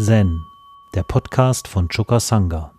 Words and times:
Zen, 0.00 0.46
der 0.94 1.02
Podcast 1.02 1.66
von 1.66 1.88
Choka 1.88 2.20
Sangha. 2.20 2.70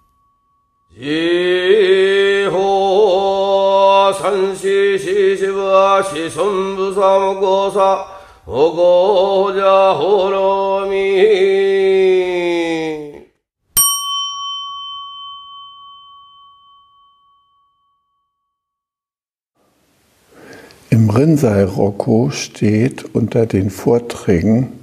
Im 20.89 21.09
Rinzai-Rokko 21.09 22.29
steht 22.31 23.13
unter 23.13 23.45
den 23.45 23.69
Vorträgen 23.69 24.78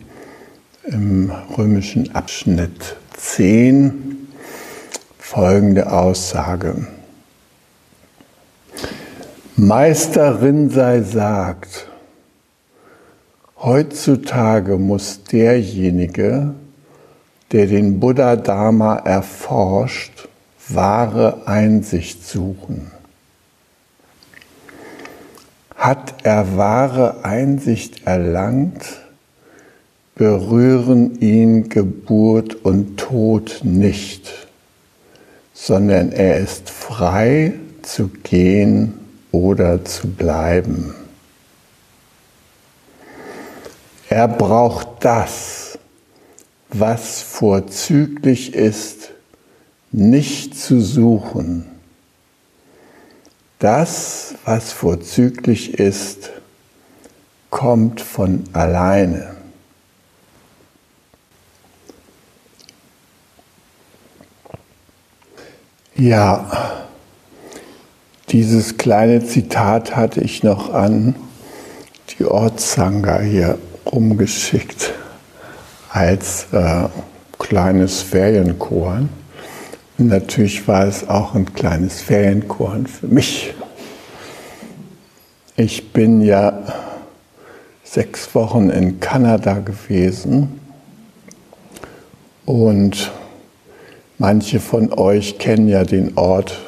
im 0.87 1.33
römischen 1.57 2.15
Abschnitt 2.15 2.97
10 3.17 4.29
folgende 5.19 5.91
Aussage. 5.91 6.87
Meister 9.57 10.43
Rinzai 10.43 11.01
sagt, 11.03 11.89
heutzutage 13.59 14.77
muss 14.77 15.25
derjenige, 15.25 16.55
der 17.53 17.67
den 17.67 17.99
Buddha-Dharma 17.99 18.97
erforscht, 18.97 20.29
wahre 20.69 21.47
Einsicht 21.47 22.27
suchen. 22.27 22.93
Hat 25.75 26.15
er 26.23 26.57
wahre 26.57 27.25
Einsicht 27.25 28.07
erlangt, 28.07 29.06
berühren 30.17 31.21
ihn 31.21 31.69
Geburt 31.69 32.65
und 32.65 32.97
Tod 32.97 33.61
nicht, 33.63 34.49
sondern 35.53 36.11
er 36.11 36.39
ist 36.39 36.71
frei 36.71 37.53
zu 37.83 38.09
gehen 38.09 38.95
oder 39.31 39.85
zu 39.85 40.09
bleiben. 40.09 40.95
Er 44.09 44.27
braucht 44.27 44.89
das, 45.01 45.79
was 46.71 47.21
vorzüglich 47.21 48.55
ist, 48.55 49.11
nicht 49.93 50.59
zu 50.59 50.81
suchen. 50.81 51.67
Das, 53.59 54.35
was 54.47 54.73
vorzüglich 54.73 55.75
ist, 55.79 56.31
kommt 57.51 58.01
von 58.01 58.45
alleine. 58.55 59.36
Ja, 65.99 66.51
dieses 68.29 68.77
kleine 68.77 69.25
Zitat 69.25 69.97
hatte 69.97 70.21
ich 70.21 70.43
noch 70.43 70.75
an 70.75 71.15
die 72.11 72.27
Ortssanga 72.27 73.21
hier 73.21 73.57
rumgeschickt 73.91 74.93
als 75.89 76.49
äh, 76.53 76.89
kleines 77.39 78.03
Ferienkorn. 78.03 79.09
Und 79.97 80.09
natürlich 80.09 80.69
war 80.69 80.87
es 80.87 81.09
auch 81.09 81.35
ein 81.35 81.55
kleines 81.55 82.03
Ferienkorn 82.03 82.87
für 82.87 83.07
mich. 83.07 83.55
Ich 85.57 85.95
bin 85.95 86.21
ja 86.21 86.63
sechs 87.85 88.35
Wochen 88.35 88.69
in 88.69 89.01
Kanada 89.01 89.61
gewesen 89.61 90.61
und 92.45 93.11
Manche 94.19 94.61
von 94.61 94.95
euch 94.95 95.39
kennen 95.39 95.69
ja 95.69 95.85
den 95.85 96.17
Ort, 96.17 96.59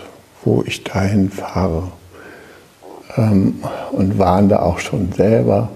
wo 0.44 0.62
ich 0.66 0.84
dahin 0.84 1.30
fahre 1.30 1.84
ähm, 3.16 3.62
und 3.90 4.18
waren 4.18 4.50
da 4.50 4.60
auch 4.60 4.78
schon 4.80 5.12
selber. 5.12 5.70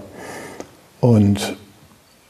Und 1.01 1.55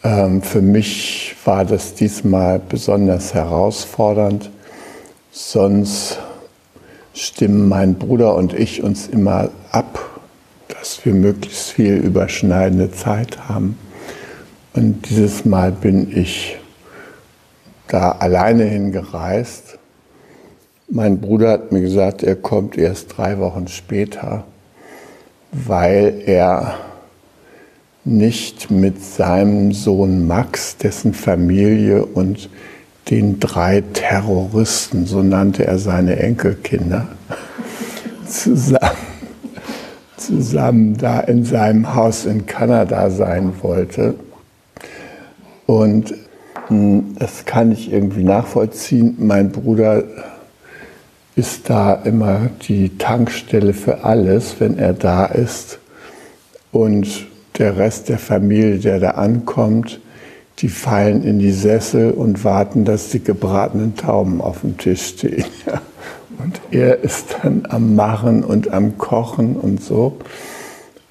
ähm, 0.04 0.42
für 0.42 0.62
mich 0.62 1.36
war 1.44 1.66
das 1.66 1.94
diesmal 1.94 2.60
besonders 2.60 3.34
herausfordernd. 3.34 4.50
Sonst 5.32 6.20
stimmen 7.14 7.68
mein 7.68 7.96
Bruder 7.96 8.36
und 8.36 8.54
ich 8.54 8.82
uns 8.82 9.08
immer 9.08 9.50
ab, 9.72 10.22
dass 10.70 11.06
wir 11.06 11.14
möglichst 11.14 11.72
viel 11.72 11.96
überschneidende 11.96 12.92
Zeit 12.92 13.50
haben. 13.50 13.78
Und 14.74 15.10
dieses 15.10 15.44
Mal 15.44 15.74
bin 15.74 16.16
ich 16.18 16.58
da 17.88 18.12
alleine 18.14 18.64
hingereist. 18.64 19.78
Mein 20.90 21.20
Bruder 21.20 21.52
hat 21.52 21.72
mir 21.72 21.82
gesagt, 21.82 22.24
er 22.24 22.36
kommt 22.36 22.78
erst 22.78 23.18
drei 23.18 23.40
Wochen 23.40 23.68
später, 23.68 24.44
weil 25.52 26.22
er 26.26 26.76
nicht 28.06 28.70
mit 28.70 29.04
seinem 29.04 29.72
Sohn 29.72 30.28
Max, 30.28 30.78
dessen 30.78 31.14
Familie 31.14 32.06
und 32.06 32.50
den 33.10 33.40
drei 33.40 33.84
Terroristen, 33.94 35.06
so 35.06 35.22
nannte 35.22 35.66
er 35.66 35.78
seine 35.78 36.18
Enkelkinder, 36.18 37.08
zusammen, 38.28 38.98
zusammen 40.18 40.98
da 40.98 41.20
in 41.22 41.46
seinem 41.46 41.96
Haus 41.96 42.26
in 42.26 42.46
Kanada 42.46 43.10
sein 43.10 43.54
wollte. 43.62 44.16
Und 45.66 46.14
das 46.70 47.46
kann 47.46 47.72
ich 47.72 47.92
irgendwie 47.92 48.24
nachvollziehen. 48.24 49.16
Mein 49.20 49.52
Bruder 49.52 50.04
ist 51.36 51.70
da 51.70 51.94
immer 51.94 52.50
die 52.68 52.98
Tankstelle 52.98 53.74
für 53.74 54.04
alles, 54.04 54.56
wenn 54.60 54.78
er 54.78 54.94
da 54.94 55.26
ist. 55.26 55.80
Und 56.72 57.28
der 57.58 57.78
Rest 57.78 58.10
der 58.10 58.18
Familie, 58.18 58.80
der 58.80 59.00
da 59.00 59.12
ankommt, 59.12 60.00
die 60.60 60.70
fallen 60.70 61.24
in 61.24 61.40
die 61.40 61.52
Sessel 61.52 62.12
und 62.12 62.44
warten, 62.44 62.86
dass 62.86 63.10
die 63.10 63.24
gebratenen 63.24 63.96
Tauben 63.96 64.42
auf 64.42 64.62
dem 64.62 64.78
Tisch 64.78 65.08
stehen. 65.08 65.46
Und 66.44 66.60
er 66.72 67.04
ist 67.04 67.38
dann 67.42 67.64
am 67.70 67.96
Machen 67.96 68.44
und 68.44 68.74
am 68.74 68.98
Kochen 68.98 69.56
und 69.56 69.82
so. 69.82 70.18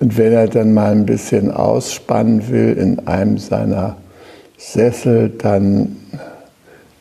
Und 0.00 0.18
wenn 0.18 0.32
er 0.32 0.48
dann 0.48 0.74
mal 0.74 0.90
ein 0.90 1.06
bisschen 1.06 1.50
ausspannen 1.50 2.50
will 2.50 2.76
in 2.76 3.06
einem 3.06 3.38
seiner 3.38 3.96
Sessel, 4.62 5.28
dann 5.28 5.96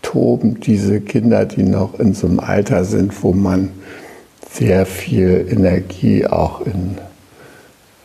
toben 0.02 0.60
diese 0.60 1.00
Kinder, 1.00 1.46
die 1.46 1.64
noch 1.64 2.00
in 2.00 2.14
so 2.14 2.28
einem 2.28 2.40
Alter 2.40 2.84
sind, 2.84 3.24
wo 3.24 3.34
man 3.34 3.70
sehr 4.52 4.86
viel 4.86 5.48
Energie 5.50 6.26
auch 6.26 6.62
in 6.62 6.98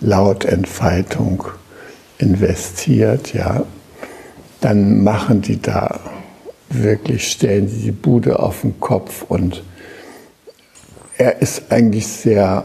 Lautentfaltung 0.01 1.45
investiert, 2.19 3.33
ja, 3.33 3.65
dann 4.61 5.03
machen 5.03 5.41
die 5.41 5.61
da 5.61 6.01
wirklich, 6.69 7.31
stellen 7.31 7.69
sie 7.69 7.81
die 7.81 7.93
Bude 7.93 8.39
auf 8.39 8.61
den 8.61 8.79
Kopf 8.79 9.25
und 9.27 9.65
er 11.19 11.41
ist 11.41 11.73
eigentlich 11.73 12.07
sehr 12.07 12.65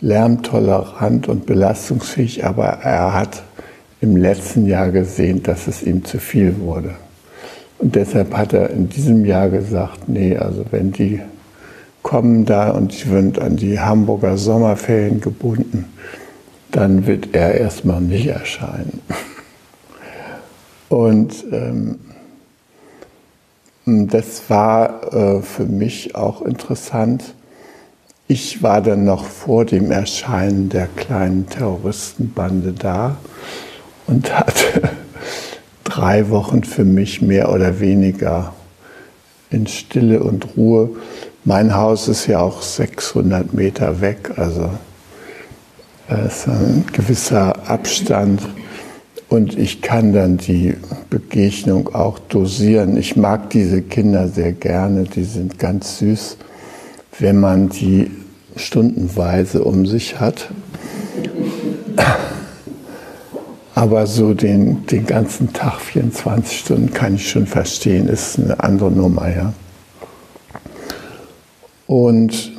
lärmtolerant 0.00 1.28
und 1.28 1.46
belastungsfähig, 1.46 2.44
aber 2.44 2.66
er 2.66 3.14
hat 3.14 3.42
im 4.02 4.16
letzten 4.16 4.66
Jahr 4.66 4.90
gesehen, 4.90 5.42
dass 5.44 5.68
es 5.68 5.82
ihm 5.82 6.04
zu 6.04 6.18
viel 6.18 6.58
wurde. 6.58 6.96
Und 7.78 7.94
deshalb 7.94 8.36
hat 8.36 8.52
er 8.52 8.70
in 8.70 8.88
diesem 8.88 9.24
Jahr 9.24 9.48
gesagt, 9.48 10.08
nee, 10.08 10.36
also 10.36 10.66
wenn 10.70 10.92
die 10.92 11.20
kommen 12.02 12.44
da 12.44 12.70
und 12.70 12.92
sind 12.92 13.38
an 13.40 13.56
die 13.56 13.78
Hamburger 13.78 14.36
Sommerferien 14.36 15.20
gebunden, 15.20 15.86
dann 16.72 17.06
wird 17.06 17.28
er 17.32 17.54
erstmal 17.54 18.00
nicht 18.00 18.26
erscheinen. 18.26 19.00
Und 20.88 21.44
ähm, 21.52 22.00
das 23.84 24.42
war 24.48 25.12
äh, 25.14 25.42
für 25.42 25.64
mich 25.64 26.16
auch 26.16 26.42
interessant. 26.42 27.34
Ich 28.26 28.64
war 28.64 28.80
dann 28.82 29.04
noch 29.04 29.24
vor 29.24 29.64
dem 29.64 29.92
Erscheinen 29.92 30.70
der 30.70 30.88
kleinen 30.88 31.48
Terroristenbande 31.48 32.72
da 32.72 33.16
und 34.06 34.32
hatte 34.32 34.90
drei 35.84 36.30
Wochen 36.30 36.64
für 36.64 36.84
mich 36.84 37.22
mehr 37.22 37.52
oder 37.52 37.80
weniger 37.80 38.52
in 39.50 39.66
Stille 39.66 40.22
und 40.22 40.56
Ruhe. 40.56 40.90
Mein 41.44 41.74
Haus 41.74 42.08
ist 42.08 42.26
ja 42.26 42.40
auch 42.40 42.62
600 42.62 43.52
Meter 43.52 44.00
weg, 44.00 44.32
also 44.36 44.70
es 46.08 46.38
ist 46.38 46.48
ein 46.48 46.84
gewisser 46.92 47.68
Abstand 47.68 48.42
und 49.28 49.58
ich 49.58 49.80
kann 49.80 50.12
dann 50.12 50.36
die 50.36 50.74
Begegnung 51.08 51.94
auch 51.94 52.18
dosieren. 52.18 52.96
Ich 52.96 53.16
mag 53.16 53.50
diese 53.50 53.82
Kinder 53.82 54.28
sehr 54.28 54.52
gerne, 54.52 55.04
die 55.04 55.24
sind 55.24 55.58
ganz 55.58 55.98
süß, 55.98 56.36
wenn 57.18 57.40
man 57.40 57.70
die 57.70 58.10
stundenweise 58.56 59.64
um 59.64 59.86
sich 59.86 60.20
hat. 60.20 60.50
Aber 63.74 64.06
so 64.06 64.34
den, 64.34 64.86
den 64.86 65.06
ganzen 65.06 65.52
Tag, 65.52 65.80
24 65.80 66.58
Stunden, 66.58 66.92
kann 66.92 67.14
ich 67.14 67.30
schon 67.30 67.46
verstehen, 67.46 68.06
ist 68.08 68.38
eine 68.38 68.60
andere 68.60 68.90
Nummer, 68.90 69.28
ja. 69.34 69.52
Und 71.86 72.52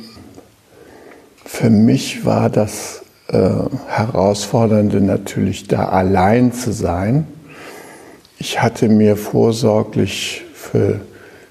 für 1.44 1.70
mich 1.70 2.24
war 2.24 2.50
das 2.50 3.02
äh, 3.28 3.38
Herausfordernde 3.86 5.00
natürlich, 5.00 5.68
da 5.68 5.88
allein 5.88 6.52
zu 6.52 6.72
sein. 6.72 7.26
Ich 8.38 8.60
hatte 8.60 8.88
mir 8.88 9.16
vorsorglich 9.16 10.42
für 10.52 11.00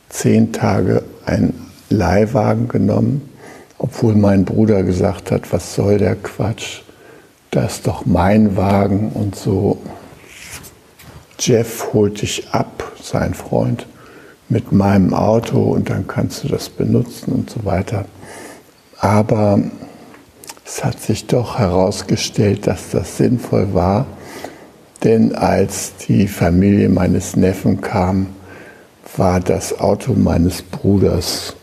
zehn 0.10 0.52
Tage 0.52 1.04
einen 1.26 1.72
Leihwagen 1.90 2.68
genommen, 2.68 3.30
obwohl 3.78 4.16
mein 4.16 4.46
Bruder 4.46 4.84
gesagt 4.84 5.32
hat, 5.32 5.52
was 5.52 5.74
soll 5.74 5.98
der 5.98 6.16
Quatsch, 6.16 6.82
das 7.54 7.76
ist 7.76 7.88
doch 7.88 8.06
mein 8.06 8.58
Wagen 8.58 9.12
und 9.14 9.36
so. 9.36 9.78
Jeff 11.40 11.94
holt 11.94 12.22
dich 12.22 12.50
ab, 12.52 12.94
sein 13.02 13.36
Freund, 13.36 13.86
mit 14.50 14.72
meinem 14.72 15.14
Auto 15.14 15.62
und 15.62 15.90
dann 15.90 16.08
kannst 16.08 16.44
du 16.44 16.48
das 16.48 16.70
benutzen 16.70 17.32
und 17.32 17.50
so 17.50 17.64
weiter. 17.64 18.06
Aber 19.00 19.60
es 20.66 20.84
hat 20.84 21.00
sich 21.00 21.28
doch 21.28 21.60
herausgestellt, 21.60 22.66
dass 22.66 22.90
das 22.90 23.18
sinnvoll 23.18 23.74
war, 23.74 24.08
denn 25.04 25.36
als 25.36 25.94
die 26.08 26.28
Familie 26.28 26.90
meines 26.90 27.36
Neffen 27.36 27.82
kam, 27.82 28.28
war 29.16 29.40
das 29.40 29.80
Auto 29.80 30.14
meines 30.14 30.64
Bruders 30.64 31.56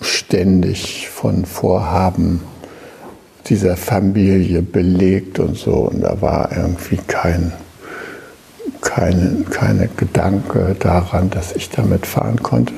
ständig 0.00 1.08
von 1.08 1.46
Vorhaben 1.46 2.42
dieser 3.48 3.76
Familie 3.76 4.62
belegt 4.62 5.38
und 5.38 5.56
so. 5.56 5.72
Und 5.72 6.00
da 6.00 6.20
war 6.20 6.50
irgendwie 6.56 6.98
kein, 7.06 7.52
keine, 8.80 9.44
keine 9.50 9.88
Gedanke 9.88 10.76
daran, 10.78 11.30
dass 11.30 11.54
ich 11.54 11.70
damit 11.70 12.06
fahren 12.06 12.42
konnte. 12.42 12.74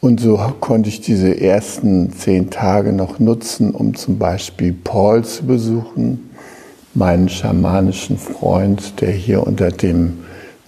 Und 0.00 0.20
so 0.20 0.36
konnte 0.60 0.88
ich 0.88 1.00
diese 1.00 1.40
ersten 1.40 2.12
zehn 2.12 2.50
Tage 2.50 2.92
noch 2.92 3.18
nutzen, 3.18 3.72
um 3.72 3.94
zum 3.94 4.18
Beispiel 4.18 4.72
Paul 4.72 5.24
zu 5.24 5.44
besuchen, 5.46 6.30
meinen 6.94 7.28
schamanischen 7.28 8.16
Freund, 8.18 9.00
der 9.00 9.10
hier 9.10 9.46
unter 9.46 9.70
dem 9.70 10.18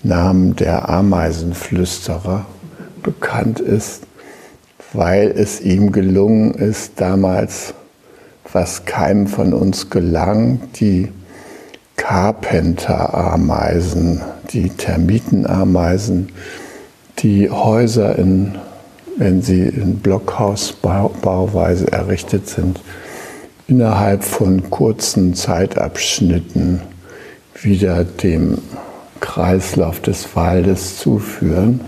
Namen 0.03 0.57
der 0.57 0.89
Ameisenflüsterer 0.89 2.47
bekannt 3.03 3.61
ist, 3.61 4.03
weil 4.93 5.31
es 5.31 5.61
ihm 5.61 5.93
gelungen 5.93 6.55
ist, 6.55 6.93
damals, 6.97 7.75
was 8.53 8.85
keinem 8.85 9.27
von 9.27 9.53
uns 9.53 9.91
gelang, 9.91 10.61
die 10.77 11.09
Carpenter-Ameisen, 11.97 14.21
die 14.51 14.71
Termitenameisen, 14.71 16.29
die 17.19 17.51
Häuser, 17.51 18.17
in, 18.17 18.55
wenn 19.17 19.43
sie 19.43 19.63
in 19.63 19.99
Blockhausbauweise 19.99 21.91
errichtet 21.93 22.49
sind, 22.49 22.81
innerhalb 23.67 24.23
von 24.25 24.71
kurzen 24.71 25.35
Zeitabschnitten 25.35 26.81
wieder 27.61 28.05
dem 28.05 28.59
Kreislauf 29.21 30.01
des 30.01 30.35
Waldes 30.37 30.99
zuführen 30.99 31.81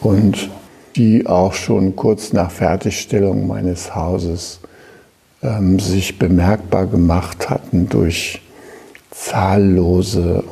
und 0.00 0.48
die 0.96 1.26
auch 1.26 1.52
schon 1.52 1.96
kurz 1.96 2.32
nach 2.32 2.50
Fertigstellung 2.50 3.46
meines 3.46 3.94
Hauses 3.94 4.61
ähm, 5.42 5.78
sich 5.78 6.18
bemerkbar 6.18 6.86
gemacht 6.86 7.50
hatten 7.50 7.88
durch 7.88 8.40
zahllose 9.10 10.44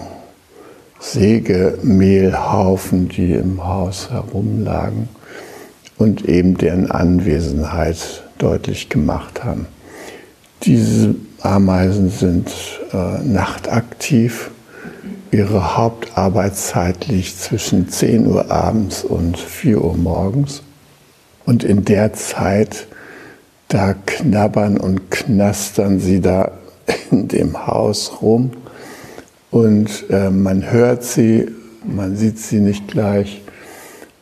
Sägemehlhaufen, 0.99 3.09
die 3.09 3.33
im 3.33 3.65
Haus 3.65 4.11
herumlagen 4.11 5.09
und 5.97 6.27
eben 6.27 6.59
deren 6.59 6.91
Anwesenheit 6.91 8.25
deutlich 8.39 8.89
gemacht 8.89 9.45
haben. 9.45 9.67
Diese 10.65 11.15
Ameisen 11.41 12.11
sind 12.11 12.51
äh, 12.93 13.23
nachtaktiv 13.23 14.51
Ihre 15.33 15.77
Hauptarbeitszeit 15.77 17.07
liegt 17.07 17.39
zwischen 17.39 17.89
10 17.89 18.27
Uhr 18.27 18.51
abends 18.51 19.05
und 19.05 19.39
4 19.39 19.81
Uhr 19.81 19.97
morgens. 19.97 20.63
Und 21.47 21.63
in 21.63 21.85
der 21.85 22.15
Zeit, 22.15 22.89
da 23.70 23.94
knabbern 23.94 24.76
und 24.76 25.11
knastern 25.11 26.00
sie 26.00 26.20
da 26.20 26.50
in 27.11 27.28
dem 27.28 27.67
Haus 27.67 28.20
rum. 28.20 28.50
Und 29.50 30.11
äh, 30.11 30.28
man 30.31 30.70
hört 30.70 31.05
sie, 31.05 31.49
man 31.84 32.17
sieht 32.17 32.38
sie 32.38 32.61
nicht 32.61 32.88
gleich. 32.88 33.43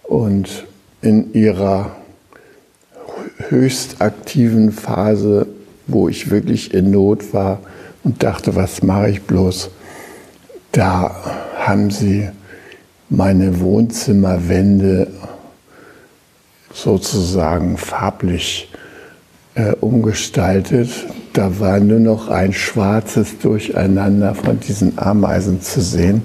Und 0.04 0.66
in 1.00 1.32
ihrer 1.32 1.96
höchst 3.48 4.00
aktiven 4.00 4.70
Phase, 4.70 5.46
wo 5.86 6.08
ich 6.08 6.30
wirklich 6.30 6.74
in 6.74 6.90
Not 6.90 7.32
war 7.32 7.60
und 8.04 8.22
dachte, 8.22 8.54
was 8.54 8.82
mache 8.82 9.10
ich 9.10 9.22
bloß, 9.22 9.70
da 10.72 11.14
haben 11.56 11.90
sie 11.90 12.28
meine 13.08 13.60
Wohnzimmerwände 13.60 15.08
sozusagen 16.72 17.78
farblich 17.78 18.67
äh, 19.58 19.72
umgestaltet. 19.80 20.88
Da 21.32 21.60
war 21.60 21.80
nur 21.80 21.98
noch 21.98 22.28
ein 22.28 22.52
schwarzes 22.52 23.38
Durcheinander 23.38 24.34
von 24.34 24.60
diesen 24.60 24.98
Ameisen 24.98 25.60
zu 25.60 25.80
sehen. 25.80 26.22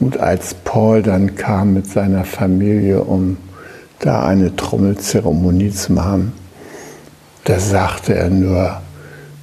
Und 0.00 0.18
als 0.18 0.54
Paul 0.54 1.02
dann 1.02 1.34
kam 1.34 1.74
mit 1.74 1.86
seiner 1.86 2.24
Familie, 2.24 3.02
um 3.02 3.36
da 3.98 4.24
eine 4.24 4.54
Trommelzeremonie 4.54 5.70
zu 5.70 5.92
machen, 5.92 6.32
da 7.44 7.58
sagte 7.58 8.14
er 8.14 8.30
nur, 8.30 8.80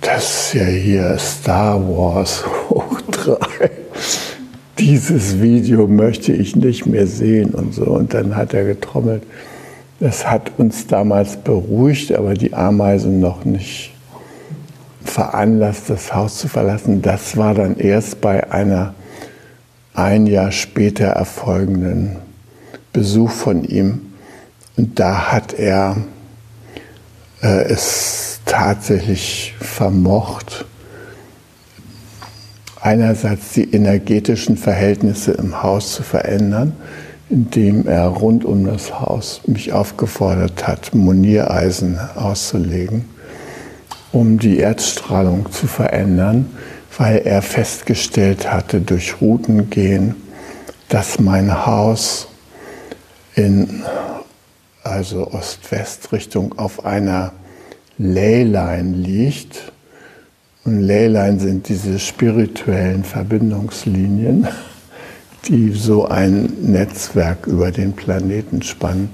das 0.01 0.47
ist 0.47 0.53
ja 0.55 0.65
hier 0.65 1.17
Star 1.19 1.79
Wars 1.87 2.43
hoch 2.69 3.01
drei 3.11 3.69
dieses 4.81 5.39
Video 5.39 5.87
möchte 5.87 6.33
ich 6.33 6.55
nicht 6.55 6.87
mehr 6.87 7.05
sehen 7.05 7.51
und 7.51 7.73
so. 7.73 7.83
Und 7.83 8.13
dann 8.13 8.35
hat 8.35 8.53
er 8.53 8.63
getrommelt. 8.63 9.21
Das 10.01 10.27
hat 10.27 10.53
uns 10.57 10.87
damals 10.87 11.37
beruhigt, 11.37 12.11
aber 12.11 12.33
die 12.33 12.55
Ameisen 12.55 13.19
noch 13.19 13.45
nicht 13.45 13.91
veranlasst, 15.03 15.91
das 15.91 16.11
Haus 16.11 16.39
zu 16.39 16.47
verlassen. 16.47 17.03
Das 17.03 17.37
war 17.37 17.53
dann 17.53 17.77
erst 17.77 18.19
bei 18.19 18.51
einer 18.51 18.95
ein 19.93 20.25
Jahr 20.25 20.51
später 20.51 21.05
erfolgenden 21.05 22.15
Besuch 22.91 23.29
von 23.29 23.63
ihm. 23.63 24.13
Und 24.75 24.99
da 24.99 25.31
hat 25.31 25.53
er 25.53 25.97
äh, 27.43 27.65
es 27.65 28.39
tatsächlich 28.47 29.53
vermocht, 29.59 30.65
einerseits 32.81 33.53
die 33.53 33.71
energetischen 33.71 34.57
Verhältnisse 34.57 35.33
im 35.33 35.61
Haus 35.61 35.93
zu 35.93 36.01
verändern, 36.01 36.73
indem 37.31 37.87
er 37.87 38.07
rund 38.07 38.43
um 38.43 38.65
das 38.65 38.99
Haus 38.99 39.41
mich 39.47 39.71
aufgefordert 39.71 40.67
hat, 40.67 40.93
Moniereisen 40.93 41.97
auszulegen, 42.15 43.05
um 44.11 44.37
die 44.37 44.57
Erdstrahlung 44.57 45.49
zu 45.51 45.67
verändern, 45.67 46.49
weil 46.97 47.19
er 47.19 47.41
festgestellt 47.41 48.51
hatte 48.51 48.81
durch 48.81 49.21
Routengehen, 49.21 50.15
dass 50.89 51.19
mein 51.19 51.65
Haus 51.65 52.27
in 53.35 53.81
also 54.83 55.31
Ost-West-Richtung 55.31 56.57
auf 56.57 56.85
einer 56.85 57.31
Leyline 57.97 58.95
liegt. 58.95 59.71
Und 60.65 60.81
Leyline 60.81 61.39
sind 61.39 61.69
diese 61.69 61.97
spirituellen 61.97 63.03
Verbindungslinien, 63.03 64.47
die 65.47 65.71
so 65.71 66.07
ein 66.07 66.53
Netzwerk 66.61 67.47
über 67.47 67.71
den 67.71 67.93
Planeten 67.93 68.61
spannen. 68.61 69.09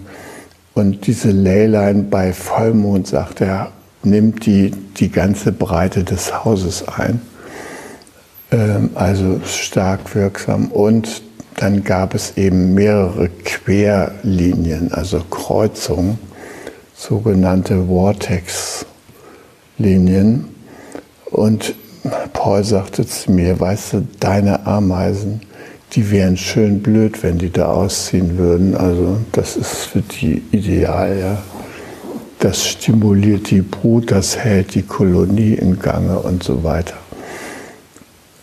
Und 0.73 1.07
diese 1.07 1.31
Leyline 1.31 2.03
bei 2.03 2.33
Vollmond, 2.33 3.07
sagt 3.07 3.39
er, 3.41 3.71
nimmt 4.03 4.45
die, 4.45 4.71
die 4.71 5.09
ganze 5.09 5.51
Breite 5.51 6.03
des 6.03 6.43
Hauses 6.43 6.87
ein. 6.87 7.21
Ähm, 8.51 8.91
also 8.95 9.39
stark 9.45 10.13
wirksam. 10.15 10.67
Und 10.67 11.23
dann 11.55 11.83
gab 11.83 12.13
es 12.13 12.37
eben 12.37 12.75
mehrere 12.75 13.29
Querlinien, 13.29 14.93
also 14.93 15.21
Kreuzungen, 15.21 16.19
sogenannte 16.95 17.87
Vortex-Linien 17.87 20.45
und 21.31 21.73
Paul 22.33 22.63
sagte 22.63 23.05
zu 23.05 23.31
mir, 23.31 23.59
weißt 23.59 23.93
du, 23.93 24.07
deine 24.19 24.65
Ameisen, 24.65 25.41
die 25.93 26.11
wären 26.11 26.37
schön 26.37 26.81
blöd, 26.81 27.23
wenn 27.23 27.37
die 27.37 27.51
da 27.51 27.67
ausziehen 27.67 28.37
würden. 28.37 28.75
Also 28.75 29.17
das 29.31 29.55
ist 29.55 29.85
für 29.85 30.01
die 30.01 30.43
ideal, 30.51 31.17
ja. 31.19 31.43
Das 32.39 32.67
stimuliert 32.67 33.49
die 33.49 33.61
Brut, 33.61 34.11
das 34.11 34.37
hält 34.37 34.75
die 34.75 34.83
Kolonie 34.83 35.53
in 35.53 35.79
Gange 35.79 36.19
und 36.19 36.43
so 36.43 36.63
weiter. 36.63 36.97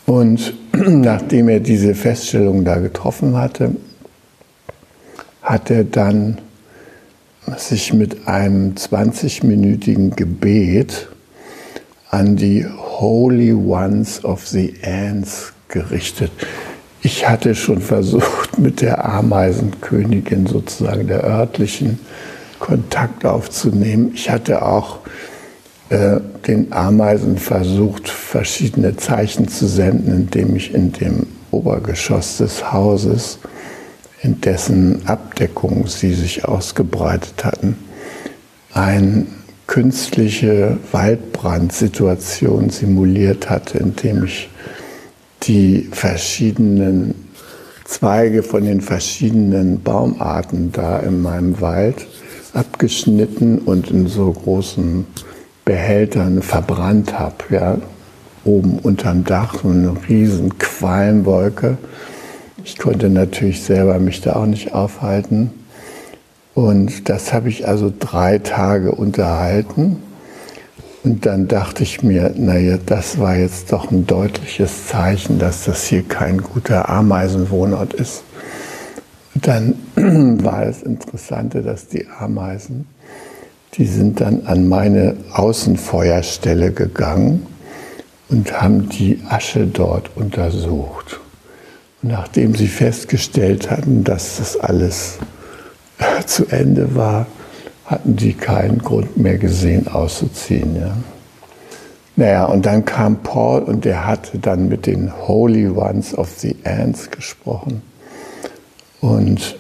Und 0.07 0.55
nachdem 0.73 1.49
er 1.49 1.61
diese 1.61 1.95
Feststellung 1.95 2.65
da 2.65 2.77
getroffen 2.77 3.37
hatte, 3.37 3.77
hat 5.43 5.71
er 5.71 5.85
dann 5.85 6.39
sich 7.57 7.93
mit 7.93 8.27
einem 8.27 8.75
20-minütigen 8.75 10.17
Gebet 10.17 11.09
an 12.11 12.37
die 12.37 12.67
Holy 12.67 13.53
Ones 13.53 14.25
of 14.25 14.47
the 14.47 14.75
Ants 14.83 15.53
gerichtet. 15.69 16.31
Ich 17.07 17.29
hatte 17.29 17.55
schon 17.55 17.83
versucht, 17.83 18.59
mit 18.59 18.81
der 18.81 19.05
Ameisenkönigin 19.05 20.47
sozusagen 20.47 21.07
der 21.07 21.23
örtlichen 21.23 22.01
Kontakt 22.59 23.27
aufzunehmen. 23.27 24.13
Ich 24.15 24.31
hatte 24.31 24.65
auch 24.65 25.01
äh, 25.91 26.21
den 26.47 26.73
Ameisen 26.73 27.37
versucht, 27.37 28.09
verschiedene 28.09 28.97
Zeichen 28.97 29.49
zu 29.49 29.67
senden, 29.67 30.15
indem 30.15 30.57
ich 30.57 30.73
in 30.73 30.93
dem 30.93 31.27
Obergeschoss 31.51 32.39
des 32.39 32.73
Hauses, 32.73 33.39
in 34.23 34.41
dessen 34.41 35.07
Abdeckung 35.07 35.87
sie 35.87 36.15
sich 36.15 36.47
ausgebreitet 36.47 37.45
hatten, 37.45 37.77
eine 38.73 39.27
künstliche 39.67 40.79
Waldbrandsituation 40.91 42.71
simuliert 42.71 43.51
hatte, 43.51 43.77
indem 43.77 44.25
ich 44.25 44.49
die 45.47 45.89
verschiedenen 45.93 47.15
Zweige 47.85 48.43
von 48.43 48.65
den 48.65 48.81
verschiedenen 48.81 49.83
Baumarten 49.83 50.73
da 50.73 50.99
in 51.01 51.23
meinem 51.23 51.61
Wald 51.61 52.07
abgeschnitten 52.55 53.59
und 53.59 53.91
in 53.91 54.07
so 54.07 54.33
großen 54.33 55.07
Behältern 55.65 56.43
verbrannt 56.43 57.19
habe. 57.19 57.37
Ja. 57.51 57.79
Oben 58.45 58.79
unterm 58.79 59.25
Dach 59.25 59.57
so 59.63 59.69
eine 59.69 59.95
riesen 60.09 60.59
Qualmwolke. 60.59 61.79
Ich 62.63 62.79
konnte 62.79 63.09
natürlich 63.09 63.63
selber 63.63 63.99
mich 63.99 64.21
da 64.21 64.37
auch 64.37 64.47
nicht 64.47 64.75
aufhalten. 64.75 65.51
Und 66.55 67.09
das 67.09 67.33
habe 67.33 67.49
ich 67.49 67.67
also 67.67 67.93
drei 67.99 68.39
Tage 68.39 68.93
unterhalten. 68.93 69.97
Und 71.05 71.27
dann 71.27 71.49
dachte 71.49 71.83
ich 71.83 72.03
mir, 72.03 72.33
naja, 72.35 72.79
das 72.85 73.19
war 73.19 73.37
jetzt 73.37 73.73
doch 73.73 73.91
ein 73.91 74.07
deutliches 74.07 74.87
Zeichen, 74.87 75.39
dass 75.39 75.67
das 75.67 75.85
hier 75.85 76.03
kein 76.03 76.39
guter 76.39 76.89
Ameisenwohnort 76.89 77.93
ist. 77.93 78.23
Dann 79.35 79.75
war 80.43 80.65
das 80.65 80.83
Interessante, 80.83 81.61
dass 81.63 81.89
die 81.89 82.07
Ameisen, 82.19 82.87
die 83.75 83.85
sind 83.85 84.23
dann 84.23 84.47
an 84.47 84.67
meine 84.67 85.17
Außenfeuerstelle 85.33 86.73
gegangen 86.73 87.47
und 88.31 88.63
haben 88.63 88.89
die 88.89 89.21
Asche 89.29 89.67
dort 89.67 90.11
untersucht. 90.17 91.21
Und 92.03 92.13
nachdem 92.13 92.55
sie 92.55 92.69
festgestellt 92.69 93.71
hatten, 93.71 94.05
dass 94.05 94.39
das 94.39 94.57
alles 94.57 95.19
zu 96.27 96.47
Ende 96.47 96.95
war, 96.95 97.27
hatten 97.87 98.17
die 98.17 98.33
keinen 98.33 98.79
Grund 98.79 99.17
mehr 99.17 99.39
gesehen, 99.39 99.89
auszuziehen. 99.89 100.77
Ja. 100.77 100.97
Naja, 102.17 102.45
und 102.47 102.65
dann 102.65 102.85
kam 102.85 103.23
Paul 103.23 103.63
und 103.63 103.85
der 103.85 104.07
hatte 104.07 104.39
dann 104.39 104.69
mit 104.69 104.87
den 104.87 105.13
Holy 105.27 105.69
Ones 105.69 106.17
of 106.17 106.31
the 106.39 106.57
Ants 106.65 107.11
gesprochen. 107.11 107.83
Und 109.01 109.59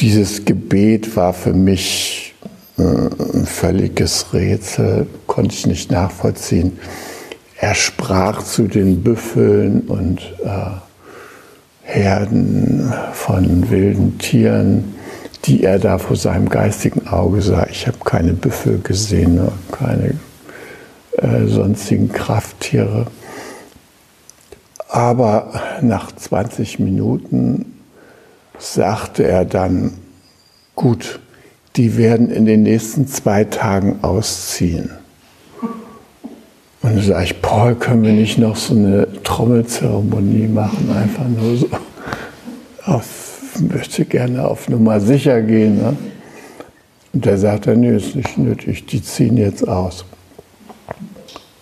dieses 0.00 0.44
Gebet 0.44 1.14
war 1.14 1.32
für 1.32 1.52
mich 1.52 2.34
äh, 2.78 2.82
ein 2.82 3.46
völliges 3.46 4.32
Rätsel, 4.32 5.06
konnte 5.26 5.54
ich 5.54 5.66
nicht 5.66 5.90
nachvollziehen. 5.92 6.78
Er 7.58 7.74
sprach 7.74 8.42
zu 8.42 8.66
den 8.66 9.02
Büffeln 9.02 9.82
und 9.82 10.20
äh, 10.42 10.70
Herden 11.82 12.92
von 13.12 13.70
wilden 13.70 14.18
Tieren 14.18 14.94
die 15.44 15.64
er 15.64 15.78
da 15.78 15.98
vor 15.98 16.16
seinem 16.16 16.48
geistigen 16.48 17.08
Auge 17.08 17.42
sah. 17.42 17.66
Ich 17.70 17.86
habe 17.86 17.98
keine 18.04 18.32
Büffel 18.32 18.80
gesehen, 18.80 19.36
ne? 19.36 19.52
keine 19.72 20.14
äh, 21.18 21.46
sonstigen 21.46 22.12
Krafttiere. 22.12 23.06
Aber 24.88 25.52
nach 25.80 26.12
20 26.12 26.78
Minuten 26.78 27.78
sagte 28.58 29.24
er 29.24 29.44
dann, 29.44 29.94
gut, 30.76 31.20
die 31.76 31.96
werden 31.96 32.30
in 32.30 32.44
den 32.44 32.62
nächsten 32.62 33.06
zwei 33.06 33.44
Tagen 33.44 34.00
ausziehen. 34.02 34.90
Und 36.82 36.96
dann 36.96 37.02
sage 37.02 37.24
ich, 37.24 37.40
Paul, 37.40 37.74
können 37.76 38.02
wir 38.02 38.12
nicht 38.12 38.38
noch 38.38 38.56
so 38.56 38.74
eine 38.74 39.08
Trommelzeremonie 39.22 40.48
machen, 40.48 40.94
einfach 40.94 41.28
nur 41.28 41.56
so 41.56 41.68
auf 42.84 43.31
möchte 43.60 44.04
gerne 44.04 44.46
auf 44.46 44.68
Nummer 44.68 45.00
sicher 45.00 45.42
gehen. 45.42 45.76
Ne? 45.76 45.96
Und 47.12 47.24
der 47.24 47.38
sagte, 47.38 47.76
nee, 47.76 47.96
ist 47.96 48.14
nicht 48.14 48.38
nötig, 48.38 48.86
die 48.86 49.02
ziehen 49.02 49.36
jetzt 49.36 49.66
aus. 49.66 50.04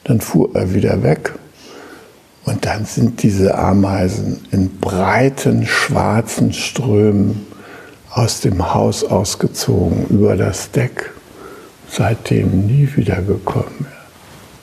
Dann 0.04 0.20
fuhr 0.20 0.50
er 0.54 0.73
wieder 0.75 1.02
weg 1.02 1.35
und 2.44 2.64
dann 2.64 2.85
sind 2.85 3.23
diese 3.23 3.56
Ameisen 3.56 4.40
in 4.50 4.78
breiten 4.78 5.66
schwarzen 5.66 6.52
Strömen 6.52 7.47
aus 8.11 8.40
dem 8.40 8.75
Haus 8.75 9.04
ausgezogen, 9.04 10.06
über 10.09 10.37
das 10.37 10.70
Deck, 10.73 11.11
seitdem 11.88 12.66
nie 12.66 12.88
wiedergekommen. 12.97 13.87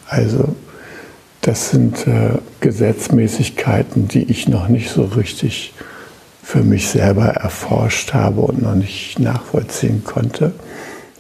Also 0.08 0.56
das 1.42 1.70
sind 1.70 2.08
äh, 2.08 2.40
Gesetzmäßigkeiten, 2.60 4.08
die 4.08 4.24
ich 4.24 4.50
noch 4.50 4.68
nicht 4.68 4.90
so 4.90 5.04
richtig 5.04 5.74
für 6.48 6.64
mich 6.64 6.88
selber 6.88 7.26
erforscht 7.26 8.14
habe 8.14 8.40
und 8.40 8.62
noch 8.62 8.74
nicht 8.74 9.20
nachvollziehen 9.20 10.06
konnte. 10.06 10.54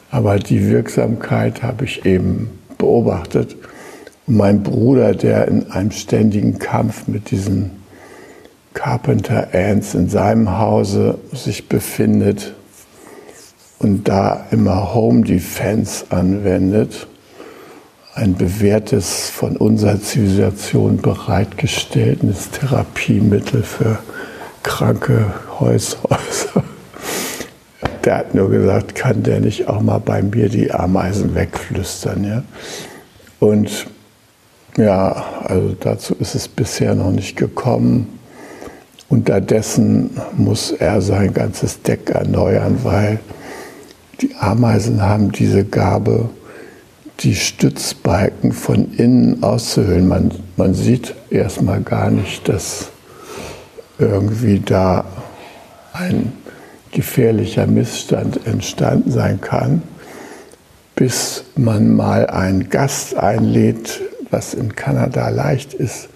Aber 0.09 0.39
die 0.39 0.69
Wirksamkeit 0.69 1.63
habe 1.63 1.83
ich 1.83 2.05
eben 2.05 2.57
beobachtet. 2.77 3.57
Und 4.25 4.37
mein 4.37 4.63
Bruder, 4.63 5.13
der 5.13 5.49
in 5.49 5.69
einem 5.69 5.91
ständigen 5.91 6.59
Kampf 6.59 7.09
mit 7.09 7.29
diesen 7.29 7.71
Carpenter 8.73 9.49
Ants 9.51 9.95
in 9.95 10.07
seinem 10.07 10.57
Hause 10.59 11.19
sich 11.33 11.67
befindet 11.67 12.53
und 13.79 14.07
da 14.07 14.45
immer 14.51 14.93
Home 14.93 15.25
Defense 15.25 16.05
anwendet, 16.07 17.05
ein 18.15 18.35
bewährtes, 18.35 19.29
von 19.29 19.57
unserer 19.57 19.99
Zivilisation 19.99 21.01
bereitgestelltes 21.01 22.49
Therapiemittel 22.51 23.63
für 23.63 23.99
kranke 24.67 25.33
Häuser. 25.59 25.97
Der 28.03 28.17
hat 28.17 28.35
nur 28.35 28.49
gesagt, 28.49 28.95
kann 28.95 29.23
der 29.23 29.39
nicht 29.39 29.67
auch 29.67 29.81
mal 29.81 29.97
bei 29.97 30.21
mir 30.21 30.47
die 30.47 30.71
Ameisen 30.71 31.35
wegflüstern. 31.35 32.23
Ja? 32.23 32.43
Und 33.39 33.87
ja, 34.77 35.25
also 35.43 35.75
dazu 35.77 36.15
ist 36.15 36.35
es 36.35 36.47
bisher 36.47 36.95
noch 36.95 37.11
nicht 37.11 37.35
gekommen. 37.35 38.19
Unterdessen 39.09 40.11
muss 40.37 40.71
er 40.71 41.01
sein 41.01 41.33
ganzes 41.33 41.81
Deck 41.81 42.09
erneuern, 42.09 42.77
weil 42.83 43.19
die 44.21 44.35
Ameisen 44.35 45.01
haben 45.01 45.31
diese 45.31 45.65
Gabe, 45.65 46.29
die 47.21 47.35
Stützbalken 47.35 48.53
von 48.53 48.93
innen 48.93 49.43
auszuhöhlen. 49.43 50.07
Man, 50.07 50.31
man 50.55 50.73
sieht 50.73 51.13
erstmal 51.29 51.81
gar 51.81 52.09
nicht, 52.09 52.47
dass 52.47 52.89
irgendwie 53.99 54.59
da 54.59 55.05
ein 55.93 56.33
gefährlicher 56.91 57.67
Missstand 57.67 58.45
entstanden 58.45 59.11
sein 59.11 59.41
kann, 59.41 59.81
bis 60.95 61.43
man 61.55 61.95
mal 61.95 62.27
einen 62.27 62.69
Gast 62.69 63.15
einlädt, 63.15 64.01
was 64.31 64.53
in 64.53 64.75
Kanada 64.75 65.29
leicht 65.29 65.73
ist, 65.73 66.09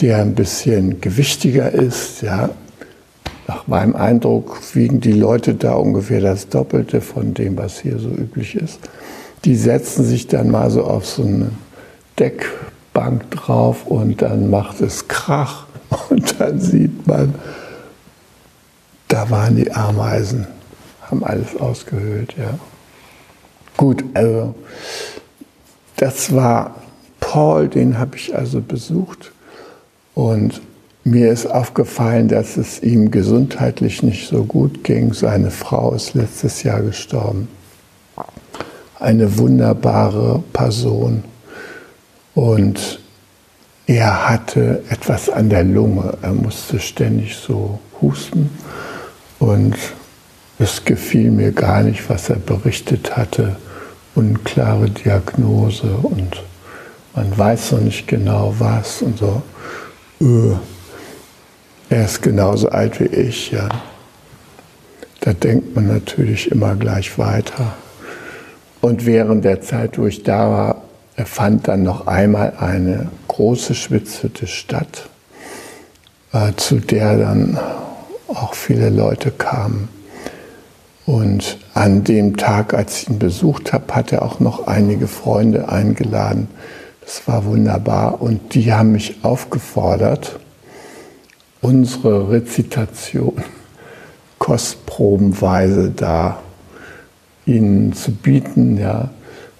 der 0.00 0.18
ein 0.18 0.34
bisschen 0.34 1.00
gewichtiger 1.00 1.72
ist. 1.72 2.22
Ja. 2.22 2.50
Nach 3.46 3.66
meinem 3.66 3.94
Eindruck 3.94 4.58
wiegen 4.74 5.00
die 5.00 5.12
Leute 5.12 5.54
da 5.54 5.74
ungefähr 5.74 6.20
das 6.20 6.48
Doppelte 6.48 7.00
von 7.00 7.34
dem, 7.34 7.56
was 7.56 7.80
hier 7.80 7.98
so 7.98 8.08
üblich 8.08 8.56
ist. 8.56 8.80
Die 9.44 9.54
setzen 9.54 10.04
sich 10.04 10.26
dann 10.26 10.50
mal 10.50 10.70
so 10.70 10.84
auf 10.84 11.06
so 11.06 11.22
eine 11.22 11.50
Deckbank 12.18 13.30
drauf 13.30 13.86
und 13.86 14.22
dann 14.22 14.50
macht 14.50 14.80
es 14.80 15.06
Krach 15.06 15.65
und 16.10 16.40
dann 16.40 16.60
sieht 16.60 17.06
man, 17.06 17.34
da 19.08 19.30
waren 19.30 19.56
die 19.56 19.70
Ameisen, 19.72 20.46
haben 21.02 21.24
alles 21.24 21.56
ausgehöhlt. 21.56 22.34
Ja. 22.36 22.58
Gut, 23.76 24.04
also 24.14 24.54
das 25.96 26.34
war 26.34 26.74
Paul, 27.20 27.68
den 27.68 27.98
habe 27.98 28.16
ich 28.16 28.36
also 28.36 28.60
besucht 28.60 29.32
und 30.14 30.60
mir 31.04 31.30
ist 31.30 31.46
aufgefallen, 31.46 32.26
dass 32.26 32.56
es 32.56 32.82
ihm 32.82 33.12
gesundheitlich 33.12 34.02
nicht 34.02 34.28
so 34.28 34.42
gut 34.42 34.82
ging. 34.82 35.12
Seine 35.12 35.52
Frau 35.52 35.94
ist 35.94 36.14
letztes 36.14 36.64
Jahr 36.64 36.82
gestorben. 36.82 37.46
Eine 38.98 39.38
wunderbare 39.38 40.42
Person. 40.52 41.22
Und 42.34 42.98
er 43.86 44.28
hatte 44.28 44.82
etwas 44.90 45.30
an 45.30 45.48
der 45.48 45.62
Lunge. 45.62 46.18
Er 46.22 46.32
musste 46.32 46.80
ständig 46.80 47.36
so 47.36 47.78
husten 48.00 48.50
und 49.38 49.76
es 50.58 50.84
gefiel 50.84 51.30
mir 51.30 51.52
gar 51.52 51.82
nicht, 51.82 52.08
was 52.10 52.28
er 52.28 52.36
berichtet 52.36 53.16
hatte. 53.16 53.56
Unklare 54.14 54.90
Diagnose 54.90 55.88
und 56.02 56.42
man 57.14 57.36
weiß 57.36 57.72
noch 57.72 57.80
nicht 57.80 58.08
genau 58.08 58.54
was 58.58 59.02
und 59.02 59.18
so. 59.18 59.42
Äh, 60.20 60.56
er 61.88 62.04
ist 62.06 62.22
genauso 62.22 62.68
alt 62.70 62.98
wie 62.98 63.04
ich, 63.04 63.52
ja. 63.52 63.68
Da 65.20 65.32
denkt 65.32 65.74
man 65.76 65.86
natürlich 65.86 66.50
immer 66.50 66.74
gleich 66.74 67.18
weiter. 67.18 67.74
Und 68.80 69.06
während 69.06 69.44
der 69.44 69.60
Zeit, 69.60 69.98
wo 69.98 70.06
ich 70.06 70.22
da 70.22 70.50
war, 70.50 70.82
fand 71.24 71.68
dann 71.68 71.82
noch 71.82 72.06
einmal 72.06 72.54
eine 72.58 73.08
große 73.36 73.74
Schwitzhütte 73.74 74.46
statt, 74.46 75.10
äh, 76.32 76.52
zu 76.56 76.76
der 76.76 77.18
dann 77.18 77.58
auch 78.28 78.54
viele 78.54 78.88
Leute 78.88 79.30
kamen. 79.30 79.90
Und 81.04 81.58
an 81.74 82.02
dem 82.02 82.38
Tag, 82.38 82.72
als 82.72 83.02
ich 83.02 83.10
ihn 83.10 83.18
besucht 83.18 83.74
habe, 83.74 83.94
hat 83.94 84.10
er 84.10 84.22
auch 84.22 84.40
noch 84.40 84.66
einige 84.66 85.06
Freunde 85.06 85.68
eingeladen. 85.68 86.48
Das 87.02 87.28
war 87.28 87.44
wunderbar. 87.44 88.22
Und 88.22 88.54
die 88.54 88.72
haben 88.72 88.92
mich 88.92 89.16
aufgefordert, 89.22 90.40
unsere 91.60 92.30
Rezitation 92.30 93.34
kostprobenweise 94.38 95.90
da 95.90 96.38
ihnen 97.44 97.92
zu 97.92 98.12
bieten. 98.12 98.78
Ja, 98.78 99.10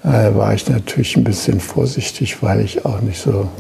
da 0.03 0.35
war 0.35 0.55
ich 0.55 0.67
natürlich 0.67 1.15
ein 1.17 1.25
bisschen 1.25 1.61
vorsichtig, 1.61 2.43
weil 2.43 2.61
ich 2.61 2.87
auch 2.87 3.03
nicht 3.03 3.21
so 3.21 3.51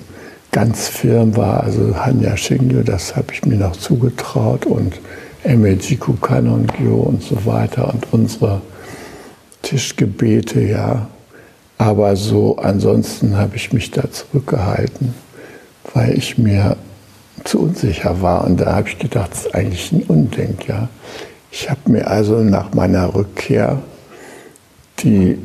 ganz 0.53 0.88
firm 0.88 1.37
war. 1.37 1.65
Also 1.65 1.97
Hanya 1.97 2.37
Shingyo, 2.37 2.83
das 2.83 3.17
habe 3.17 3.33
ich 3.33 3.45
mir 3.45 3.57
noch 3.57 3.76
zugetraut 3.76 4.67
und 4.67 4.95
Emejiku 5.45 6.15
Kanongyo 6.15 6.95
und 6.95 7.23
so 7.23 7.45
weiter 7.47 7.93
und 7.93 8.12
unsere 8.12 8.61
Tischgebete, 9.62 10.61
ja. 10.61 11.09
Aber 11.79 12.17
so 12.17 12.57
ansonsten 12.57 13.37
habe 13.37 13.57
ich 13.57 13.73
mich 13.73 13.91
da 13.91 14.11
zurückgehalten, 14.11 15.15
weil 15.93 16.17
ich 16.17 16.38
mir 16.38 16.76
zu 17.45 17.61
unsicher 17.61 18.23
war. 18.23 18.45
Und 18.45 18.61
da 18.61 18.76
habe 18.76 18.88
ich 18.88 18.99
gedacht, 18.99 19.33
das 19.33 19.47
ist 19.47 19.55
eigentlich 19.55 19.93
ein 19.93 20.03
Unding, 20.05 20.57
ja. 20.67 20.88
Ich 21.50 21.71
habe 21.71 21.81
mir 21.91 22.07
also 22.07 22.43
nach 22.43 22.75
meiner 22.75 23.15
Rückkehr 23.15 23.83
die 24.99 25.38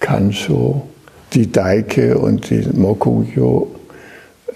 Kancho, 0.00 0.86
die 1.32 1.50
Daike 1.50 2.18
und 2.18 2.50
die 2.50 2.68
Mokugyo 2.72 3.68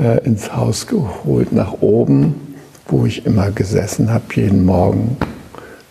äh, 0.02 0.18
ins 0.24 0.54
Haus 0.54 0.86
geholt 0.86 1.52
nach 1.52 1.80
oben 1.80 2.34
wo 2.92 3.06
ich 3.06 3.24
immer 3.26 3.50
gesessen 3.50 4.12
habe, 4.12 4.24
jeden 4.34 4.64
Morgen 4.64 5.16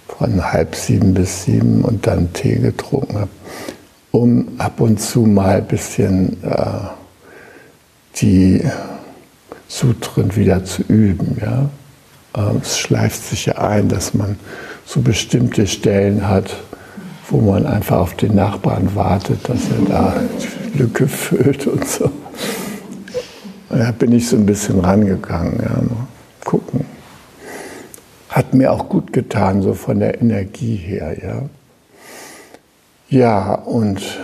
von 0.07 0.51
halb 0.53 0.75
sieben 0.75 1.13
bis 1.13 1.43
sieben 1.43 1.83
und 1.83 2.05
dann 2.05 2.31
Tee 2.33 2.55
getrunken 2.55 3.15
habe, 3.15 3.29
um 4.11 4.47
ab 4.59 4.79
und 4.79 5.01
zu 5.01 5.21
mal 5.21 5.57
ein 5.57 5.67
bisschen 5.67 6.43
äh, 6.43 6.87
die 8.17 8.61
Sutren 9.67 10.35
wieder 10.35 10.63
zu 10.63 10.83
üben. 10.83 11.41
Ja? 11.41 11.69
Äh, 12.35 12.57
es 12.61 12.77
schleift 12.77 13.23
sich 13.23 13.47
ja 13.47 13.57
ein, 13.57 13.89
dass 13.89 14.13
man 14.13 14.37
so 14.85 15.01
bestimmte 15.01 15.65
Stellen 15.65 16.27
hat, 16.27 16.55
wo 17.29 17.39
man 17.39 17.65
einfach 17.65 17.97
auf 17.97 18.15
den 18.15 18.35
Nachbarn 18.35 18.93
wartet, 18.95 19.49
dass 19.49 19.61
er 19.69 19.85
da 19.87 20.13
Lücke 20.75 21.07
füllt 21.07 21.65
und 21.65 21.87
so. 21.87 22.11
Und 23.71 23.79
da 23.79 23.91
bin 23.91 24.11
ich 24.11 24.27
so 24.27 24.35
ein 24.35 24.45
bisschen 24.45 24.79
rangegangen. 24.79 25.59
Ja 25.61 25.81
gucken. 26.43 26.85
Hat 28.29 28.53
mir 28.53 28.71
auch 28.71 28.89
gut 28.89 29.13
getan, 29.13 29.61
so 29.61 29.73
von 29.73 29.99
der 29.99 30.21
Energie 30.21 30.75
her, 30.75 31.17
ja. 31.21 31.41
Ja, 33.09 33.55
und 33.55 34.19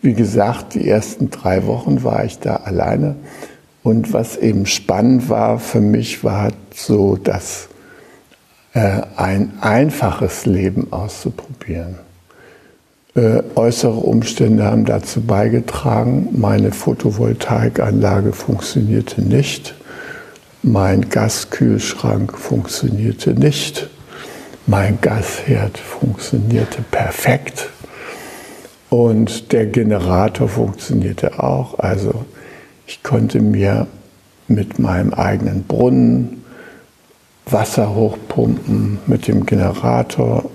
wie 0.00 0.14
gesagt, 0.14 0.74
die 0.74 0.88
ersten 0.88 1.30
drei 1.30 1.66
Wochen 1.66 2.04
war 2.04 2.24
ich 2.24 2.38
da 2.38 2.56
alleine. 2.56 3.16
Und 3.82 4.12
was 4.12 4.36
eben 4.36 4.66
spannend 4.66 5.28
war 5.28 5.58
für 5.58 5.80
mich, 5.80 6.22
war 6.22 6.52
so, 6.72 7.16
dass 7.16 7.68
äh, 8.74 9.02
ein 9.16 9.54
einfaches 9.60 10.46
Leben 10.46 10.92
auszuprobieren. 10.92 11.96
Äh, 13.16 13.42
äußere 13.54 13.94
Umstände 13.94 14.64
haben 14.64 14.84
dazu 14.84 15.22
beigetragen, 15.22 16.28
meine 16.32 16.70
Photovoltaikanlage 16.70 18.34
funktionierte 18.34 19.22
nicht. 19.22 19.74
Mein 20.62 21.08
Gaskühlschrank 21.08 22.36
funktionierte 22.36 23.32
nicht. 23.32 23.88
Mein 24.66 25.00
Gasherd 25.00 25.78
funktionierte 25.78 26.82
perfekt. 26.90 27.70
Und 28.90 29.50
der 29.52 29.64
Generator 29.64 30.48
funktionierte 30.48 31.42
auch. 31.42 31.78
Also 31.78 32.26
ich 32.86 33.02
konnte 33.02 33.40
mir 33.40 33.86
mit 34.46 34.78
meinem 34.78 35.14
eigenen 35.14 35.64
Brunnen 35.64 36.44
Wasser 37.46 37.94
hochpumpen 37.94 38.98
mit 39.06 39.26
dem 39.26 39.46
Generator. 39.46 40.50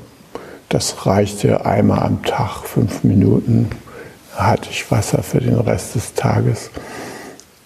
Das 0.71 1.05
reichte 1.05 1.65
einmal 1.65 1.99
am 1.99 2.23
Tag, 2.23 2.63
fünf 2.63 3.03
Minuten. 3.03 3.67
Hatte 4.33 4.69
ich 4.71 4.89
Wasser 4.89 5.21
für 5.21 5.41
den 5.41 5.55
Rest 5.55 5.95
des 5.95 6.13
Tages. 6.13 6.71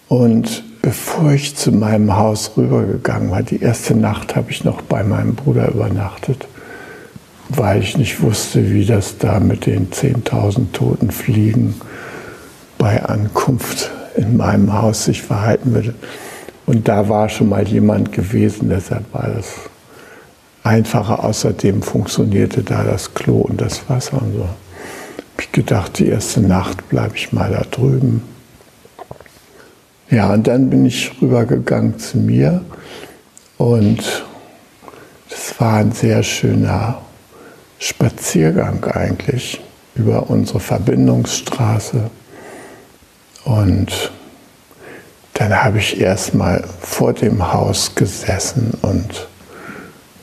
Und 0.08 0.64
bevor 0.82 1.30
ich 1.30 1.54
zu 1.54 1.70
meinem 1.70 2.16
Haus 2.16 2.56
rübergegangen 2.56 3.30
war, 3.30 3.44
die 3.44 3.62
erste 3.62 3.94
Nacht 3.94 4.34
habe 4.34 4.50
ich 4.50 4.64
noch 4.64 4.82
bei 4.82 5.04
meinem 5.04 5.36
Bruder 5.36 5.68
übernachtet, 5.68 6.48
weil 7.48 7.80
ich 7.80 7.96
nicht 7.96 8.20
wusste, 8.22 8.72
wie 8.72 8.84
das 8.84 9.18
da 9.18 9.38
mit 9.38 9.66
den 9.66 9.90
10.000 9.90 10.72
toten 10.72 11.12
Fliegen 11.12 11.80
bei 12.76 13.04
Ankunft 13.04 13.92
in 14.16 14.36
meinem 14.36 14.72
Haus 14.72 15.04
sich 15.04 15.22
verhalten 15.22 15.74
würde. 15.74 15.94
Und 16.66 16.88
da 16.88 17.08
war 17.08 17.28
schon 17.28 17.50
mal 17.50 17.68
jemand 17.68 18.10
gewesen, 18.10 18.68
deshalb 18.68 19.04
war 19.14 19.28
das 19.28 19.54
einfacher. 20.66 21.24
Außerdem 21.24 21.82
funktionierte 21.82 22.62
da 22.62 22.84
das 22.84 23.14
Klo 23.14 23.38
und 23.38 23.60
das 23.60 23.88
Wasser 23.88 24.20
und 24.20 24.34
so. 24.34 24.48
Ich 25.38 25.52
gedacht, 25.52 25.98
die 25.98 26.08
erste 26.08 26.40
Nacht 26.40 26.88
bleibe 26.88 27.16
ich 27.16 27.32
mal 27.32 27.50
da 27.50 27.62
drüben 27.70 28.22
ja, 30.08 30.32
und 30.32 30.46
dann 30.46 30.70
bin 30.70 30.86
ich 30.86 31.10
rübergegangen 31.20 31.98
zu 31.98 32.18
mir 32.18 32.64
und 33.58 34.24
das 35.28 35.60
war 35.60 35.78
ein 35.78 35.90
sehr 35.90 36.22
schöner 36.22 37.00
Spaziergang 37.80 38.84
eigentlich 38.84 39.60
über 39.96 40.30
unsere 40.30 40.60
Verbindungsstraße. 40.60 42.08
Und 43.44 44.12
dann 45.34 45.64
habe 45.64 45.78
ich 45.78 46.00
erstmal 46.00 46.62
vor 46.80 47.12
dem 47.12 47.52
Haus 47.52 47.94
gesessen 47.96 48.74
und 48.82 49.26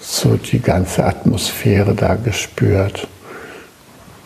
so 0.03 0.35
die 0.35 0.59
ganze 0.59 1.05
Atmosphäre 1.05 1.95
da 1.95 2.15
gespürt. 2.15 3.07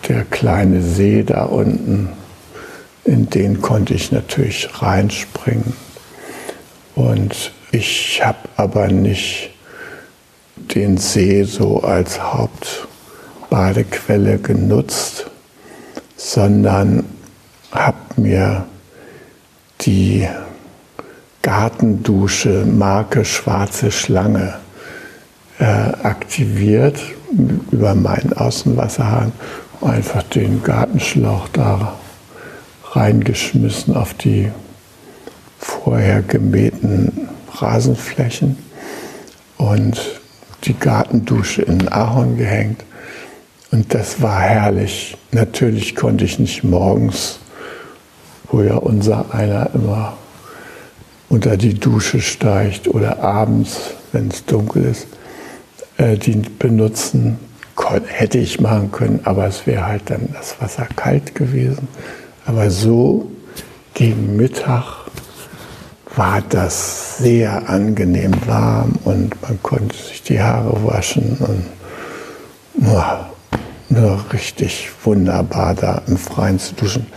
Der 0.07 0.23
kleine 0.25 0.81
See 0.81 1.21
da 1.23 1.43
unten 1.43 2.09
in 3.03 3.29
den 3.29 3.61
konnte 3.61 3.93
ich 3.93 4.11
natürlich 4.11 4.81
reinspringen. 4.81 5.73
Und 6.95 7.51
ich 7.71 8.19
habe 8.23 8.39
aber 8.55 8.87
nicht 8.87 9.51
den 10.57 10.97
See 10.97 11.43
so 11.43 11.83
als 11.83 12.19
Hauptbadequelle 12.21 14.39
genutzt, 14.39 15.27
sondern 16.15 17.03
habe 17.71 17.97
mir 18.17 18.65
die 19.81 20.27
Gartendusche 21.43 22.65
Marke 22.65 23.23
Schwarze 23.23 23.91
Schlange 23.91 24.55
äh, 25.59 25.63
aktiviert 25.63 26.99
über 27.71 27.95
meinen 27.95 28.33
Außenwasserhahn, 28.33 29.31
einfach 29.81 30.23
den 30.23 30.63
Gartenschlauch 30.63 31.47
da 31.49 31.97
reingeschmissen 32.91 33.95
auf 33.95 34.13
die 34.13 34.51
vorher 35.59 36.21
gemähten 36.21 37.29
Rasenflächen 37.53 38.57
und 39.57 39.99
die 40.63 40.73
Gartendusche 40.73 41.61
in 41.63 41.79
den 41.79 41.91
Ahorn 41.91 42.37
gehängt. 42.37 42.83
Und 43.71 43.93
das 43.93 44.21
war 44.21 44.41
herrlich. 44.41 45.17
Natürlich 45.31 45.95
konnte 45.95 46.25
ich 46.25 46.39
nicht 46.39 46.63
morgens, 46.63 47.39
wo 48.49 48.61
ja 48.61 48.75
unser 48.75 49.33
einer 49.33 49.69
immer 49.73 50.17
unter 51.29 51.57
die 51.57 51.73
Dusche 51.73 52.21
steigt 52.21 52.87
oder 52.87 53.21
abends, 53.21 53.91
wenn 54.13 54.29
es 54.29 54.45
dunkel 54.45 54.85
ist, 54.85 55.07
die 55.97 56.41
benutzen. 56.59 57.39
Hätte 58.07 58.39
ich 58.39 58.59
machen 58.59 58.91
können, 58.91 59.19
aber 59.23 59.45
es 59.45 59.67
wäre 59.67 59.85
halt 59.85 60.09
dann 60.09 60.29
das 60.33 60.59
Wasser 60.59 60.87
kalt 60.95 61.35
gewesen. 61.35 61.87
Aber 62.45 62.69
so 62.69 63.31
gegen 63.93 64.35
Mittag 64.35 64.83
war 66.15 66.41
das 66.49 67.19
sehr 67.19 67.69
angenehm 67.69 68.31
warm 68.47 68.93
und 69.05 69.39
man 69.41 69.61
konnte 69.61 69.95
sich 69.95 70.23
die 70.23 70.41
Haare 70.41 70.83
waschen 70.83 71.37
und 71.39 72.85
ja, 72.85 73.29
nur 73.89 74.25
richtig 74.33 74.89
wunderbar 75.03 75.75
da 75.75 76.01
im 76.07 76.17
Freien 76.17 76.59
zu 76.59 76.73
duschen. 76.73 77.07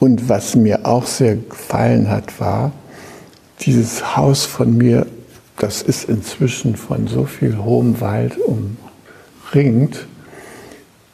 Und 0.00 0.28
was 0.28 0.56
mir 0.56 0.84
auch 0.84 1.06
sehr 1.06 1.36
gefallen 1.36 2.10
hat, 2.10 2.40
war, 2.40 2.72
dieses 3.60 4.16
Haus 4.16 4.44
von 4.44 4.76
mir, 4.76 5.06
das 5.58 5.82
ist 5.82 6.08
inzwischen 6.08 6.76
von 6.76 7.06
so 7.06 7.24
viel 7.24 7.58
hohem 7.58 8.00
Wald 8.00 8.36
umringt, 8.38 10.06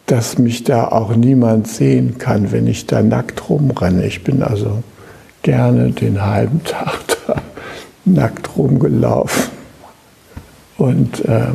dass 0.06 0.38
mich 0.38 0.64
da 0.64 0.88
auch 0.88 1.14
niemand 1.14 1.68
sehen 1.68 2.18
kann, 2.18 2.50
wenn 2.50 2.66
ich 2.66 2.86
da 2.86 3.02
nackt 3.02 3.48
rumrenne. 3.48 4.06
Ich 4.06 4.24
bin 4.24 4.42
also 4.42 4.82
gerne 5.42 5.92
den 5.92 6.24
halben 6.24 6.64
Tag 6.64 6.98
da 7.26 7.42
nackt 8.04 8.56
rumgelaufen. 8.56 9.50
Und 10.78 11.24
äh, 11.26 11.52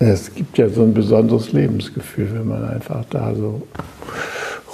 es 0.00 0.34
gibt 0.34 0.58
ja 0.58 0.68
so 0.68 0.82
ein 0.82 0.94
besonderes 0.94 1.52
Lebensgefühl, 1.52 2.34
wenn 2.34 2.48
man 2.48 2.68
einfach 2.68 3.04
da 3.10 3.34
so 3.34 3.66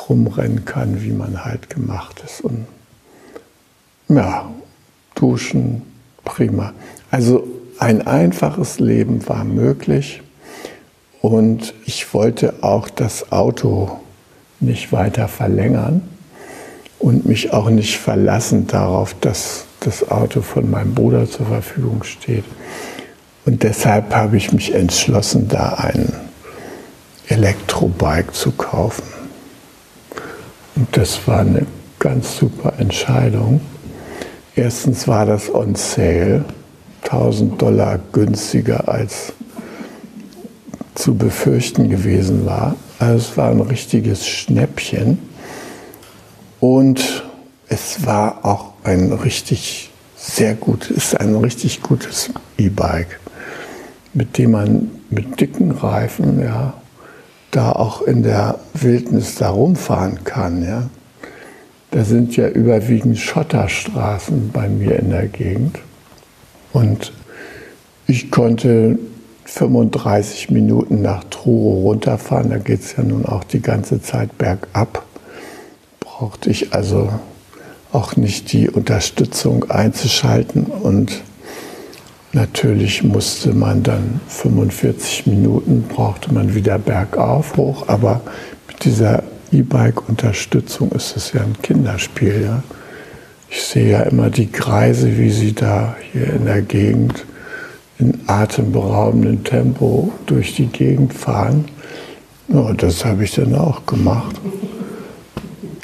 rumrennen 0.08 0.64
kann, 0.64 1.02
wie 1.02 1.12
man 1.12 1.44
halt 1.44 1.70
gemacht 1.70 2.22
ist. 2.24 2.40
Und 2.40 2.66
ja, 4.08 4.50
duschen, 5.14 5.82
prima. 6.24 6.72
Also 7.10 7.46
ein 7.78 8.06
einfaches 8.06 8.78
Leben 8.80 9.28
war 9.28 9.44
möglich 9.44 10.22
und 11.20 11.74
ich 11.86 12.12
wollte 12.14 12.54
auch 12.62 12.88
das 12.88 13.32
Auto 13.32 13.98
nicht 14.60 14.92
weiter 14.92 15.28
verlängern 15.28 16.02
und 16.98 17.26
mich 17.26 17.52
auch 17.52 17.70
nicht 17.70 17.98
verlassen 17.98 18.66
darauf, 18.66 19.14
dass 19.20 19.64
das 19.80 20.10
Auto 20.10 20.40
von 20.40 20.70
meinem 20.70 20.94
Bruder 20.94 21.28
zur 21.28 21.46
Verfügung 21.46 22.02
steht. 22.04 22.44
Und 23.44 23.62
deshalb 23.62 24.14
habe 24.14 24.36
ich 24.36 24.52
mich 24.52 24.74
entschlossen, 24.74 25.48
da 25.48 25.74
ein 25.74 26.12
Elektrobike 27.28 28.32
zu 28.32 28.52
kaufen. 28.52 29.04
Und 30.76 30.96
das 30.96 31.26
war 31.26 31.40
eine 31.40 31.66
ganz 31.98 32.36
super 32.38 32.74
Entscheidung. 32.78 33.60
Erstens 34.56 35.08
war 35.08 35.26
das 35.26 35.52
on 35.52 35.74
sale, 35.74 36.44
1000 37.02 37.60
Dollar 37.60 37.98
günstiger 38.12 38.88
als 38.88 39.32
zu 40.94 41.16
befürchten 41.16 41.90
gewesen 41.90 42.46
war. 42.46 42.76
Also 42.98 43.16
es 43.16 43.36
war 43.36 43.50
ein 43.50 43.60
richtiges 43.60 44.26
Schnäppchen. 44.26 45.18
Und 46.60 47.24
es 47.68 48.06
war 48.06 48.44
auch 48.44 48.72
ein 48.84 49.12
richtig 49.12 49.90
sehr 50.16 50.54
gut, 50.54 50.90
ist 50.90 51.20
ein 51.20 51.34
richtig 51.34 51.82
gutes 51.82 52.30
E-Bike, 52.56 53.20
mit 54.14 54.38
dem 54.38 54.52
man 54.52 54.90
mit 55.10 55.40
dicken 55.40 55.72
Reifen 55.72 56.40
ja 56.40 56.74
da 57.50 57.72
auch 57.72 58.02
in 58.02 58.22
der 58.22 58.58
Wildnis 58.72 59.34
da 59.34 59.50
rumfahren 59.50 60.24
kann. 60.24 60.62
Ja. 60.64 60.88
Da 61.94 62.02
sind 62.02 62.36
ja 62.36 62.48
überwiegend 62.48 63.18
Schotterstraßen 63.18 64.50
bei 64.52 64.68
mir 64.68 64.98
in 64.98 65.10
der 65.10 65.28
Gegend. 65.28 65.78
Und 66.72 67.12
ich 68.08 68.32
konnte 68.32 68.98
35 69.44 70.50
Minuten 70.50 71.02
nach 71.02 71.22
Truro 71.22 71.82
runterfahren. 71.82 72.50
Da 72.50 72.58
geht 72.58 72.80
es 72.80 72.96
ja 72.96 73.04
nun 73.04 73.24
auch 73.24 73.44
die 73.44 73.62
ganze 73.62 74.02
Zeit 74.02 74.36
bergab. 74.38 75.04
Brauchte 76.00 76.50
ich 76.50 76.74
also 76.74 77.10
auch 77.92 78.16
nicht 78.16 78.52
die 78.52 78.68
Unterstützung 78.68 79.70
einzuschalten 79.70 80.64
und 80.64 81.22
Natürlich 82.32 83.04
musste 83.04 83.54
man 83.54 83.84
dann 83.84 84.20
45 84.26 85.28
Minuten, 85.28 85.84
brauchte 85.84 86.34
man 86.34 86.56
wieder 86.56 86.80
bergauf 86.80 87.56
hoch, 87.56 87.86
aber 87.86 88.22
mit 88.66 88.84
dieser 88.84 89.22
E-Bike-Unterstützung 89.58 90.92
ist 90.92 91.16
es 91.16 91.32
ja 91.32 91.42
ein 91.42 91.56
Kinderspiel. 91.62 92.42
Ja? 92.42 92.62
Ich 93.48 93.62
sehe 93.62 93.90
ja 93.90 94.02
immer 94.02 94.30
die 94.30 94.50
Kreise, 94.50 95.16
wie 95.16 95.30
sie 95.30 95.54
da 95.54 95.96
hier 96.12 96.32
in 96.32 96.44
der 96.44 96.62
Gegend 96.62 97.24
in 97.98 98.20
atemberaubendem 98.26 99.44
Tempo 99.44 100.12
durch 100.26 100.56
die 100.56 100.66
Gegend 100.66 101.14
fahren. 101.14 101.66
Ja, 102.48 102.72
das 102.72 103.04
habe 103.04 103.24
ich 103.24 103.34
dann 103.34 103.54
auch 103.54 103.86
gemacht. 103.86 104.34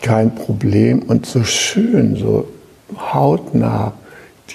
Kein 0.02 0.34
Problem 0.34 1.02
und 1.02 1.26
so 1.26 1.44
schön, 1.44 2.16
so 2.16 2.48
hautnah 2.96 3.92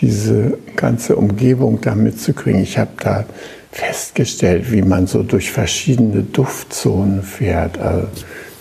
diese 0.01 0.57
ganze 0.75 1.15
Umgebung 1.15 1.79
da 1.81 1.95
mitzukriegen. 1.95 2.61
Ich 2.61 2.77
habe 2.77 2.91
da 3.01 3.25
festgestellt, 3.71 4.71
wie 4.71 4.81
man 4.81 5.07
so 5.07 5.23
durch 5.23 5.51
verschiedene 5.51 6.23
Duftzonen 6.23 7.23
fährt. 7.23 7.77
Also 7.77 8.07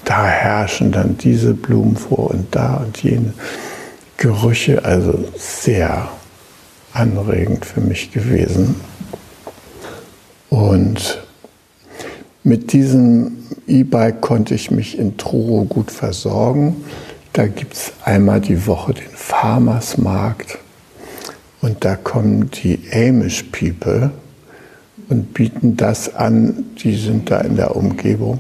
da 0.05 0.27
herrschen 0.27 0.93
dann 0.93 1.17
diese 1.19 1.55
Blumen 1.55 1.97
vor 1.97 2.31
und 2.31 2.55
da 2.55 2.77
und 2.77 3.03
jene 3.03 3.33
Gerüche. 4.17 4.85
Also 4.85 5.25
sehr 5.37 6.09
anregend 6.93 7.65
für 7.65 7.81
mich 7.81 8.13
gewesen. 8.13 8.77
Und 10.51 11.23
mit 12.43 12.73
diesem 12.73 13.39
E-Bike 13.67 14.21
konnte 14.21 14.55
ich 14.55 14.71
mich 14.71 14.99
in 14.99 15.17
Truro 15.17 15.65
gut 15.65 15.91
versorgen. 15.91 16.85
Da 17.33 17.47
gibt 17.47 17.75
es 17.75 17.93
einmal 18.05 18.41
die 18.41 18.67
Woche 18.67 18.95
den 18.95 19.11
Farmers 19.13 19.99
Markt 19.99 20.59
und 21.63 21.85
da 21.85 21.97
kommen 21.97 22.51
die 22.51 22.79
Amish 22.93 23.45
People 23.45 24.11
und 25.09 25.35
bieten 25.35 25.77
das 25.77 26.15
an, 26.15 26.65
die 26.83 26.95
sind 26.95 27.31
da 27.31 27.41
in 27.41 27.57
der 27.57 27.75
Umgebung, 27.75 28.39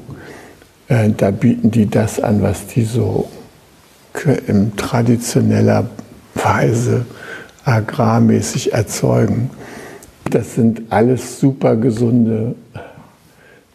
da 1.16 1.30
bieten 1.30 1.70
die 1.70 1.87
das 1.87 2.20
an, 2.20 2.42
was 2.42 2.66
die 2.66 2.85
so 2.85 3.28
in 4.46 4.76
traditioneller 4.76 5.88
Weise 6.35 7.04
agrarmäßig 7.64 8.72
erzeugen. 8.72 9.50
Das 10.30 10.54
sind 10.54 10.83
alles 10.90 11.40
super 11.40 11.76
gesunde 11.76 12.54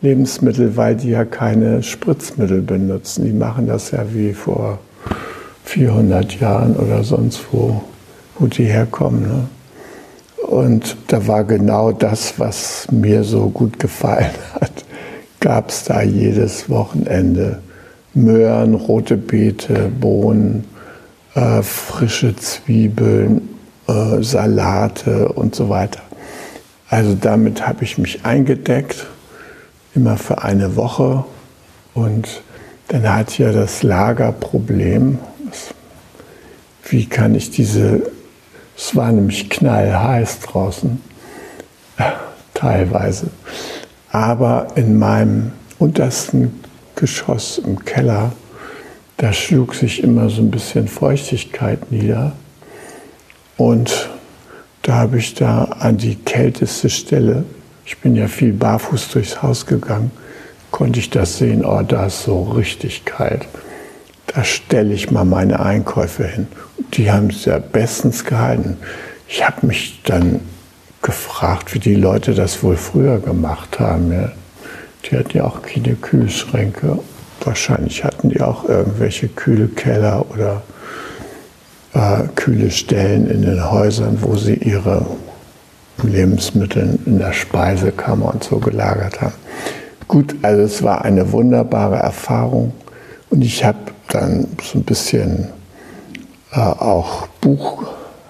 Lebensmittel, 0.01 0.77
weil 0.77 0.95
die 0.95 1.10
ja 1.10 1.25
keine 1.25 1.84
Spritzmittel 1.84 2.62
benutzen. 2.62 3.25
Die 3.25 3.34
machen 3.34 3.67
das 3.67 3.91
ja 3.91 4.05
wie 4.13 4.34
vor 4.34 4.79
400 5.65 6.39
Jahren 6.39 6.75
oder 6.75 7.03
sonst 7.03 7.41
wo 7.51 7.84
wo 8.39 8.47
die 8.47 8.65
herkommen. 8.65 9.21
Ne? 9.21 9.47
Und 10.47 10.97
da 11.08 11.27
war 11.27 11.43
genau 11.43 11.91
das, 11.91 12.39
was 12.39 12.88
mir 12.91 13.23
so 13.23 13.49
gut 13.49 13.77
gefallen 13.77 14.32
hat. 14.55 14.71
Gab 15.39 15.69
es 15.69 15.84
da 15.86 16.02
jedes 16.02 16.69
Wochenende 16.69 17.60
Möhren, 18.13 18.73
rote 18.73 19.17
Beete, 19.17 19.89
Bohnen, 19.99 20.65
äh, 21.36 21.62
frische 21.62 22.36
Zwiebeln, 22.36 23.47
äh, 23.88 24.21
Salate 24.21 25.30
und 25.30 25.56
so 25.56 25.69
weiter. 25.69 26.02
Also 26.89 27.15
damit 27.19 27.67
habe 27.67 27.84
ich 27.84 27.97
mich 27.97 28.25
eingedeckt, 28.25 29.06
immer 29.95 30.17
für 30.17 30.43
eine 30.43 30.75
Woche. 30.75 31.23
Und 31.93 32.41
dann 32.88 33.08
hat 33.13 33.38
ja 33.38 33.52
das 33.52 33.84
Lagerproblem, 33.84 35.19
wie 36.89 37.06
kann 37.06 37.36
ich 37.36 37.52
diese 37.52 38.02
es 38.80 38.95
war 38.95 39.12
nämlich 39.12 39.49
knallheiß 39.49 40.39
draußen, 40.39 41.02
teilweise. 42.54 43.28
Aber 44.12 44.67
in 44.76 44.98
meinem 44.98 45.52
untersten 45.78 46.60
Geschoss 46.95 47.60
im 47.60 47.86
Keller, 47.86 48.32
da 49.17 49.34
schlug 49.34 49.76
sich 49.76 50.04
immer 50.04 50.30
so 50.30 50.41
ein 50.41 50.52
bisschen 50.52 50.88
Feuchtigkeit 50.88 51.91
nieder. 51.91 52.34
Und 53.58 54.10
da 54.82 54.93
habe 54.95 55.17
ich 55.17 55.34
da 55.34 55.65
an 55.65 55.98
die 55.98 56.15
kälteste 56.15 56.89
Stelle, 56.89 57.43
ich 57.86 57.98
bin 58.00 58.15
ja 58.15 58.28
viel 58.28 58.54
barfuß 58.54 59.10
durchs 59.10 59.41
Haus 59.41 59.65
gegangen, 59.65 60.12
konnte 60.72 61.00
ich 61.00 61.10
das 61.10 61.38
sehen, 61.38 61.65
oh, 61.65 61.82
da 61.82 62.06
ist 62.06 62.24
so 62.24 62.43
richtig 62.43 63.06
kalt. 63.06 63.48
Da 64.28 64.43
stelle 64.43 64.93
ich 64.93 65.12
mal 65.12 65.26
meine 65.26 65.60
Einkäufe 65.60 66.24
hin 66.26 66.48
die 66.93 67.12
haben 67.12 67.30
es 67.30 67.45
ja 67.45 67.60
bestens 67.60 68.26
gehalten. 68.26 68.78
Ich 69.28 69.45
habe 69.45 69.67
mich 69.67 70.02
dann 70.04 70.39
gefragt, 71.02 71.74
wie 71.74 71.80
die 71.80 71.96
Leute 71.96 72.34
das 72.34 72.62
wohl 72.64 72.76
früher 72.76 73.20
gemacht 73.20 73.80
haben. 73.80 74.12
Ja. 74.12 74.32
Die 75.06 75.18
hatten 75.18 75.38
ja 75.38 75.46
auch 75.46 75.62
keine 75.62 75.96
Kühlschränke. 75.96 77.00
Wahrscheinlich 77.44 78.04
hatten 78.04 78.30
die 78.30 78.42
auch 78.42 78.68
irgendwelche 78.68 79.30
Kühlkeller 79.30 80.26
oder 80.30 80.62
äh, 81.94 82.28
kühle 82.36 82.70
Stellen 82.70 83.30
in 83.30 83.42
den 83.42 83.72
Häusern, 83.72 84.18
wo 84.22 84.36
sie 84.36 84.56
ihre 84.56 85.06
Lebensmittel 86.04 87.00
in 87.06 87.20
der 87.20 87.34
Speisekammer 87.34 88.34
und 88.34 88.44
so 88.44 88.60
gelagert 88.60 89.22
haben. 89.22 89.34
Gut, 90.08 90.36
also 90.42 90.64
es 90.64 90.84
war 90.84 91.04
eine 91.06 91.32
wunderbare 91.32 91.98
Erfahrung 91.98 92.74
und 93.30 93.44
ich 93.44 93.64
habe 93.64 93.78
dann 94.10 94.48
so 94.62 94.80
ein 94.80 94.84
bisschen 94.84 95.50
äh, 96.52 96.60
auch 96.60 97.28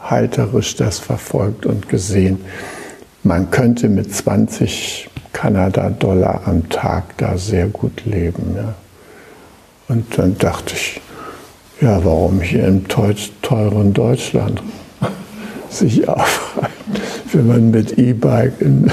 buchhalterisch 0.09 0.75
das 0.75 0.99
verfolgt 0.99 1.65
und 1.65 1.87
gesehen, 1.87 2.39
man 3.23 3.51
könnte 3.51 3.89
mit 3.89 4.13
20 4.13 5.07
Kanada-Dollar 5.33 6.41
am 6.45 6.67
Tag 6.69 7.17
da 7.17 7.37
sehr 7.37 7.67
gut 7.67 8.05
leben. 8.05 8.55
Ja. 8.55 8.73
Und 9.87 10.17
dann 10.17 10.37
dachte 10.37 10.73
ich, 10.73 11.01
ja, 11.81 12.03
warum 12.03 12.41
hier 12.41 12.67
im 12.67 12.85
teuren 12.87 13.93
Deutschland 13.93 14.63
sich 15.69 16.07
aufhalten, 16.09 16.71
wenn 17.31 17.47
man 17.47 17.71
mit 17.71 17.97
E-Bike 17.97 18.59
in, 18.59 18.91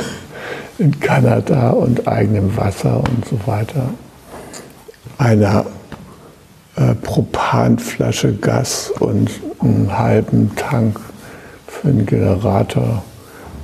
in 0.79 1.01
Kanada 1.01 1.71
und 1.71 2.07
eigenem 2.07 2.57
Wasser 2.57 2.99
und 2.99 3.25
so 3.25 3.39
weiter 3.47 3.89
einer 5.19 5.65
äh, 6.77 6.95
Propanflasche 6.95 8.35
Gas 8.35 8.93
und 9.01 9.31
einen 9.61 9.99
halben 9.99 10.55
Tank 10.57 11.01
für 11.67 11.89
einen 11.89 12.07
Generator 12.07 13.03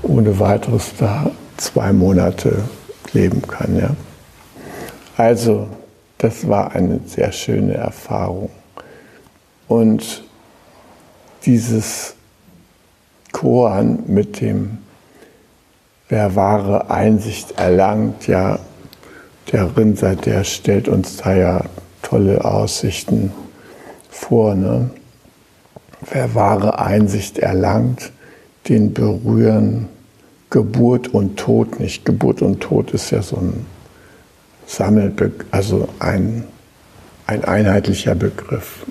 ohne 0.02 0.38
weiteres 0.38 0.92
da 0.98 1.30
zwei 1.56 1.92
Monate 1.92 2.64
leben 3.12 3.42
kann. 3.42 3.78
Ja? 3.78 3.90
Also, 5.16 5.68
das 6.18 6.48
war 6.48 6.74
eine 6.74 7.00
sehr 7.06 7.32
schöne 7.32 7.74
Erfahrung. 7.74 8.50
Und 9.68 10.24
dieses 11.44 12.14
Koan 13.32 14.04
mit 14.06 14.40
dem, 14.40 14.78
wer 16.08 16.34
wahre 16.34 16.90
Einsicht 16.90 17.52
erlangt, 17.58 18.26
ja, 18.26 18.58
der 19.50 19.76
Rinser, 19.76 20.14
der 20.14 20.44
stellt 20.44 20.88
uns 20.88 21.16
da 21.16 21.34
ja 21.34 21.64
tolle 22.12 22.44
Aussichten 22.44 23.32
vor. 24.10 24.54
Ne? 24.54 24.90
Wer 26.10 26.34
wahre 26.34 26.78
Einsicht 26.78 27.38
erlangt, 27.38 28.12
den 28.68 28.92
berühren 28.92 29.88
Geburt 30.50 31.08
und 31.08 31.38
Tod 31.38 31.80
nicht. 31.80 32.04
Geburt 32.04 32.42
und 32.42 32.60
Tod 32.60 32.90
ist 32.90 33.10
ja 33.12 33.22
so 33.22 33.36
ein 33.36 33.64
Sammelbegriff, 34.66 35.46
also 35.52 35.88
ein, 36.00 36.44
ein 37.26 37.44
einheitlicher 37.44 38.14
Begriff. 38.14 38.84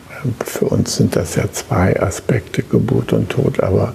Für 0.44 0.66
uns 0.66 0.96
sind 0.96 1.16
das 1.16 1.36
ja 1.36 1.44
zwei 1.52 2.02
Aspekte, 2.02 2.64
Geburt 2.64 3.14
und 3.14 3.30
Tod, 3.30 3.60
aber 3.60 3.94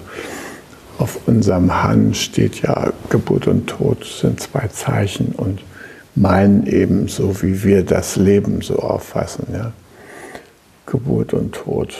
auf 0.98 1.18
unserem 1.26 1.82
Han 1.82 2.14
steht 2.14 2.62
ja 2.62 2.92
Geburt 3.10 3.48
und 3.48 3.66
Tod 3.66 4.04
sind 4.04 4.40
zwei 4.40 4.68
Zeichen 4.68 5.32
und 5.36 5.62
meinen 6.16 6.66
eben 6.66 7.08
so, 7.08 7.42
wie 7.42 7.62
wir 7.62 7.84
das 7.84 8.16
Leben 8.16 8.62
so 8.62 8.78
auffassen. 8.78 9.46
Ja? 9.52 9.72
Geburt 10.86 11.32
und 11.32 11.54
Tod. 11.54 11.94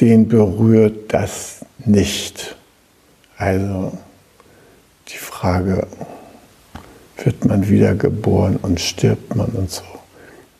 Den 0.00 0.28
berührt 0.28 1.12
das 1.12 1.64
nicht. 1.84 2.56
Also 3.36 3.92
die 5.08 5.16
Frage, 5.16 5.86
wird 7.24 7.44
man 7.44 7.68
wiedergeboren 7.68 8.56
und 8.56 8.80
stirbt 8.80 9.34
man 9.36 9.48
und 9.48 9.70
so, 9.70 9.82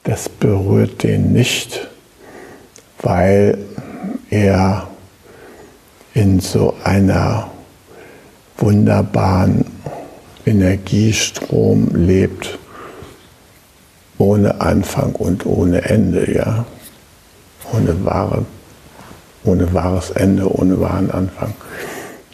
das 0.05 0.29
berührt 0.29 1.03
den 1.03 1.33
nicht, 1.33 1.89
weil 3.01 3.59
er 4.31 4.89
in 6.15 6.41
so 6.41 6.75
einer 6.85 7.51
wunderbaren 8.59 9.65
Energiestrom 10.51 11.91
lebt, 11.95 12.59
ohne 14.19 14.61
Anfang 14.61 15.13
und 15.13 15.47
ohne 15.47 15.83
Ende, 15.83 16.35
ja, 16.35 16.67
ohne 17.73 18.05
wahre, 18.05 18.45
ohne 19.45 19.73
wahres 19.73 20.11
Ende, 20.11 20.53
ohne 20.53 20.81
wahren 20.81 21.11
Anfang. 21.13 21.55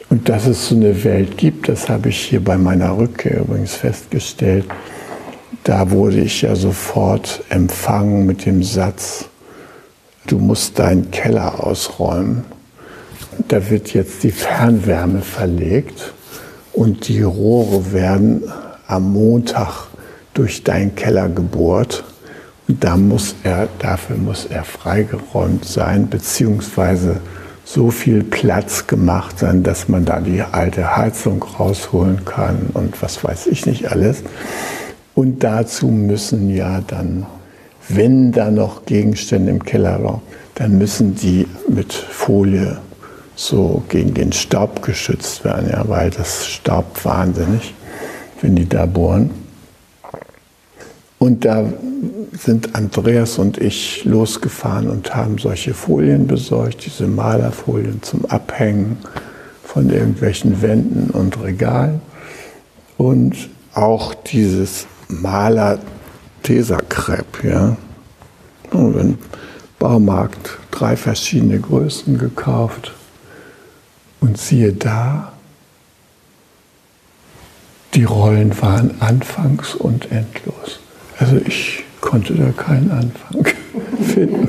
Und 0.08 0.30
dass 0.30 0.46
es 0.46 0.68
so 0.68 0.76
eine 0.76 1.04
Welt 1.04 1.36
gibt, 1.36 1.68
das 1.68 1.90
habe 1.90 2.08
ich 2.08 2.18
hier 2.18 2.42
bei 2.42 2.56
meiner 2.56 2.96
Rückkehr 2.96 3.40
übrigens 3.40 3.74
festgestellt. 3.74 4.64
Da 5.64 5.90
wurde 5.90 6.20
ich 6.20 6.42
ja 6.42 6.56
sofort 6.56 7.44
empfangen 7.50 8.24
mit 8.24 8.46
dem 8.46 8.62
Satz, 8.62 9.26
du 10.26 10.38
musst 10.38 10.78
deinen 10.78 11.10
Keller 11.10 11.62
ausräumen. 11.62 12.44
Da 13.48 13.68
wird 13.68 13.92
jetzt 13.92 14.22
die 14.22 14.30
Fernwärme 14.30 15.20
verlegt 15.20 16.14
und 16.76 17.08
die 17.08 17.22
Rohre 17.22 17.92
werden 17.92 18.44
am 18.86 19.12
Montag 19.12 19.88
durch 20.34 20.62
deinen 20.62 20.94
Keller 20.94 21.28
gebohrt. 21.28 22.04
Und 22.68 22.84
da 22.84 22.96
muss 22.96 23.34
er, 23.42 23.68
dafür 23.78 24.16
muss 24.16 24.44
er 24.44 24.62
freigeräumt 24.62 25.64
sein, 25.64 26.08
beziehungsweise 26.08 27.20
so 27.64 27.90
viel 27.90 28.22
Platz 28.22 28.86
gemacht 28.86 29.38
sein, 29.38 29.62
dass 29.62 29.88
man 29.88 30.04
da 30.04 30.20
die 30.20 30.42
alte 30.42 30.96
Heizung 30.96 31.42
rausholen 31.42 32.24
kann 32.24 32.68
und 32.74 33.00
was 33.02 33.24
weiß 33.24 33.46
ich 33.46 33.66
nicht 33.66 33.90
alles. 33.90 34.22
Und 35.14 35.42
dazu 35.42 35.88
müssen 35.88 36.50
ja 36.54 36.82
dann, 36.86 37.24
wenn 37.88 38.32
da 38.32 38.50
noch 38.50 38.84
Gegenstände 38.84 39.50
im 39.50 39.64
Kellerraum, 39.64 40.20
dann 40.54 40.76
müssen 40.76 41.14
die 41.14 41.48
mit 41.68 41.92
Folie 41.92 42.78
so 43.36 43.84
gegen 43.88 44.14
den 44.14 44.32
Staub 44.32 44.82
geschützt 44.82 45.44
werden, 45.44 45.68
ja, 45.70 45.86
weil 45.88 46.10
das 46.10 46.46
staubt 46.46 47.04
wahnsinnig, 47.04 47.74
wenn 48.40 48.56
die 48.56 48.68
da 48.68 48.86
bohren. 48.86 49.30
Und 51.18 51.44
da 51.44 51.64
sind 52.32 52.74
Andreas 52.74 53.38
und 53.38 53.58
ich 53.58 54.04
losgefahren 54.04 54.88
und 54.88 55.14
haben 55.14 55.38
solche 55.38 55.74
Folien 55.74 56.26
besorgt, 56.26 56.84
diese 56.84 57.06
Malerfolien 57.06 58.02
zum 58.02 58.26
Abhängen 58.26 58.98
von 59.64 59.90
irgendwelchen 59.90 60.60
Wänden 60.62 61.10
und 61.10 61.42
Regalen. 61.42 62.00
Und 62.96 63.48
auch 63.74 64.14
dieses 64.14 64.86
Maler 65.08 65.78
Tesakrepp, 66.42 67.44
ja. 67.44 67.76
Im 68.72 69.18
Baumarkt 69.78 70.58
drei 70.70 70.96
verschiedene 70.96 71.58
Größen 71.58 72.18
gekauft. 72.18 72.92
Und 74.20 74.38
siehe 74.38 74.72
da, 74.72 75.32
die 77.94 78.04
Rollen 78.04 78.60
waren 78.60 79.00
anfangs 79.00 79.74
und 79.74 80.10
endlos. 80.10 80.80
Also 81.18 81.36
ich 81.36 81.84
konnte 82.00 82.34
da 82.34 82.50
keinen 82.50 82.90
Anfang 82.90 83.46
finden. 84.02 84.48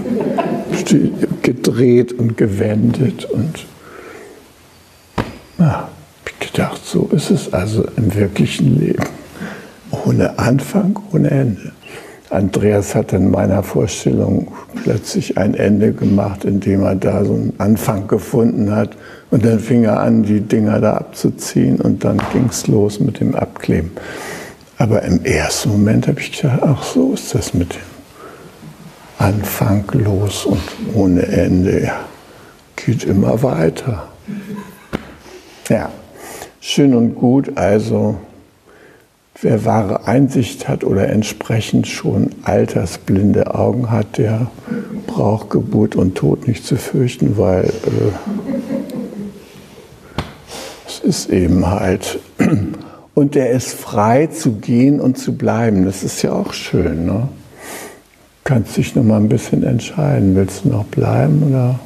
Gedreht 1.41 2.13
und 2.13 2.37
gewendet 2.37 3.25
und 3.25 3.65
na, 5.57 5.89
gedacht, 6.39 6.85
so 6.85 7.09
ist 7.11 7.31
es 7.31 7.53
also 7.53 7.85
im 7.97 8.13
wirklichen 8.13 8.79
Leben. 8.79 9.05
Ohne 10.05 10.37
Anfang, 10.37 10.99
ohne 11.11 11.31
Ende. 11.31 11.71
Andreas 12.29 12.93
hat 12.93 13.13
in 13.13 13.31
meiner 13.31 13.63
Vorstellung 13.63 14.51
plötzlich 14.83 15.37
ein 15.37 15.53
Ende 15.53 15.93
gemacht, 15.93 16.43
indem 16.43 16.83
er 16.83 16.95
da 16.95 17.23
so 17.23 17.33
einen 17.33 17.53
Anfang 17.57 18.07
gefunden 18.07 18.75
hat. 18.75 18.97
Und 19.29 19.43
dann 19.43 19.59
fing 19.59 19.83
er 19.83 19.99
an, 19.99 20.23
die 20.23 20.41
Dinger 20.41 20.79
da 20.79 20.93
abzuziehen 20.93 21.81
und 21.81 22.03
dann 22.03 22.21
ging 22.31 22.47
es 22.49 22.67
los 22.67 22.99
mit 22.99 23.19
dem 23.19 23.35
Abkleben. 23.35 23.91
Aber 24.77 25.01
im 25.03 25.25
ersten 25.25 25.69
Moment 25.69 26.07
habe 26.07 26.19
ich 26.19 26.31
gedacht, 26.31 26.59
ach 26.61 26.83
so 26.83 27.13
ist 27.13 27.33
das 27.35 27.53
mit 27.53 27.73
dem 27.73 27.97
Anfang 29.17 29.83
los 29.93 30.45
und 30.45 30.61
ohne 30.93 31.23
Ende. 31.23 31.83
Ja, 31.83 31.99
geht 32.75 33.03
immer 33.03 33.41
weiter. 33.41 34.07
Ja, 35.67 35.89
schön 36.61 36.93
und 36.93 37.15
gut. 37.15 37.57
Also, 37.57 38.17
wer 39.41 39.65
wahre 39.65 40.07
Einsicht 40.07 40.67
hat 40.67 40.83
oder 40.83 41.09
entsprechend 41.09 41.87
schon 41.87 42.29
altersblinde 42.43 43.55
Augen 43.55 43.89
hat, 43.89 44.17
der 44.19 44.47
braucht 45.07 45.49
Geburt 45.49 45.95
und 45.95 46.15
Tod 46.15 46.47
nicht 46.47 46.65
zu 46.65 46.75
fürchten, 46.75 47.37
weil 47.37 47.65
äh, 47.65 48.46
ist 51.07 51.29
eben 51.29 51.65
halt 51.65 52.19
und 53.13 53.33
der 53.33 53.49
ist 53.51 53.73
frei 53.73 54.27
zu 54.27 54.53
gehen 54.53 54.99
und 54.99 55.17
zu 55.17 55.35
bleiben. 55.35 55.85
Das 55.85 56.03
ist 56.03 56.21
ja 56.21 56.33
auch 56.33 56.53
schön. 56.53 57.05
Ne? 57.05 57.29
Kannst 58.43 58.77
dich 58.77 58.95
noch 58.95 59.03
mal 59.03 59.17
ein 59.17 59.29
bisschen 59.29 59.63
entscheiden. 59.63 60.35
Willst 60.35 60.65
du 60.65 60.69
noch 60.69 60.85
bleiben 60.85 61.43
oder 61.49 61.79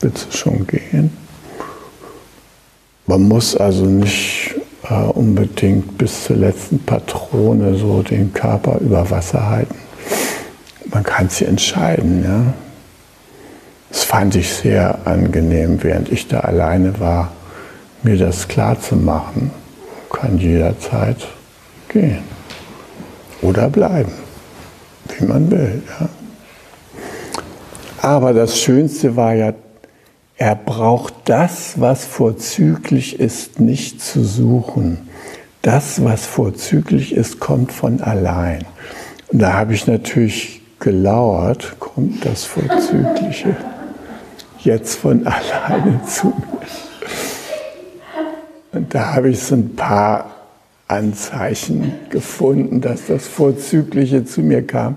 willst 0.00 0.28
du 0.28 0.36
schon 0.36 0.66
gehen? 0.66 1.10
Man 3.06 3.22
muss 3.22 3.56
also 3.56 3.86
nicht 3.86 4.54
äh, 4.88 4.94
unbedingt 4.94 5.96
bis 5.96 6.24
zur 6.24 6.36
letzten 6.36 6.78
Patrone 6.80 7.76
so 7.76 8.02
den 8.02 8.32
Körper 8.32 8.78
über 8.80 9.10
Wasser 9.10 9.48
halten. 9.48 9.74
Man 10.86 11.02
kann 11.02 11.28
sich 11.28 11.48
entscheiden. 11.48 12.22
Ja? 12.22 12.54
Das 13.90 14.04
fand 14.04 14.36
ich 14.36 14.52
sehr 14.52 15.06
angenehm, 15.06 15.82
während 15.82 16.12
ich 16.12 16.28
da 16.28 16.40
alleine 16.40 17.00
war, 17.00 17.32
mir 18.06 18.16
das 18.16 18.46
klar 18.46 18.80
zu 18.80 18.94
machen 18.94 19.50
kann 20.10 20.38
jederzeit 20.38 21.26
gehen 21.88 22.22
oder 23.42 23.68
bleiben, 23.68 24.12
wie 25.18 25.24
man 25.24 25.50
will. 25.50 25.82
Ja. 26.00 26.08
Aber 28.00 28.32
das 28.32 28.58
Schönste 28.58 29.16
war 29.16 29.34
ja 29.34 29.52
er 30.38 30.54
braucht 30.54 31.14
das, 31.24 31.80
was 31.80 32.04
vorzüglich 32.04 33.18
ist, 33.18 33.58
nicht 33.58 34.02
zu 34.02 34.22
suchen. 34.22 35.08
Das, 35.62 36.04
was 36.04 36.26
vorzüglich 36.26 37.14
ist, 37.14 37.40
kommt 37.40 37.72
von 37.72 38.02
allein. 38.02 38.64
Und 39.32 39.40
da 39.40 39.54
habe 39.54 39.72
ich 39.72 39.86
natürlich 39.86 40.60
gelauert, 40.78 41.76
kommt 41.78 42.24
das 42.26 42.44
Vorzügliche 42.44 43.56
jetzt 44.58 44.96
von 44.96 45.26
alleine 45.26 46.02
zu 46.06 46.26
mir. 46.26 46.85
Und 48.76 48.94
da 48.94 49.14
habe 49.14 49.30
ich 49.30 49.40
so 49.40 49.54
ein 49.54 49.74
paar 49.74 50.36
Anzeichen 50.86 51.94
gefunden, 52.10 52.82
dass 52.82 53.06
das 53.06 53.26
Vorzügliche 53.26 54.24
zu 54.26 54.42
mir 54.42 54.66
kam. 54.66 54.96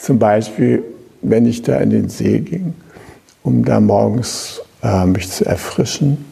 Zum 0.00 0.18
Beispiel, 0.18 0.82
wenn 1.20 1.44
ich 1.44 1.60
da 1.62 1.76
in 1.76 1.90
den 1.90 2.08
See 2.08 2.40
ging, 2.40 2.74
um 3.42 3.64
da 3.64 3.78
morgens 3.78 4.62
äh, 4.82 5.04
mich 5.04 5.30
zu 5.30 5.44
erfrischen, 5.44 6.24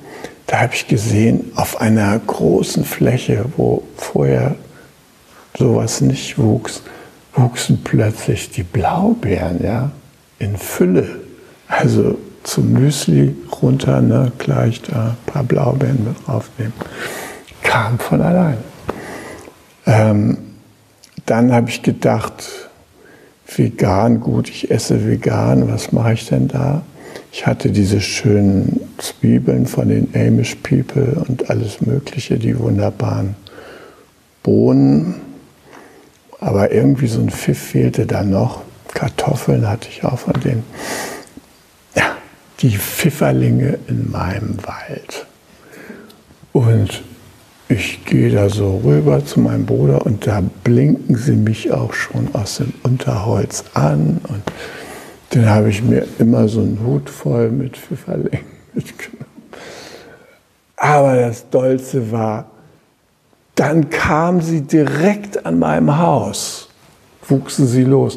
da 0.47 0.63
habe 0.63 0.75
ich 0.75 0.89
gesehen, 0.89 1.53
auf 1.57 1.79
einer 1.79 2.19
großen 2.19 2.85
Fläche, 2.85 3.45
wo 3.59 3.83
vorher 3.97 4.55
sowas 5.59 6.01
nicht 6.01 6.39
wuchs, 6.39 6.81
wuchsen 7.35 7.83
plötzlich 7.85 8.51
die 8.51 8.63
Blaubeeren, 8.63 9.63
ja, 9.63 9.91
in 10.39 10.57
Fülle. 10.57 11.21
Also 11.69 12.17
zum 12.43 12.73
Müsli 12.73 13.35
runter, 13.61 14.01
ne, 14.01 14.33
gleich 14.39 14.83
da 14.83 15.11
ein 15.11 15.33
paar 15.33 15.45
Blaubeeren 15.45 16.05
mit 16.05 16.27
draufnehmen. 16.27 16.73
Kam 17.63 17.99
von 17.99 18.23
allein. 18.23 18.59
Ähm, 19.87 20.39
dann 21.27 21.53
habe 21.53 21.69
ich 21.69 21.83
gedacht, 21.83 22.45
vegan, 23.57 24.21
gut, 24.21 24.49
ich 24.49 24.71
esse 24.71 25.07
vegan, 25.07 25.71
was 25.71 25.93
mache 25.93 26.15
ich 26.15 26.27
denn 26.29 26.49
da? 26.49 26.83
Ich 27.33 27.47
hatte 27.47 27.71
diese 27.71 28.01
schönen 28.01 28.81
Zwiebeln 28.99 29.67
von 29.67 29.89
den 29.89 30.09
Amish 30.15 30.57
People 30.57 31.23
und 31.29 31.51
alles 31.51 31.81
Mögliche, 31.81 32.39
die 32.39 32.59
wunderbaren 32.59 33.37
Bohnen. 34.43 35.17
Aber 36.41 36.73
irgendwie 36.73 37.09
so 37.09 37.21
ein 37.21 37.31
Pfiff 37.31 37.59
fehlte 37.59 38.07
da 38.07 38.23
noch. 38.23 38.63
Kartoffeln 38.95 39.69
hatte 39.69 39.89
ich 39.91 40.05
auch 40.05 40.19
von 40.19 40.41
denen. 40.41 40.65
Die 42.61 42.77
Pfifferlinge 42.77 43.79
in 43.87 44.11
meinem 44.11 44.57
Wald. 44.65 45.27
Und 46.53 47.03
ich 47.69 48.05
gehe 48.05 48.31
da 48.31 48.49
so 48.49 48.81
rüber 48.85 49.25
zu 49.25 49.41
meinem 49.41 49.67
Bruder 49.67 50.05
und 50.07 50.27
da 50.27 50.43
blinken 50.65 51.17
sie 51.17 51.37
mich 51.37 51.71
auch 51.71 51.93
schon 51.93 52.35
aus 52.35 52.57
dem 52.57 52.73
Unterholz 52.83 53.65
an. 53.75 54.21
Und 54.27 54.43
dann 55.31 55.49
habe 55.49 55.69
ich 55.69 55.83
mir 55.83 56.07
immer 56.19 56.49
so 56.49 56.61
einen 56.61 56.81
Hut 56.85 57.11
voll 57.11 57.51
mit 57.51 57.77
Pfifferlingen 57.77 58.47
mitgenommen. 58.75 59.27
Aber 60.77 61.17
das 61.17 61.51
Dollste 61.51 62.11
war, 62.11 62.51
dann 63.55 63.91
kam 63.91 64.41
sie 64.41 64.63
direkt 64.63 65.45
an 65.45 65.59
meinem 65.59 65.99
Haus, 65.99 66.69
wuchsen 67.29 67.67
sie 67.67 67.83
los. 67.83 68.17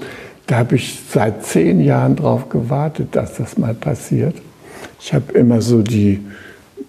Da 0.51 0.57
habe 0.57 0.75
ich 0.75 0.99
seit 1.09 1.45
zehn 1.45 1.79
Jahren 1.79 2.17
darauf 2.17 2.49
gewartet, 2.49 3.15
dass 3.15 3.35
das 3.37 3.57
mal 3.57 3.73
passiert. 3.73 4.35
Ich 4.99 5.13
habe 5.13 5.31
immer 5.31 5.61
so 5.61 5.81
die, 5.81 6.19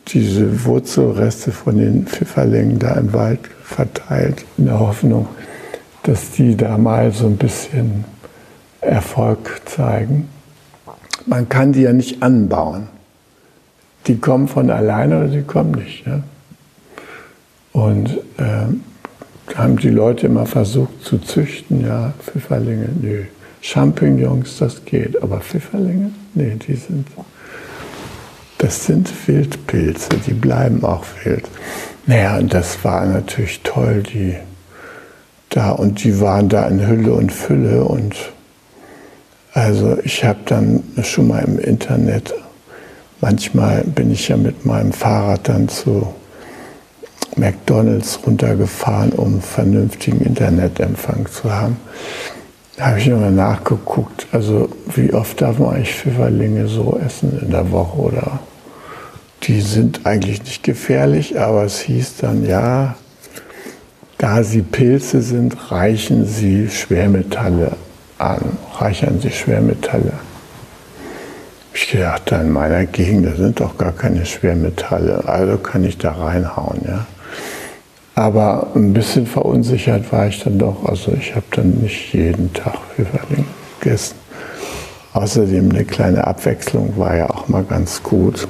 diese 0.08 0.64
Wurzelreste 0.64 1.52
von 1.52 1.78
den 1.78 2.04
Pfifferlingen 2.04 2.80
da 2.80 2.94
im 2.94 3.12
Wald 3.12 3.38
verteilt, 3.62 4.44
in 4.58 4.64
der 4.64 4.80
Hoffnung, 4.80 5.28
dass 6.02 6.32
die 6.32 6.56
da 6.56 6.76
mal 6.76 7.12
so 7.12 7.26
ein 7.26 7.36
bisschen 7.36 8.04
Erfolg 8.80 9.60
zeigen. 9.64 10.28
Man 11.26 11.48
kann 11.48 11.72
die 11.72 11.82
ja 11.82 11.92
nicht 11.92 12.20
anbauen. 12.20 12.88
Die 14.08 14.18
kommen 14.18 14.48
von 14.48 14.70
alleine 14.70 15.18
oder 15.18 15.28
die 15.28 15.42
kommen 15.42 15.70
nicht. 15.70 16.04
Ja? 16.04 16.20
Und 17.70 18.10
äh, 18.38 19.54
haben 19.54 19.76
die 19.76 19.90
Leute 19.90 20.26
immer 20.26 20.46
versucht 20.46 21.04
zu 21.04 21.18
züchten, 21.18 21.86
ja, 21.86 22.12
Pfifferlinge, 22.24 22.88
nö. 23.00 23.22
Champignons, 23.62 24.58
das 24.58 24.84
geht, 24.84 25.22
aber 25.22 25.40
Pfifferlinge, 25.40 26.10
nee, 26.34 26.56
die 26.56 26.74
sind, 26.74 27.06
das 28.58 28.84
sind 28.84 29.10
Wildpilze, 29.26 30.10
die 30.26 30.34
bleiben 30.34 30.84
auch 30.84 31.04
wild. 31.24 31.44
Naja, 32.06 32.38
und 32.38 32.52
das 32.52 32.84
war 32.84 33.06
natürlich 33.06 33.60
toll, 33.62 34.02
die 34.02 34.34
da, 35.48 35.70
und 35.70 36.02
die 36.02 36.20
waren 36.20 36.48
da 36.48 36.66
in 36.66 36.86
Hülle 36.86 37.14
und 37.14 37.32
Fülle 37.32 37.84
und 37.84 38.16
also 39.54 39.98
ich 40.02 40.24
habe 40.24 40.40
dann 40.46 40.82
schon 41.02 41.28
mal 41.28 41.44
im 41.44 41.58
Internet, 41.58 42.34
manchmal 43.20 43.84
bin 43.84 44.10
ich 44.10 44.28
ja 44.28 44.36
mit 44.36 44.64
meinem 44.64 44.92
Fahrrad 44.92 45.48
dann 45.48 45.68
zu 45.68 46.12
McDonald's 47.36 48.18
runtergefahren, 48.26 49.12
um 49.12 49.40
vernünftigen 49.40 50.20
Internetempfang 50.20 51.26
zu 51.26 51.52
haben. 51.52 51.76
Da 52.76 52.86
habe 52.86 52.98
ich 52.98 53.06
nochmal 53.06 53.30
nachgeguckt, 53.30 54.26
also 54.32 54.70
wie 54.94 55.12
oft 55.12 55.40
darf 55.42 55.58
man 55.58 55.74
eigentlich 55.76 55.94
Pfifferlinge 55.94 56.68
so 56.68 56.98
essen 57.04 57.38
in 57.42 57.50
der 57.50 57.70
Woche 57.70 57.98
oder 57.98 58.40
die 59.42 59.60
sind 59.60 60.06
eigentlich 60.06 60.42
nicht 60.44 60.62
gefährlich, 60.62 61.38
aber 61.38 61.64
es 61.64 61.80
hieß 61.80 62.16
dann, 62.18 62.46
ja, 62.46 62.94
da 64.16 64.42
sie 64.42 64.62
Pilze 64.62 65.20
sind, 65.20 65.70
reichen 65.70 66.24
sie 66.24 66.70
Schwermetalle 66.70 67.72
an, 68.18 68.56
reichern 68.78 69.20
sie 69.20 69.32
Schwermetalle. 69.32 70.12
Ich 71.74 71.90
dachte, 71.90 72.36
in 72.36 72.52
meiner 72.52 72.86
Gegend, 72.86 73.26
da 73.26 73.34
sind 73.34 73.60
doch 73.60 73.76
gar 73.76 73.92
keine 73.92 74.24
Schwermetalle, 74.24 75.24
also 75.26 75.58
kann 75.58 75.84
ich 75.84 75.98
da 75.98 76.12
reinhauen, 76.12 76.80
ja. 76.86 77.06
Aber 78.14 78.68
ein 78.74 78.92
bisschen 78.92 79.26
verunsichert 79.26 80.12
war 80.12 80.28
ich 80.28 80.42
dann 80.42 80.58
doch. 80.58 80.84
Also 80.84 81.12
ich 81.12 81.34
habe 81.34 81.46
dann 81.52 81.70
nicht 81.80 82.12
jeden 82.12 82.52
Tag 82.52 82.76
Pfifferling 82.94 83.46
gegessen. 83.80 84.16
Außerdem 85.14 85.70
eine 85.70 85.84
kleine 85.84 86.26
Abwechslung 86.26 86.96
war 86.96 87.16
ja 87.16 87.30
auch 87.30 87.48
mal 87.48 87.64
ganz 87.64 88.02
gut. 88.02 88.48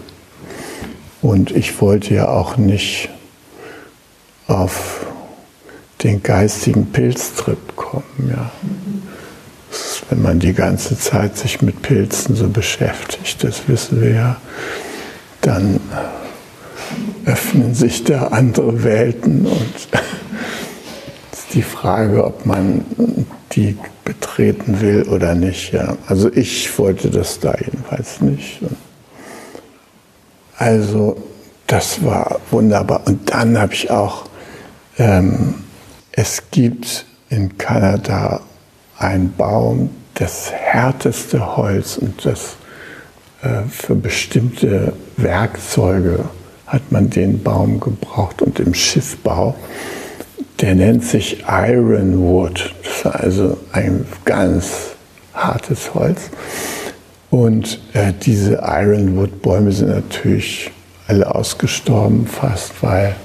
Und 1.21 1.53
ich 1.53 1.81
wollte 1.81 2.15
ja 2.15 2.29
auch 2.29 2.57
nicht 2.57 3.09
auf 4.49 5.07
den 6.03 6.23
geistigen 6.23 6.87
Pilztrip 6.87 7.77
kommen. 7.77 8.35
Ja 8.35 8.51
wenn 10.13 10.23
man 10.23 10.39
die 10.39 10.53
ganze 10.53 10.99
Zeit 10.99 11.39
sich 11.39 11.63
mit 11.63 11.81
Pilzen 11.81 12.35
so 12.35 12.49
beschäftigt, 12.49 13.43
das 13.43 13.67
wissen 13.67 14.03
wir 14.03 14.11
ja, 14.11 14.37
dann 15.41 15.81
öffnen 17.27 17.75
sich 17.75 18.05
da 18.05 18.29
andere 18.29 18.85
Welten 18.85 19.47
und 19.47 19.75
ist 21.33 21.55
die 21.55 21.63
Frage, 21.63 22.25
ob 22.25 22.47
man 22.47 22.85
die 23.53 23.77
betreten 24.05 24.81
will 24.81 25.05
oder 25.05 25.35
nicht. 25.35 25.73
Ja. 25.73 25.97
Also 26.07 26.33
ich 26.33 26.79
wollte 26.79 27.11
das 27.11 27.41
da 27.41 27.55
jedenfalls 27.59 28.21
nicht. 28.21 28.61
Also 30.57 31.17
das 31.67 32.05
war 32.05 32.41
wunderbar. 32.51 33.03
Und 33.07 33.31
dann 33.31 33.59
habe 33.59 33.75
ich 33.75 33.91
auch, 33.91 34.27
ähm, 34.99 35.55
es 36.13 36.43
gibt 36.51 37.07
in 37.31 37.57
Kanada 37.57 38.41
einen 38.99 39.33
Baum, 39.35 39.91
das 40.15 40.53
härteste 40.53 41.57
Holz 41.57 41.97
und 41.97 42.25
das 42.25 42.57
äh, 43.43 43.63
für 43.69 43.95
bestimmte 43.95 44.93
Werkzeuge 45.17 46.27
hat 46.73 46.91
man 46.91 47.11
den 47.11 47.43
Baum 47.43 47.81
gebraucht 47.81 48.41
und 48.41 48.59
im 48.59 48.73
Schiffbau, 48.73 49.55
der 50.63 50.75
nennt 50.75 51.05
sich 51.05 51.45
Ironwood. 51.47 52.75
Das 52.83 52.97
ist 52.97 53.07
also 53.07 53.59
ein 53.73 54.07
ganz 54.25 54.93
hartes 55.35 55.93
Holz. 55.93 56.31
Und 57.29 57.79
äh, 57.93 58.15
diese 58.23 58.63
Ironwood-Bäume 58.63 59.71
sind 59.71 59.91
natürlich 59.91 60.71
alle 61.09 61.35
ausgestorben 61.35 62.27
fast, 62.27 62.83
weil 62.83 63.17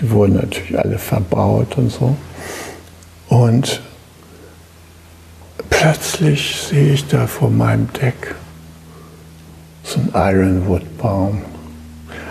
die 0.00 0.10
wurden 0.10 0.36
natürlich 0.36 0.78
alle 0.78 0.98
verbaut 0.98 1.76
und 1.76 1.90
so. 1.90 2.16
Und 3.28 3.82
plötzlich 5.68 6.56
sehe 6.56 6.94
ich 6.94 7.06
da 7.08 7.26
vor 7.26 7.50
meinem 7.50 7.92
Deck 7.92 8.34
so 9.82 10.00
einen 10.00 10.12
Ironwood-Baum. 10.14 11.42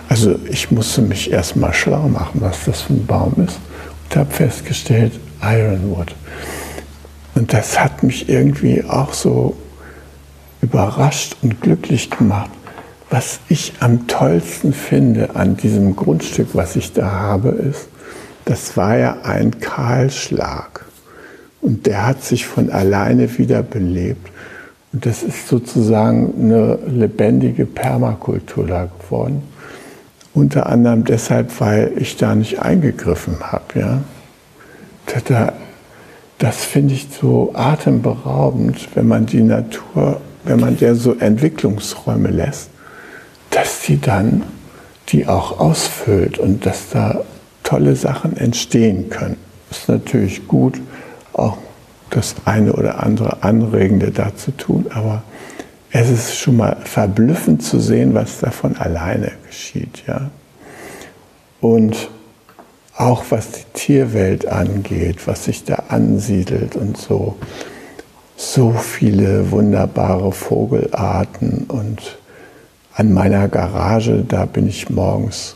Also 0.09 0.35
ich 0.49 0.71
musste 0.71 1.01
mich 1.01 1.31
erstmal 1.31 1.73
schlau 1.73 2.07
machen, 2.07 2.41
was 2.41 2.65
das 2.65 2.81
für 2.81 2.93
ein 2.93 3.05
Baum 3.05 3.33
ist 3.45 3.59
und 4.03 4.15
habe 4.15 4.31
festgestellt, 4.31 5.13
Ironwood. 5.41 6.15
Und 7.35 7.53
das 7.53 7.79
hat 7.79 8.03
mich 8.03 8.29
irgendwie 8.29 8.83
auch 8.83 9.13
so 9.13 9.55
überrascht 10.61 11.35
und 11.41 11.61
glücklich 11.61 12.09
gemacht. 12.09 12.49
Was 13.09 13.39
ich 13.47 13.73
am 13.79 14.07
tollsten 14.07 14.73
finde 14.73 15.35
an 15.35 15.55
diesem 15.55 15.95
Grundstück, 15.95 16.49
was 16.53 16.75
ich 16.75 16.93
da 16.93 17.11
habe, 17.11 17.49
ist, 17.49 17.87
das 18.45 18.75
war 18.75 18.97
ja 18.97 19.17
ein 19.23 19.59
Kahlschlag. 19.59 20.85
Und 21.61 21.85
der 21.85 22.05
hat 22.05 22.23
sich 22.23 22.45
von 22.45 22.69
alleine 22.69 23.37
wieder 23.37 23.61
belebt. 23.61 24.31
Und 24.93 25.05
das 25.05 25.21
ist 25.23 25.47
sozusagen 25.47 26.33
eine 26.39 26.79
lebendige 26.87 27.65
Permakultur 27.65 28.65
da 28.65 28.85
geworden. 28.85 29.43
Unter 30.37 30.67
anderem 30.67 31.03
deshalb, 31.03 31.59
weil 31.59 31.93
ich 31.95 32.15
da 32.15 32.35
nicht 32.35 32.59
eingegriffen 32.59 33.39
habe. 33.39 33.79
Ja? 33.79 34.01
Da, 35.27 35.53
das 36.37 36.63
finde 36.63 36.93
ich 36.93 37.07
so 37.19 37.53
atemberaubend, 37.55 38.87
wenn 38.93 39.07
man 39.07 39.25
die 39.25 39.41
Natur, 39.41 40.21
wenn 40.43 40.59
man 40.59 40.77
der 40.77 40.93
so 40.93 41.15
Entwicklungsräume 41.15 42.29
lässt, 42.29 42.69
dass 43.49 43.81
sie 43.81 43.99
dann 43.99 44.43
die 45.09 45.25
auch 45.25 45.59
ausfüllt 45.59 46.37
und 46.37 46.67
dass 46.67 46.91
da 46.91 47.21
tolle 47.63 47.95
Sachen 47.95 48.37
entstehen 48.37 49.09
können. 49.09 49.37
Ist 49.71 49.89
natürlich 49.89 50.47
gut, 50.47 50.79
auch 51.33 51.57
das 52.11 52.35
eine 52.45 52.73
oder 52.73 53.01
andere 53.01 53.41
Anregende 53.41 54.11
da 54.11 54.35
zu 54.35 54.55
tun, 54.55 54.85
aber 54.91 55.23
es 55.91 56.09
ist 56.09 56.35
schon 56.37 56.57
mal 56.57 56.77
verblüffend 56.83 57.63
zu 57.63 57.79
sehen, 57.79 58.13
was 58.13 58.39
da 58.39 58.51
von 58.51 58.75
alleine 58.77 59.31
geschieht. 59.45 60.03
Ja? 60.07 60.29
Und 61.61 62.09
auch 62.95 63.25
was 63.29 63.51
die 63.51 63.63
Tierwelt 63.73 64.47
angeht, 64.47 65.27
was 65.27 65.45
sich 65.45 65.63
da 65.63 65.83
ansiedelt 65.89 66.75
und 66.75 66.97
so. 66.97 67.37
So 68.35 68.71
viele 68.71 69.51
wunderbare 69.51 70.31
Vogelarten 70.31 71.65
und 71.67 72.17
an 72.93 73.13
meiner 73.13 73.47
Garage, 73.47 74.23
da 74.27 74.45
bin 74.45 74.67
ich 74.67 74.89
morgens 74.89 75.55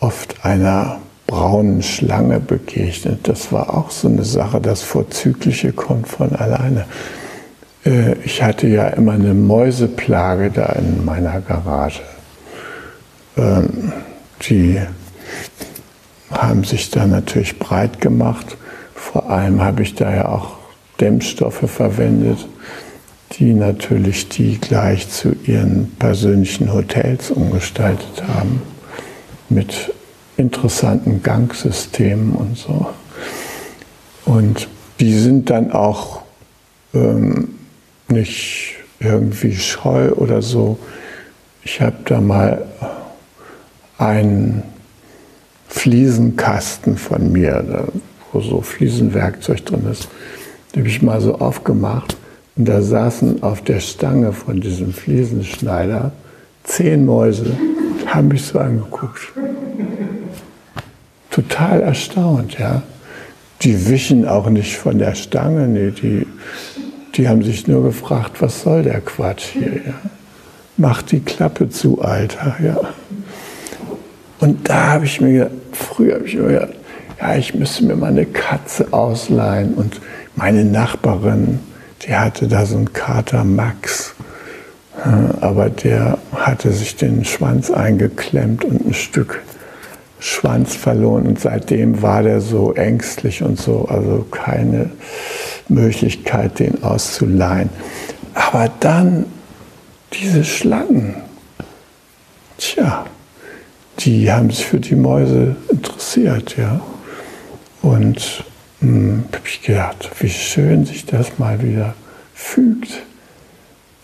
oft 0.00 0.44
einer 0.44 1.00
braunen 1.26 1.82
Schlange 1.82 2.40
begegnet. 2.40 3.20
Das 3.28 3.52
war 3.52 3.74
auch 3.74 3.90
so 3.90 4.08
eine 4.08 4.24
Sache, 4.24 4.60
das 4.60 4.82
Vorzügliche 4.82 5.72
kommt 5.72 6.08
von 6.08 6.34
alleine. 6.34 6.86
Äh, 7.84 8.14
ich 8.24 8.42
hatte 8.42 8.66
ja 8.66 8.88
immer 8.88 9.12
eine 9.12 9.34
Mäuseplage 9.34 10.50
da 10.50 10.66
in 10.72 11.04
meiner 11.04 11.40
Garage. 11.40 12.02
Ähm, 13.36 13.92
die 14.48 14.80
haben 16.30 16.64
sich 16.64 16.90
da 16.90 17.06
natürlich 17.06 17.58
breit 17.58 18.00
gemacht. 18.00 18.56
Vor 18.94 19.30
allem 19.30 19.62
habe 19.62 19.82
ich 19.82 19.94
da 19.94 20.14
ja 20.14 20.28
auch 20.28 20.56
Dämmstoffe 21.00 21.70
verwendet, 21.70 22.46
die 23.32 23.52
natürlich 23.52 24.28
die 24.28 24.58
gleich 24.58 25.08
zu 25.08 25.34
ihren 25.44 25.90
persönlichen 25.98 26.72
Hotels 26.72 27.30
umgestaltet 27.30 28.22
haben. 28.26 28.62
Mit 29.48 29.92
interessanten 30.36 31.22
Gangsystemen 31.22 32.32
und 32.32 32.56
so. 32.56 32.86
Und 34.24 34.68
die 35.00 35.16
sind 35.18 35.50
dann 35.50 35.70
auch 35.72 36.22
ähm, 36.94 37.53
nicht 38.14 38.76
irgendwie 39.00 39.54
scheu 39.54 40.10
oder 40.12 40.40
so. 40.40 40.78
Ich 41.62 41.80
habe 41.80 41.96
da 42.04 42.20
mal 42.20 42.66
einen 43.98 44.62
Fliesenkasten 45.68 46.96
von 46.96 47.32
mir, 47.32 47.88
wo 48.32 48.40
so 48.40 48.60
Fliesenwerkzeug 48.60 49.64
drin 49.66 49.86
ist, 49.90 50.08
den 50.74 50.80
habe 50.80 50.88
ich 50.88 51.02
mal 51.02 51.20
so 51.20 51.38
aufgemacht. 51.38 52.16
Und 52.56 52.66
da 52.66 52.82
saßen 52.82 53.42
auf 53.42 53.62
der 53.62 53.80
Stange 53.80 54.32
von 54.32 54.60
diesem 54.60 54.92
Fliesenschneider 54.92 56.12
zehn 56.62 57.04
Mäuse, 57.04 57.56
haben 58.06 58.28
mich 58.28 58.44
so 58.44 58.58
angeguckt. 58.58 59.32
Total 61.30 61.80
erstaunt, 61.80 62.58
ja. 62.58 62.82
Die 63.62 63.88
wichen 63.88 64.26
auch 64.26 64.48
nicht 64.48 64.76
von 64.76 64.98
der 64.98 65.14
Stange, 65.14 65.66
nee, 65.66 65.90
die 65.90 66.26
die 67.16 67.28
haben 67.28 67.42
sich 67.42 67.66
nur 67.66 67.82
gefragt, 67.82 68.40
was 68.40 68.62
soll 68.62 68.82
der 68.82 69.00
Quatsch 69.00 69.52
hier? 69.52 69.76
Ja? 69.86 69.94
Mach 70.76 71.02
die 71.02 71.20
Klappe 71.20 71.68
zu, 71.68 72.02
Alter. 72.02 72.56
Ja? 72.62 72.76
Und 74.40 74.68
da 74.68 74.88
habe 74.88 75.04
ich 75.04 75.20
mir 75.20 75.32
gedacht, 75.32 75.52
früher 75.72 76.16
habe 76.16 76.26
ich 76.26 76.34
mir 76.34 76.48
gedacht, 76.48 76.74
ja, 77.20 77.36
ich 77.36 77.54
müsste 77.54 77.84
mir 77.84 77.96
mal 77.96 78.08
eine 78.08 78.26
Katze 78.26 78.92
ausleihen. 78.92 79.74
Und 79.74 80.00
meine 80.34 80.64
Nachbarin, 80.64 81.60
die 82.02 82.14
hatte 82.14 82.48
da 82.48 82.66
so 82.66 82.76
einen 82.76 82.92
Kater 82.92 83.44
Max. 83.44 84.14
Aber 85.40 85.70
der 85.70 86.18
hatte 86.34 86.72
sich 86.72 86.96
den 86.96 87.24
Schwanz 87.24 87.70
eingeklemmt 87.70 88.64
und 88.64 88.86
ein 88.86 88.94
Stück 88.94 89.42
Schwanz 90.18 90.74
verloren. 90.74 91.26
Und 91.26 91.40
seitdem 91.40 92.02
war 92.02 92.22
der 92.22 92.40
so 92.40 92.72
ängstlich 92.74 93.42
und 93.42 93.60
so, 93.60 93.86
also 93.88 94.26
keine 94.30 94.90
Möglichkeit, 95.68 96.58
den 96.58 96.82
auszuleihen. 96.82 97.70
Aber 98.34 98.70
dann 98.80 99.26
diese 100.12 100.44
Schlangen, 100.44 101.16
tja, 102.58 103.06
die 104.00 104.30
haben 104.30 104.50
sich 104.50 104.66
für 104.66 104.80
die 104.80 104.96
Mäuse 104.96 105.56
interessiert, 105.70 106.56
ja. 106.56 106.80
Und 107.82 108.44
hm, 108.80 109.24
habe 109.32 109.46
ich 109.46 109.62
gedacht, 109.62 110.10
wie 110.20 110.30
schön 110.30 110.84
sich 110.84 111.06
das 111.06 111.38
mal 111.38 111.62
wieder 111.62 111.94
fügt. 112.34 113.02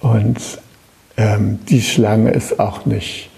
Und 0.01 0.39
ähm, 1.17 1.59
die 1.69 1.83
Schlange 1.83 2.31
ist 2.31 2.61
auch 2.61 2.87
nicht 2.87 3.31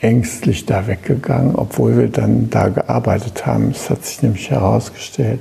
ängstlich 0.00 0.66
da 0.66 0.86
weggegangen, 0.86 1.54
obwohl 1.54 1.96
wir 1.96 2.08
dann 2.08 2.50
da 2.50 2.68
gearbeitet 2.68 3.46
haben. 3.46 3.70
Es 3.70 3.88
hat 3.88 4.04
sich 4.04 4.22
nämlich 4.22 4.50
herausgestellt, 4.50 5.40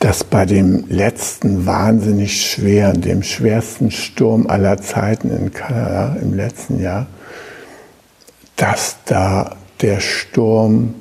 dass 0.00 0.24
bei 0.24 0.44
dem 0.44 0.84
letzten 0.88 1.66
wahnsinnig 1.66 2.44
schweren, 2.50 3.00
dem 3.00 3.22
schwersten 3.22 3.90
Sturm 3.90 4.46
aller 4.46 4.78
Zeiten 4.78 5.30
in 5.30 5.52
Kanada 5.52 6.16
im 6.20 6.34
letzten 6.34 6.80
Jahr, 6.80 7.06
dass 8.56 8.96
da 9.06 9.56
der 9.80 10.00
Sturm 10.00 10.94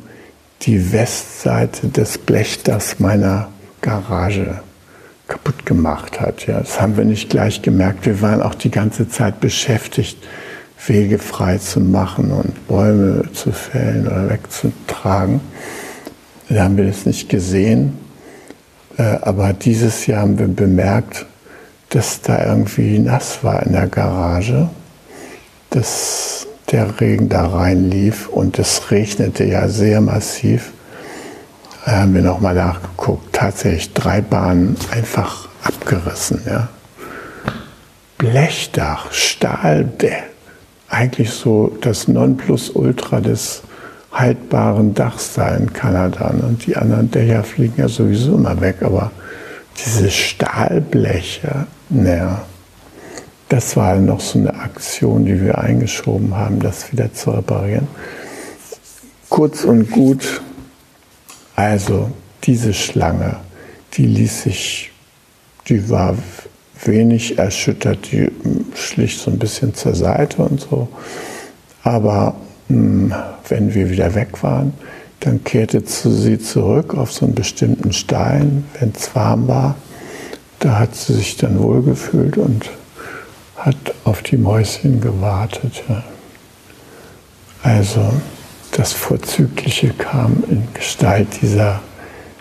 die 0.62 0.92
Westseite 0.92 1.88
des 1.88 2.18
Blechdachs 2.18 3.00
meiner 3.00 3.50
Garage 3.82 4.62
kaputt 5.28 5.66
gemacht 5.66 6.20
hat. 6.20 6.48
Ja, 6.48 6.60
das 6.60 6.80
haben 6.80 6.98
wir 6.98 7.06
nicht 7.06 7.30
gleich 7.30 7.62
gemerkt. 7.62 8.06
Wir 8.06 8.22
waren 8.22 8.42
auch 8.42 8.56
die 8.56 8.72
ganze 8.72 9.10
Zeit 9.10 9.40
beschäftigt, 9.40 10.18
Wege 10.88 11.18
frei 11.18 11.58
zu 11.58 11.80
machen 11.80 12.32
und 12.32 12.68
Bäume 12.68 13.32
zu 13.34 13.52
fällen 13.52 14.08
oder 14.08 14.30
wegzutragen. 14.30 15.42
Da 16.50 16.64
haben 16.64 16.78
wir 16.78 16.86
das 16.86 17.06
nicht 17.06 17.28
gesehen. 17.28 18.05
Äh, 18.98 19.18
aber 19.22 19.54
dieses 19.54 20.08
Jahr 20.08 20.22
haben 20.22 20.40
wir 20.40 20.48
bemerkt, 20.48 21.26
dass 21.90 22.22
da 22.22 22.46
irgendwie 22.46 23.00
nass 23.00 23.44
war 23.44 23.64
in 23.64 23.74
der 23.74 23.88
Garage, 23.88 24.70
dass 25.70 26.48
der 26.72 27.00
Regen 27.00 27.30
da 27.30 27.48
reinlief 27.48 28.28
und 28.28 28.58
es 28.60 28.92
regnete 28.92 29.44
ja 29.44 29.68
sehr 29.68 30.02
massiv. 30.02 30.72
Da 31.86 31.98
haben 31.98 32.16
wir 32.16 32.22
nochmal 32.22 32.56
nachgeguckt, 32.56 33.34
tatsächlich 33.34 33.94
drei 33.94 34.22
Bahnen 34.22 34.76
einfach 34.92 35.48
abgerissen. 35.64 36.42
Ja. 36.46 36.70
Blechdach, 38.18 39.12
Stahl, 39.12 39.88
eigentlich 40.90 41.30
so 41.32 41.78
das 41.82 42.08
Nonplusultra 42.08 43.20
des 43.20 43.62
haltbaren 44.16 44.94
Dachs 44.94 45.34
da 45.36 45.50
in 45.56 45.72
Kanada. 45.74 46.28
Und 46.30 46.66
die 46.66 46.76
anderen 46.76 47.12
Dächer 47.12 47.44
fliegen 47.44 47.76
ja 47.78 47.88
sowieso 47.88 48.36
immer 48.36 48.60
weg. 48.62 48.78
Aber 48.82 49.12
diese 49.86 50.10
Stahlbleche, 50.10 51.68
naja, 51.90 52.42
das 53.50 53.76
war 53.76 53.98
noch 53.98 54.22
so 54.22 54.40
eine 54.40 54.54
Aktion, 54.56 55.26
die 55.26 55.40
wir 55.42 55.60
eingeschoben 55.60 56.36
haben, 56.36 56.60
das 56.60 56.92
wieder 56.92 57.14
zu 57.14 57.32
reparieren. 57.32 57.88
Kurz 59.30 59.64
und 59.64 59.92
gut, 59.92 60.42
also 61.56 62.10
diese 62.44 62.74
Schlange, 62.74 63.38
die 63.94 64.08
ließ 64.08 64.44
sich, 64.44 64.92
die 65.68 65.90
war 65.90 66.16
wenig 66.84 67.38
erschüttert, 67.38 68.12
die 68.12 68.32
schlicht 68.76 69.20
so 69.20 69.32
ein 69.32 69.40
bisschen 69.40 69.74
zur 69.74 69.96
Seite 69.96 70.42
und 70.42 70.62
so. 70.62 70.88
Aber 71.84 72.36
hm, 72.36 72.55
wenn 72.68 73.74
wir 73.74 73.90
wieder 73.90 74.16
weg 74.16 74.44
waren, 74.44 74.74
dann 75.20 75.44
kehrte 75.44 75.82
sie 75.86 76.40
zurück 76.40 76.94
auf 76.94 77.12
so 77.12 77.26
einen 77.26 77.36
bestimmten 77.36 77.94
Stein, 77.94 78.66
wenn 78.80 78.94
es 78.96 79.16
warm 79.16 79.48
war. 79.48 79.76
Da 80.60 80.80
hat 80.80 80.96
sie 80.96 81.14
sich 81.14 81.38
dann 81.38 81.60
wohlgefühlt 81.60 82.38
und 82.38 82.70
hat 83.58 83.78
auf 84.04 84.22
die 84.22 84.38
Mäuschen 84.38 85.02
gewartet. 85.02 85.84
Also 87.64 88.02
das 88.72 88.94
Vorzügliche 88.94 89.90
kam 89.90 90.44
in 90.50 90.68
Gestalt 90.74 91.28
dieser 91.42 91.82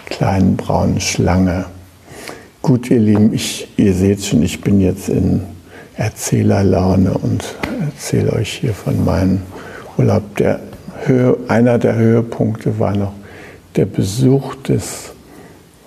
kleinen 0.07 0.57
braunen 0.57 1.01
Schlange. 1.01 1.66
Gut, 2.61 2.91
ihr 2.91 2.99
Lieben, 2.99 3.33
ich, 3.33 3.68
ihr 3.77 3.95
seht 3.95 4.25
schon, 4.25 4.43
ich 4.43 4.61
bin 4.61 4.81
jetzt 4.81 5.09
in 5.09 5.43
Erzählerlaune 5.97 7.14
und 7.14 7.57
erzähle 7.81 8.33
euch 8.33 8.53
hier 8.55 8.75
von 8.75 9.05
meinen 9.05 9.43
Urlaub. 9.97 10.36
Der 10.36 10.61
Höhe, 11.05 11.36
einer 11.49 11.78
der 11.78 11.95
Höhepunkte 11.95 12.78
war 12.78 12.97
noch 12.97 13.12
der 13.76 13.86
Besuch 13.86 14.55
des 14.57 15.12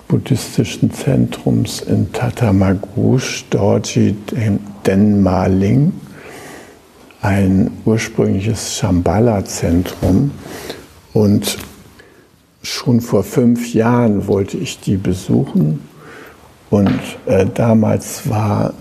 buddhistischen 0.08 0.92
Zentrums 0.92 1.80
in 1.80 2.12
Tatamagush, 2.12 3.44
Dorji 3.50 4.16
Denmaling, 4.86 5.92
ein 7.20 7.70
ursprüngliches 7.84 8.76
Shambhala-Zentrum. 8.76 10.30
Und 11.12 11.58
schon 12.62 13.00
vor 13.00 13.22
fünf 13.22 13.74
Jahren 13.74 14.26
wollte 14.26 14.56
ich 14.56 14.80
die 14.80 14.96
besuchen. 14.96 15.80
Und 16.70 17.00
äh, 17.26 17.46
damals 17.52 18.28
war 18.28 18.72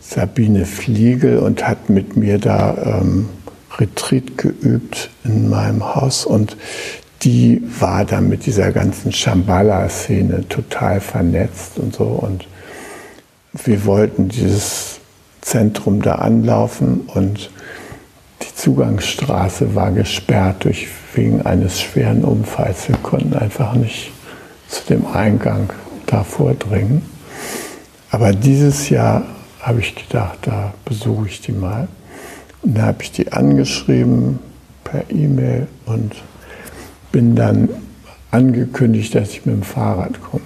Sabine 0.00 0.64
Fliegel 0.64 1.38
und 1.38 1.66
hat 1.66 1.88
mit 1.88 2.16
mir 2.16 2.38
da 2.38 3.00
ähm, 3.00 3.28
Retreat 3.78 4.36
geübt 4.36 5.10
in 5.24 5.48
meinem 5.48 5.94
Haus. 5.94 6.24
Und 6.24 6.56
die 7.22 7.62
war 7.78 8.04
dann 8.04 8.28
mit 8.28 8.46
dieser 8.46 8.72
ganzen 8.72 9.12
Shambhala-Szene 9.12 10.48
total 10.48 11.00
vernetzt 11.00 11.78
und 11.78 11.94
so. 11.94 12.04
Und 12.04 12.46
wir 13.52 13.84
wollten 13.84 14.28
dieses 14.28 15.00
Zentrum 15.40 16.02
da 16.02 16.16
anlaufen 16.16 17.02
und 17.14 17.50
die 18.42 18.54
Zugangsstraße 18.54 19.74
war 19.74 19.90
gesperrt 19.90 20.64
durch, 20.64 20.88
wegen 21.14 21.42
eines 21.42 21.80
schweren 21.80 22.24
Unfalls. 22.24 22.88
Wir 22.88 22.96
konnten 22.96 23.34
einfach 23.34 23.74
nicht 23.74 24.12
zu 24.68 24.82
dem 24.88 25.06
Eingang 25.06 25.72
da 26.06 26.24
vordringen. 26.24 27.02
Aber 28.10 28.32
dieses 28.32 28.88
Jahr 28.88 29.24
habe 29.60 29.80
ich 29.80 29.94
gedacht, 29.94 30.38
da 30.42 30.72
besuche 30.84 31.26
ich 31.26 31.40
die 31.40 31.52
mal. 31.52 31.88
Und 32.62 32.76
da 32.76 32.82
habe 32.82 33.02
ich 33.02 33.12
die 33.12 33.32
angeschrieben 33.32 34.38
per 34.84 35.10
E-Mail 35.10 35.66
und 35.86 36.14
bin 37.12 37.34
dann 37.34 37.68
angekündigt, 38.30 39.14
dass 39.14 39.30
ich 39.30 39.46
mit 39.46 39.56
dem 39.56 39.62
Fahrrad 39.62 40.20
komme. 40.20 40.42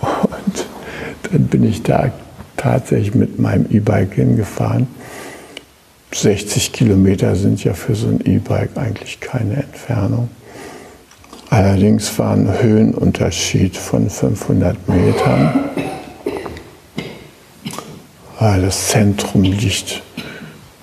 Und 0.00 0.66
dann 1.30 1.46
bin 1.46 1.64
ich 1.64 1.82
da 1.82 2.12
tatsächlich 2.56 3.14
mit 3.14 3.38
meinem 3.38 3.66
E-Bike 3.70 4.14
hingefahren. 4.14 4.86
60 6.14 6.72
Kilometer 6.72 7.34
sind 7.36 7.64
ja 7.64 7.72
für 7.72 7.94
so 7.94 8.08
ein 8.08 8.20
E-Bike 8.24 8.76
eigentlich 8.76 9.20
keine 9.20 9.54
Entfernung. 9.54 10.28
Allerdings 11.48 12.18
war 12.18 12.34
ein 12.34 12.62
Höhenunterschied 12.62 13.76
von 13.76 14.08
500 14.08 14.88
Metern. 14.88 15.70
Das 18.38 18.88
Zentrum 18.88 19.42
liegt 19.42 20.02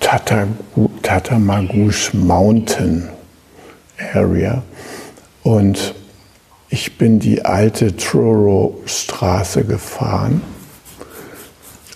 Tatamagush 0.00 2.14
Mountain 2.14 3.08
Area. 4.12 4.62
Und 5.42 5.94
ich 6.68 6.98
bin 6.98 7.20
die 7.20 7.44
alte 7.44 7.96
Truro-Straße 7.96 9.64
gefahren. 9.64 10.42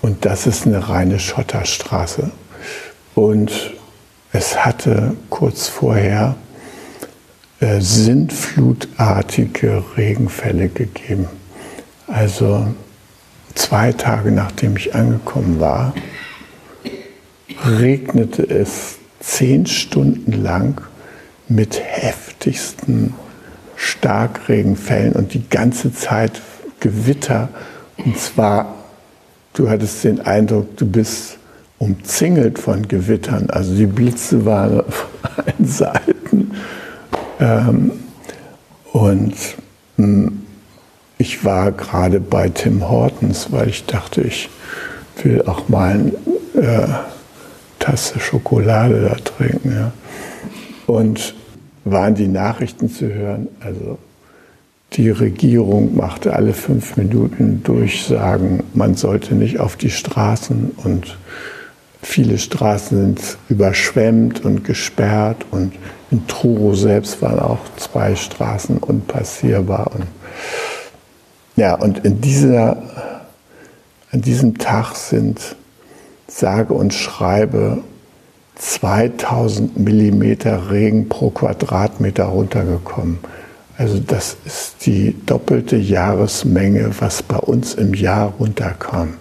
Und 0.03 0.25
das 0.25 0.47
ist 0.47 0.67
eine 0.67 0.89
reine 0.89 1.19
Schotterstraße. 1.19 2.31
Und 3.15 3.73
es 4.33 4.65
hatte 4.65 5.17
kurz 5.31 5.67
vorher 5.69 6.37
äh, 7.61 7.81
sintflutartige 7.81 9.85
Regenfälle 9.97 10.69
gegeben. 10.69 11.29
Also 12.07 12.67
zwei 13.55 13.93
Tage 13.93 14.31
nachdem 14.33 14.77
ich 14.77 14.95
angekommen 14.95 15.61
war, 15.61 15.95
regnete 17.65 18.43
es 18.43 18.97
zehn 19.21 19.67
Stunden 19.67 20.43
lang 20.43 20.81
mit 21.49 21.81
heftigsten 21.83 23.15
Starkregenfällen 23.77 25.15
und 25.15 25.35
die 25.35 25.49
ganze 25.49 25.93
Zeit 25.93 26.41
Gewitter. 26.81 27.49
Und 27.97 28.19
zwar, 28.19 28.75
du 29.55 29.69
hattest 29.69 30.05
den 30.05 30.21
Eindruck, 30.21 30.77
du 30.77 30.87
bist 30.87 31.39
umzingelt 31.79 32.59
von 32.59 32.87
Gewittern. 32.89 33.51
Also 33.51 33.75
die 33.75 33.87
Blitze 33.87 34.45
waren 34.45 34.81
auf 34.81 35.09
allen 35.23 35.67
Seiten. 35.67 36.53
Ähm, 37.41 37.93
und 38.93 39.35
hm, 39.97 40.43
ich 41.19 41.45
war 41.45 41.73
gerade 41.73 42.21
bei 42.21 42.49
Tim 42.49 42.89
Hortons, 42.89 43.49
weil 43.51 43.69
ich 43.69 43.87
dachte, 43.87 44.23
ich 44.23 44.49
will 45.23 45.43
auch 45.43 45.69
mal 45.69 46.13
äh, 46.55 46.87
Tasse 47.85 48.19
Schokolade 48.19 49.03
da 49.03 49.15
trinken. 49.17 49.73
Ja. 49.73 49.93
Und 50.87 51.35
waren 51.85 52.15
die 52.15 52.29
Nachrichten 52.29 52.89
zu 52.89 53.13
hören. 53.13 53.49
Also 53.61 53.99
die 54.95 55.11
Regierung 55.11 55.95
machte 55.95 56.35
alle 56.35 56.55
fünf 56.55 56.97
Minuten 56.97 57.63
Durchsagen, 57.63 58.63
man 58.73 58.95
sollte 58.95 59.35
nicht 59.35 59.61
auf 59.61 59.77
die 59.77 59.91
Straßen 59.91 60.71
und 60.83 61.19
viele 62.01 62.39
Straßen 62.39 62.99
sind 62.99 63.39
überschwemmt 63.49 64.45
und 64.45 64.65
gesperrt 64.65 65.45
und 65.51 65.75
in 66.11 66.27
Truro 66.27 66.75
selbst 66.75 67.21
waren 67.23 67.41
auch 67.41 67.61
zwei 67.77 68.15
Straßen 68.15 68.79
unpassierbar. 68.79 69.91
Und 69.95 70.07
ja, 71.57 71.75
und 71.75 72.05
in 72.05 72.21
dieser, 72.21 72.83
an 74.11 74.23
diesem 74.23 74.59
Tag 74.59 74.95
sind 74.95 75.57
sage 76.27 76.75
und 76.75 76.95
schreibe 76.95 77.83
2000 78.57 79.79
Millimeter 79.79 80.71
Regen 80.71 81.09
pro 81.09 81.31
Quadratmeter 81.31 82.25
runtergekommen. 82.25 83.19
Also 83.77 83.99
das 83.99 84.37
ist 84.45 84.87
die 84.87 85.17
doppelte 85.27 85.77
Jahresmenge, 85.77 86.91
was 87.01 87.23
bei 87.23 87.39
uns 87.39 87.75
im 87.75 87.95
Jahr 87.95 88.35
runterkam. 88.39 89.15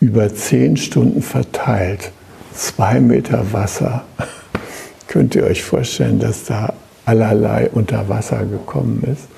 Über 0.00 0.34
zehn 0.34 0.76
Stunden 0.76 1.20
verteilt, 1.20 2.12
zwei 2.54 3.00
Meter 3.00 3.52
Wasser. 3.52 4.04
Könnt 5.08 5.34
ihr 5.34 5.44
euch 5.44 5.62
vorstellen, 5.62 6.18
dass 6.18 6.44
da 6.44 6.72
allerlei 7.04 7.68
unter 7.70 8.08
Wasser 8.08 8.44
gekommen 8.44 9.02
ist? 9.02 9.28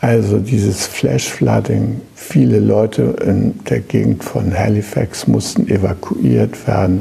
Also 0.00 0.38
dieses 0.38 0.86
Flash-Flooding, 0.86 2.00
viele 2.14 2.60
Leute 2.60 3.16
in 3.24 3.58
der 3.64 3.80
Gegend 3.80 4.22
von 4.24 4.56
Halifax 4.56 5.26
mussten 5.26 5.68
evakuiert 5.68 6.66
werden 6.66 7.00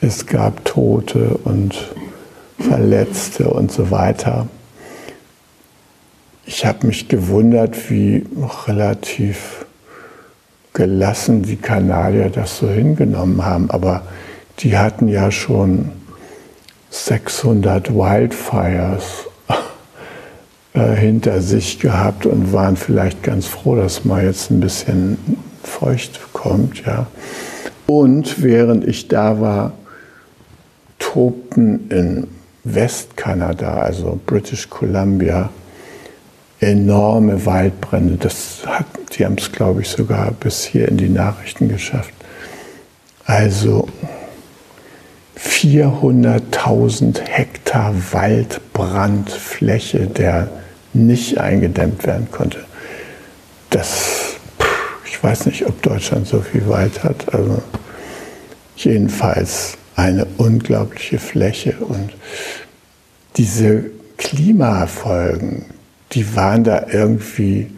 es 0.00 0.26
gab 0.26 0.64
Tote 0.64 1.38
und 1.44 1.92
Verletzte 2.58 3.50
und 3.50 3.70
so 3.72 3.90
weiter. 3.90 4.48
Ich 6.44 6.64
habe 6.64 6.86
mich 6.86 7.08
gewundert, 7.08 7.90
wie 7.90 8.24
relativ 8.66 9.66
gelassen 10.72 11.42
die 11.42 11.56
Kanadier 11.56 12.30
das 12.30 12.58
so 12.58 12.68
hingenommen 12.68 13.44
haben. 13.44 13.70
Aber 13.70 14.02
die 14.60 14.76
hatten 14.76 15.08
ja 15.08 15.30
schon 15.30 15.90
600 16.90 17.94
Wildfires 17.94 19.27
äh, 20.78 20.94
hinter 20.94 21.40
sich 21.40 21.80
gehabt 21.80 22.24
und 22.24 22.52
waren 22.52 22.76
vielleicht 22.76 23.24
ganz 23.24 23.46
froh, 23.46 23.74
dass 23.74 24.04
mal 24.04 24.24
jetzt 24.24 24.50
ein 24.50 24.60
bisschen 24.60 25.18
feucht 25.64 26.20
kommt. 26.32 26.84
Ja. 26.86 27.08
Und 27.86 28.42
während 28.42 28.86
ich 28.86 29.08
da 29.08 29.40
war, 29.40 29.72
tobten 31.00 31.90
in 31.90 32.28
Westkanada, 32.62 33.78
also 33.78 34.20
British 34.24 34.70
Columbia, 34.70 35.50
enorme 36.60 37.44
Waldbrände. 37.44 38.16
Das 38.16 38.62
hat, 38.66 38.86
die 39.16 39.24
haben 39.24 39.36
es, 39.38 39.50
glaube 39.50 39.80
ich, 39.80 39.88
sogar 39.88 40.30
bis 40.32 40.64
hier 40.64 40.86
in 40.86 40.96
die 40.96 41.08
Nachrichten 41.08 41.68
geschafft. 41.68 42.14
Also 43.24 43.88
400.000 45.36 47.20
Hektar 47.20 47.94
Waldbrandfläche, 48.12 50.06
der 50.06 50.48
nicht 50.92 51.38
eingedämmt 51.38 52.06
werden 52.06 52.28
konnte. 52.30 52.58
Das, 53.70 54.36
ich 55.04 55.22
weiß 55.22 55.46
nicht, 55.46 55.66
ob 55.66 55.80
Deutschland 55.82 56.26
so 56.26 56.40
viel 56.40 56.66
Wald 56.68 57.04
hat. 57.04 57.32
Also 57.34 57.62
jedenfalls 58.76 59.76
eine 59.96 60.26
unglaubliche 60.38 61.18
Fläche. 61.18 61.74
Und 61.80 62.12
diese 63.36 63.90
Klimafolgen, 64.16 65.66
die 66.12 66.34
waren 66.36 66.64
da 66.64 66.86
irgendwie 66.90 67.70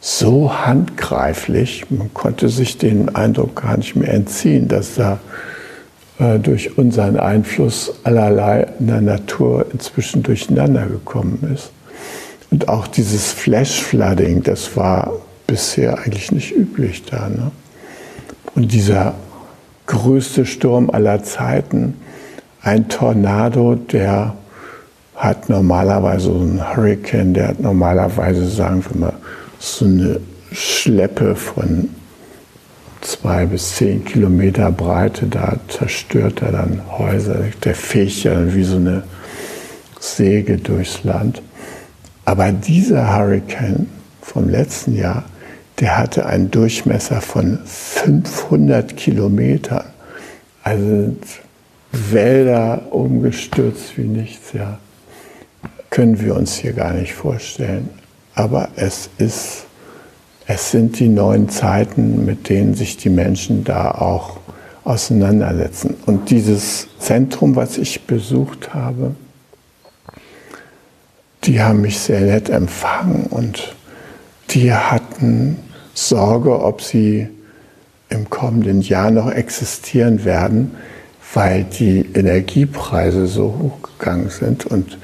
so 0.00 0.52
handgreiflich, 0.52 1.86
man 1.90 2.12
konnte 2.14 2.48
sich 2.48 2.78
den 2.78 3.14
Eindruck 3.14 3.62
gar 3.62 3.76
nicht 3.76 3.96
mehr 3.96 4.12
entziehen, 4.12 4.68
dass 4.68 4.94
da 4.94 5.18
äh, 6.18 6.38
durch 6.38 6.78
unseren 6.78 7.16
Einfluss 7.18 7.92
allerlei 8.04 8.66
in 8.78 8.86
der 8.86 9.00
Natur 9.00 9.66
inzwischen 9.72 10.22
durcheinander 10.22 10.86
gekommen 10.86 11.52
ist. 11.54 11.70
Und 12.50 12.68
auch 12.68 12.86
dieses 12.86 13.32
Flash-Flooding, 13.32 14.42
das 14.42 14.76
war 14.76 15.12
bisher 15.46 15.98
eigentlich 15.98 16.32
nicht 16.32 16.54
üblich 16.54 17.04
da. 17.04 17.28
Ne? 17.28 17.50
Und 18.54 18.72
dieser 18.72 19.14
größte 19.86 20.46
Sturm 20.46 20.90
aller 20.90 21.22
Zeiten. 21.24 21.94
Ein 22.62 22.88
Tornado, 22.88 23.74
der 23.74 24.34
hat 25.16 25.48
normalerweise 25.48 26.26
so 26.26 26.38
ein 26.38 26.76
Hurricane, 26.76 27.34
der 27.34 27.48
hat 27.48 27.60
normalerweise, 27.60 28.48
sagen 28.48 28.84
wir 28.88 29.00
mal, 29.00 29.12
so 29.58 29.84
eine 29.84 30.20
Schleppe 30.52 31.34
von 31.34 31.88
zwei 33.00 33.46
bis 33.46 33.76
zehn 33.76 34.04
Kilometer 34.04 34.70
Breite, 34.70 35.26
da 35.26 35.56
zerstört 35.68 36.42
er 36.42 36.52
dann 36.52 36.82
Häuser, 36.98 37.44
der 37.64 37.74
fegt 37.74 38.24
ja 38.24 38.54
wie 38.54 38.64
so 38.64 38.76
eine 38.76 39.02
Säge 39.98 40.58
durchs 40.58 41.04
Land. 41.04 41.42
Aber 42.28 42.52
dieser 42.52 43.16
Hurricane 43.16 43.86
vom 44.20 44.50
letzten 44.50 44.94
Jahr, 44.94 45.24
der 45.80 45.96
hatte 45.96 46.26
einen 46.26 46.50
Durchmesser 46.50 47.22
von 47.22 47.58
500 47.64 48.98
Kilometern. 48.98 49.86
Also 50.62 51.16
Wälder 51.90 52.82
umgestürzt 52.90 53.96
wie 53.96 54.02
nichts, 54.02 54.52
ja. 54.52 54.78
Können 55.88 56.20
wir 56.20 56.36
uns 56.36 56.56
hier 56.56 56.74
gar 56.74 56.92
nicht 56.92 57.14
vorstellen. 57.14 57.88
Aber 58.34 58.68
es 58.76 59.08
ist, 59.16 59.64
es 60.46 60.70
sind 60.70 60.98
die 61.00 61.08
neuen 61.08 61.48
Zeiten, 61.48 62.26
mit 62.26 62.50
denen 62.50 62.74
sich 62.74 62.98
die 62.98 63.08
Menschen 63.08 63.64
da 63.64 63.90
auch 63.92 64.36
auseinandersetzen. 64.84 65.94
Und 66.04 66.28
dieses 66.28 66.88
Zentrum, 66.98 67.56
was 67.56 67.78
ich 67.78 68.02
besucht 68.02 68.74
habe, 68.74 69.14
die 71.48 71.62
haben 71.62 71.80
mich 71.80 71.98
sehr 71.98 72.20
nett 72.20 72.50
empfangen 72.50 73.24
und 73.30 73.74
die 74.50 74.72
hatten 74.72 75.58
Sorge, 75.94 76.60
ob 76.62 76.82
sie 76.82 77.26
im 78.10 78.28
kommenden 78.28 78.82
Jahr 78.82 79.10
noch 79.10 79.30
existieren 79.30 80.26
werden, 80.26 80.76
weil 81.32 81.64
die 81.64 82.04
Energiepreise 82.12 83.26
so 83.26 83.54
hochgegangen 83.62 84.28
sind 84.28 84.66
und 84.66 84.98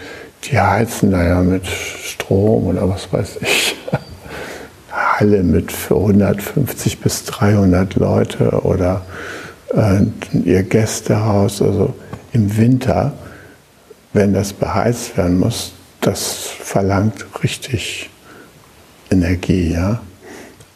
die 0.45 0.61
heizen 0.61 1.13
da 1.13 1.27
ja 1.27 1.41
mit 1.41 1.67
Strom 1.67 2.67
oder 2.67 2.91
was 2.91 3.11
weiß 3.11 3.39
ich. 3.41 3.77
Halle 4.91 5.43
mit 5.43 5.73
für 5.73 5.97
150 5.97 7.01
bis 7.01 7.25
300 7.25 7.95
Leute 7.95 8.51
oder 8.51 9.03
äh, 9.75 10.03
ihr 10.45 10.63
Gästehaus. 10.63 11.63
Also 11.63 11.95
im 12.33 12.55
Winter, 12.59 13.15
wenn 14.13 14.35
das 14.35 14.53
beheizt 14.53 15.17
werden 15.17 15.39
muss, 15.39 15.73
das 16.07 16.49
verlangt 16.61 17.25
richtig 17.43 18.11
Energie, 19.11 19.73
ja. 19.73 20.01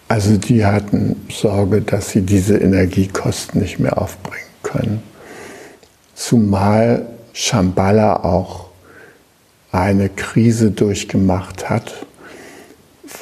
Also 0.09 0.39
die 0.39 0.65
hatten 0.65 1.17
Sorge, 1.31 1.83
dass 1.83 2.11
sie 2.11 2.23
diese 2.23 2.57
Energiekosten 2.57 3.61
nicht 3.61 3.79
mehr 3.79 4.01
aufbringen 4.01 4.47
können. 4.63 5.03
Zumal 6.15 7.07
Shambhala 7.35 8.25
auch 8.25 8.71
eine 9.71 10.09
Krise 10.09 10.71
durchgemacht 10.71 11.69
hat, 11.69 12.07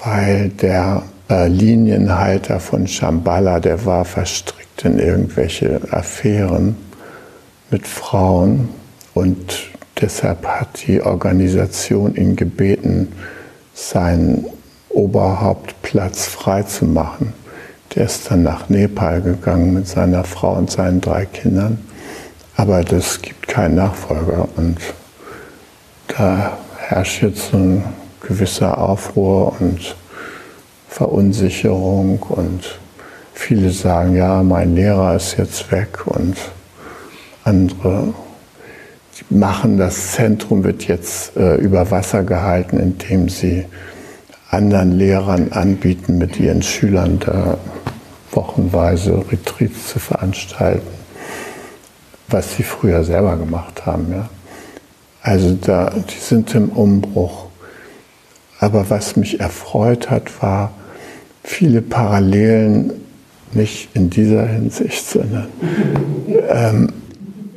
weil 0.04 0.50
der 0.50 1.02
äh, 1.28 1.48
Linienhalter 1.48 2.60
von 2.60 2.86
Shambhala, 2.86 3.58
der 3.58 3.84
war 3.84 4.04
verstrickt 4.04 4.84
in 4.84 5.00
irgendwelche 5.00 5.80
Affären 5.90 6.76
mit 7.70 7.84
Frauen 7.84 8.68
und 9.14 9.70
deshalb 10.00 10.46
hat 10.46 10.86
die 10.86 11.02
Organisation 11.02 12.14
ihn 12.16 12.36
gebeten, 12.36 13.12
seinen 13.74 14.46
Oberhauptplatz 14.88 16.26
freizumachen. 16.26 17.32
Der 17.94 18.06
ist 18.06 18.30
dann 18.30 18.42
nach 18.42 18.68
Nepal 18.68 19.22
gegangen 19.22 19.74
mit 19.74 19.86
seiner 19.86 20.24
Frau 20.24 20.54
und 20.54 20.70
seinen 20.70 21.00
drei 21.00 21.26
Kindern. 21.26 21.78
Aber 22.56 22.82
das 22.82 23.20
gibt 23.20 23.48
keinen 23.48 23.74
Nachfolger 23.74 24.48
und 24.56 24.78
da 26.08 26.56
herrscht 26.78 27.22
jetzt 27.22 27.52
ein 27.52 27.84
gewisser 28.20 28.78
Aufruhr 28.78 29.54
und 29.60 29.94
Verunsicherung 30.88 32.20
und 32.22 32.78
viele 33.34 33.70
sagen, 33.70 34.16
ja, 34.16 34.42
mein 34.42 34.74
Lehrer 34.74 35.14
ist 35.16 35.36
jetzt 35.36 35.70
weg 35.70 36.06
und 36.06 36.36
andere 37.44 38.14
machen, 39.30 39.78
das 39.78 40.12
Zentrum 40.12 40.64
wird 40.64 40.86
jetzt 40.88 41.36
äh, 41.36 41.56
über 41.56 41.90
Wasser 41.90 42.22
gehalten, 42.22 42.78
indem 42.78 43.28
sie 43.28 43.64
anderen 44.50 44.92
Lehrern 44.92 45.52
anbieten, 45.52 46.18
mit 46.18 46.38
ihren 46.38 46.62
Schülern 46.62 47.18
da 47.18 47.58
wochenweise 48.30 49.24
Retreats 49.30 49.88
zu 49.88 49.98
veranstalten, 49.98 50.86
was 52.28 52.56
sie 52.56 52.62
früher 52.62 53.02
selber 53.04 53.36
gemacht 53.36 53.86
haben. 53.86 54.06
Ja. 54.10 54.28
Also 55.22 55.56
da, 55.60 55.90
die 55.90 56.20
sind 56.20 56.54
im 56.54 56.68
Umbruch. 56.68 57.46
Aber 58.58 58.88
was 58.90 59.16
mich 59.16 59.40
erfreut 59.40 60.10
hat, 60.10 60.42
war 60.42 60.72
viele 61.42 61.82
Parallelen, 61.82 62.92
nicht 63.52 63.88
in 63.94 64.10
dieser 64.10 64.46
Hinsicht, 64.46 65.08
sondern 65.08 65.48
ähm, 66.48 66.92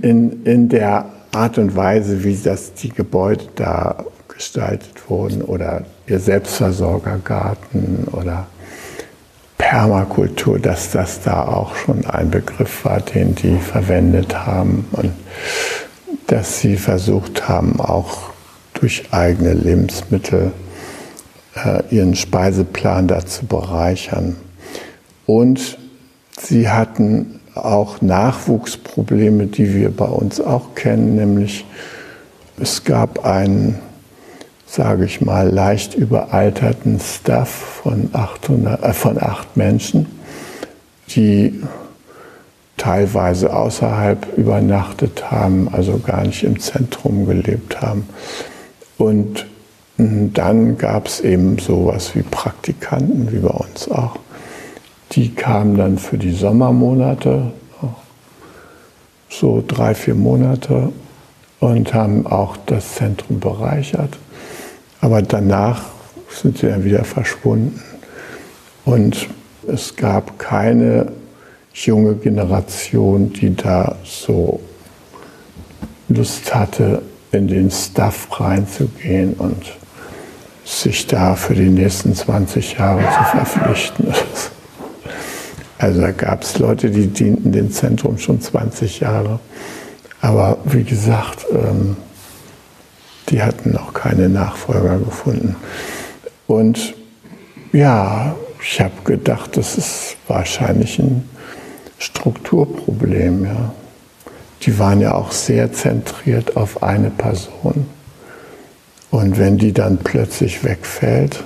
in, 0.02 0.46
in 0.46 0.70
der 0.70 1.06
Art 1.40 1.58
und 1.58 1.74
Weise, 1.74 2.26
wie 2.26 2.36
das 2.36 2.74
die 2.74 2.90
Gebäude 2.90 3.46
da 3.56 4.04
gestaltet 4.28 5.10
wurden 5.10 5.42
oder 5.42 5.86
ihr 6.06 6.20
Selbstversorgergarten 6.20 8.10
oder 8.12 8.48
Permakultur, 9.58 10.60
dass 10.60 10.92
das 10.92 11.22
da 11.22 11.48
auch 11.48 11.76
schon 11.76 12.06
ein 12.06 12.30
Begriff 12.30 12.84
war, 12.84 13.00
den 13.00 13.36
die 13.36 13.58
verwendet 13.58 14.36
haben 14.36 14.86
und 14.92 15.14
dass 16.28 16.60
sie 16.60 16.76
versucht 16.76 17.48
haben, 17.48 17.80
auch 17.80 18.32
durch 18.74 19.06
eigene 19.12 19.54
Lebensmittel 19.54 20.52
äh, 21.56 21.84
ihren 21.90 22.16
Speiseplan 22.16 23.08
da 23.08 23.26
zu 23.26 23.46
bereichern. 23.46 24.36
Und 25.26 25.78
sie 26.38 26.70
hatten 26.70 27.39
auch 27.66 28.02
Nachwuchsprobleme, 28.02 29.48
die 29.48 29.74
wir 29.74 29.90
bei 29.90 30.06
uns 30.06 30.42
auch 30.42 30.76
kennen, 30.76 31.16
nämlich 31.16 31.66
es 32.60 32.84
gab 32.84 33.26
einen 33.26 33.80
sage 34.70 35.06
ich 35.06 35.20
mal, 35.22 35.50
leicht 35.50 35.96
überalterten 35.96 37.00
Staff 37.00 37.50
von, 37.50 38.10
800, 38.14 38.84
äh, 38.84 38.94
von 38.94 39.18
acht 39.22 39.58
Menschen, 39.58 40.06
die 41.10 41.64
teilweise 42.78 43.54
außerhalb 43.54 44.38
übernachtet 44.38 45.32
haben, 45.32 45.70
also 45.74 45.98
gar 45.98 46.24
nicht 46.24 46.44
im 46.44 46.60
Zentrum 46.60 47.26
gelebt 47.26 47.82
haben. 47.82 48.08
Und 48.98 49.48
dann 49.98 50.78
gab 50.78 51.08
es 51.08 51.20
eben 51.20 51.58
sowas 51.58 52.16
wie 52.16 52.22
Praktikanten, 52.22 53.32
wie 53.34 53.40
bei 53.40 53.50
uns 53.50 53.90
auch. 53.90 54.18
Die 55.12 55.34
kamen 55.34 55.78
dann 55.78 55.98
für 55.98 56.18
die 56.18 56.32
Sommermonate, 56.32 57.52
so 59.30 59.64
drei, 59.68 59.96
vier 59.96 60.16
Monate, 60.16 60.92
und 61.60 61.94
haben 61.94 62.26
auch 62.26 62.58
das 62.66 62.96
Zentrum 62.96 63.40
bereichert. 63.40 64.18
Aber 65.02 65.22
danach 65.22 65.84
sind 66.30 66.58
sie 66.58 66.68
dann 66.68 66.84
wieder 66.84 67.04
verschwunden. 67.04 67.82
Und 68.86 69.28
es 69.68 69.96
gab 69.96 70.40
keine 70.40 71.12
junge 71.74 72.16
Generation, 72.16 73.32
die 73.34 73.56
da 73.56 73.96
so 74.04 74.60
Lust 76.08 76.54
hatte, 76.54 77.02
in 77.32 77.48
den 77.48 77.70
Stuff 77.70 78.28
reinzugehen 78.40 79.34
und 79.34 79.64
sich 80.66 81.08
da 81.08 81.36
für 81.36 81.54
die 81.54 81.70
nächsten 81.70 82.16
20 82.16 82.78
Jahre 82.78 83.02
zu 83.02 83.38
verpflichten. 83.38 84.14
Also 85.80 86.02
da 86.02 86.12
gab 86.12 86.44
es 86.44 86.60
Leute, 86.60 86.92
die 86.92 87.08
dienten 87.08 87.54
dem 87.54 87.72
Zentrum 87.72 88.18
schon 88.18 88.42
20 88.42 89.00
Jahre. 89.00 89.40
Aber 90.20 90.58
wie 90.66 90.84
gesagt, 90.84 91.46
ähm, 91.52 91.96
die 93.30 93.42
hatten 93.42 93.72
noch 93.72 93.94
keine 93.94 94.28
Nachfolger 94.28 94.98
gefunden. 94.98 95.56
Und 96.48 96.96
ja, 97.72 98.36
ich 98.62 98.82
habe 98.82 98.92
gedacht, 99.06 99.56
das 99.56 99.78
ist 99.78 100.18
wahrscheinlich 100.28 101.00
ein 101.00 101.24
Strukturproblem. 101.98 103.46
Ja. 103.46 103.74
Die 104.64 104.78
waren 104.80 105.00
ja 105.00 105.14
auch 105.14 105.32
sehr 105.32 105.72
zentriert 105.72 106.58
auf 106.58 106.84
eine 106.84 107.10
Person. 107.10 107.86
Und 109.12 109.38
wenn 109.38 109.58
die 109.58 109.72
dann 109.72 109.98
plötzlich 109.98 110.66
wegfällt, 110.66 111.42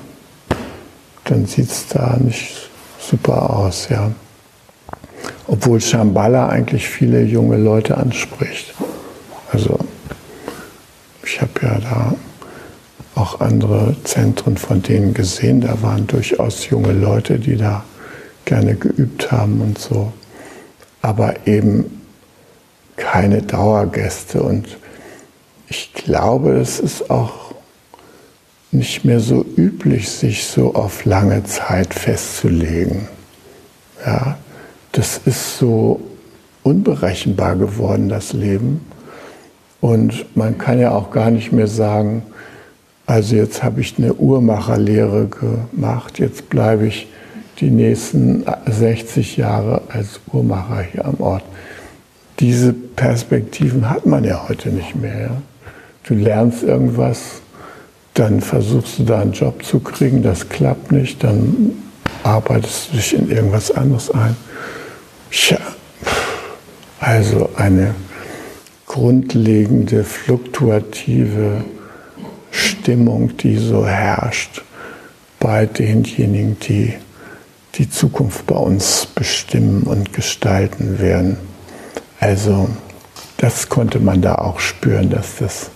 dann 1.26 1.46
sieht 1.46 1.70
es 1.70 1.88
da 1.88 2.18
nicht 2.18 2.72
super 3.00 3.52
aus. 3.52 3.90
Ja. 3.90 4.12
Obwohl 5.48 5.82
Shambhala 5.82 6.48
eigentlich 6.48 6.88
viele 6.88 7.22
junge 7.24 7.58
Leute 7.58 7.98
anspricht. 7.98 8.74
Also 9.52 9.78
ich 11.26 11.42
habe 11.42 11.52
ja 11.62 11.80
da 11.80 12.16
auch 13.16 13.40
andere 13.42 13.96
Zentren 14.04 14.58
von 14.58 14.82
denen 14.82 15.14
gesehen. 15.14 15.62
Da 15.62 15.82
waren 15.82 16.08
durchaus 16.08 16.70
junge 16.70 16.94
Leute, 16.94 17.40
die 17.40 17.58
da 17.58 17.84
gerne 18.46 18.76
geübt 18.76 19.32
haben 19.32 19.62
und 19.62 19.78
so. 19.78 20.12
Aber 21.02 21.48
eben 21.48 22.02
keine 22.96 23.42
Dauergäste. 23.42 24.42
Und 24.42 24.78
ich 25.68 25.94
glaube, 25.94 26.54
es 26.54 26.80
ist 26.80 27.10
auch 27.10 27.54
nicht 28.72 29.06
mehr 29.06 29.20
so 29.20 29.46
üblich, 29.56 30.10
sich 30.10 30.46
so 30.46 30.74
auf 30.74 31.06
lange 31.06 31.44
Zeit 31.44 31.94
festzulegen. 31.94 33.08
Das 35.04 35.20
ist 35.26 35.58
so 35.58 36.00
unberechenbar 36.64 37.58
geworden, 37.58 38.08
das 38.08 38.32
Leben. 38.32 38.80
Und 39.82 40.26
man 40.38 40.58
kann 40.58 40.80
ja 40.80 40.92
auch 40.92 41.12
gar 41.12 41.30
nicht 41.30 41.52
mehr 41.52 41.68
sagen, 41.68 42.24
also 43.06 43.36
jetzt 43.36 43.64
habe 43.64 43.82
ich 43.82 43.96
eine 43.98 44.14
Uhrmacherlehre 44.14 45.28
gemacht, 45.28 46.20
jetzt 46.20 46.50
bleibe 46.50 46.88
ich 46.88 47.10
die 47.60 47.70
nächsten 47.70 48.46
60 48.66 49.36
Jahre 49.36 49.82
als 49.90 50.22
Uhrmacher 50.32 50.84
hier 50.84 51.04
am 51.04 51.20
Ort. 51.20 51.44
Diese 52.40 52.72
Perspektiven 52.72 53.90
hat 53.90 54.06
man 54.06 54.24
ja 54.24 54.48
heute 54.48 54.70
nicht 54.70 54.96
mehr. 54.96 55.20
Ja? 55.20 55.42
Du 56.08 56.14
lernst 56.14 56.64
irgendwas, 56.64 57.42
dann 58.14 58.40
versuchst 58.40 59.00
du 59.00 59.04
da 59.04 59.20
einen 59.20 59.34
Job 59.34 59.66
zu 59.66 59.82
kriegen, 59.82 60.24
das 60.24 60.48
klappt 60.48 60.94
nicht, 60.94 61.22
dann 61.26 61.74
arbeitest 62.24 62.94
du 62.94 62.96
dich 62.96 63.14
in 63.14 63.30
irgendwas 63.30 63.70
anderes 63.70 64.10
ein. 64.10 64.38
Tja, 65.36 65.58
also 67.00 67.50
eine 67.56 67.96
grundlegende, 68.86 70.04
fluktuative 70.04 71.66
Stimmung, 72.52 73.36
die 73.38 73.58
so 73.58 73.88
herrscht 73.88 74.62
bei 75.40 75.66
denjenigen, 75.66 76.60
die 76.60 76.94
die 77.74 77.90
Zukunft 77.90 78.46
bei 78.46 78.56
uns 78.56 79.08
bestimmen 79.08 79.82
und 79.84 80.14
gestalten 80.14 81.00
werden. 81.00 81.38
Also 82.20 82.70
das 83.38 83.68
konnte 83.70 84.00
man 84.00 84.22
da 84.22 84.36
auch 84.36 84.60
spüren, 84.60 85.10
dass 85.10 85.38
das 85.38 85.72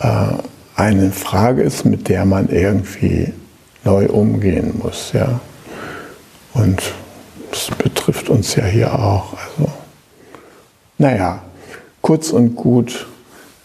äh, 0.00 0.34
eine 0.74 1.12
Frage 1.12 1.62
ist, 1.62 1.84
mit 1.84 2.08
der 2.08 2.24
man 2.24 2.48
irgendwie 2.48 3.32
neu 3.84 4.08
umgehen 4.08 4.80
muss. 4.82 5.12
Ja? 5.12 5.38
Und 6.54 6.82
das 7.54 7.70
betrifft 7.78 8.28
uns 8.30 8.56
ja 8.56 8.64
hier 8.64 8.98
auch. 8.98 9.34
Also, 9.34 9.70
naja, 10.98 11.42
kurz 12.02 12.30
und 12.30 12.56
gut, 12.56 13.06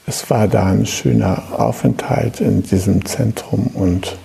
es 0.06 0.30
war 0.30 0.48
da 0.48 0.68
ein 0.68 0.86
schöner 0.86 1.42
Aufenthalt 1.60 2.40
in 2.40 2.62
diesem 2.62 3.04
Zentrum 3.06 3.68
und 3.74 4.16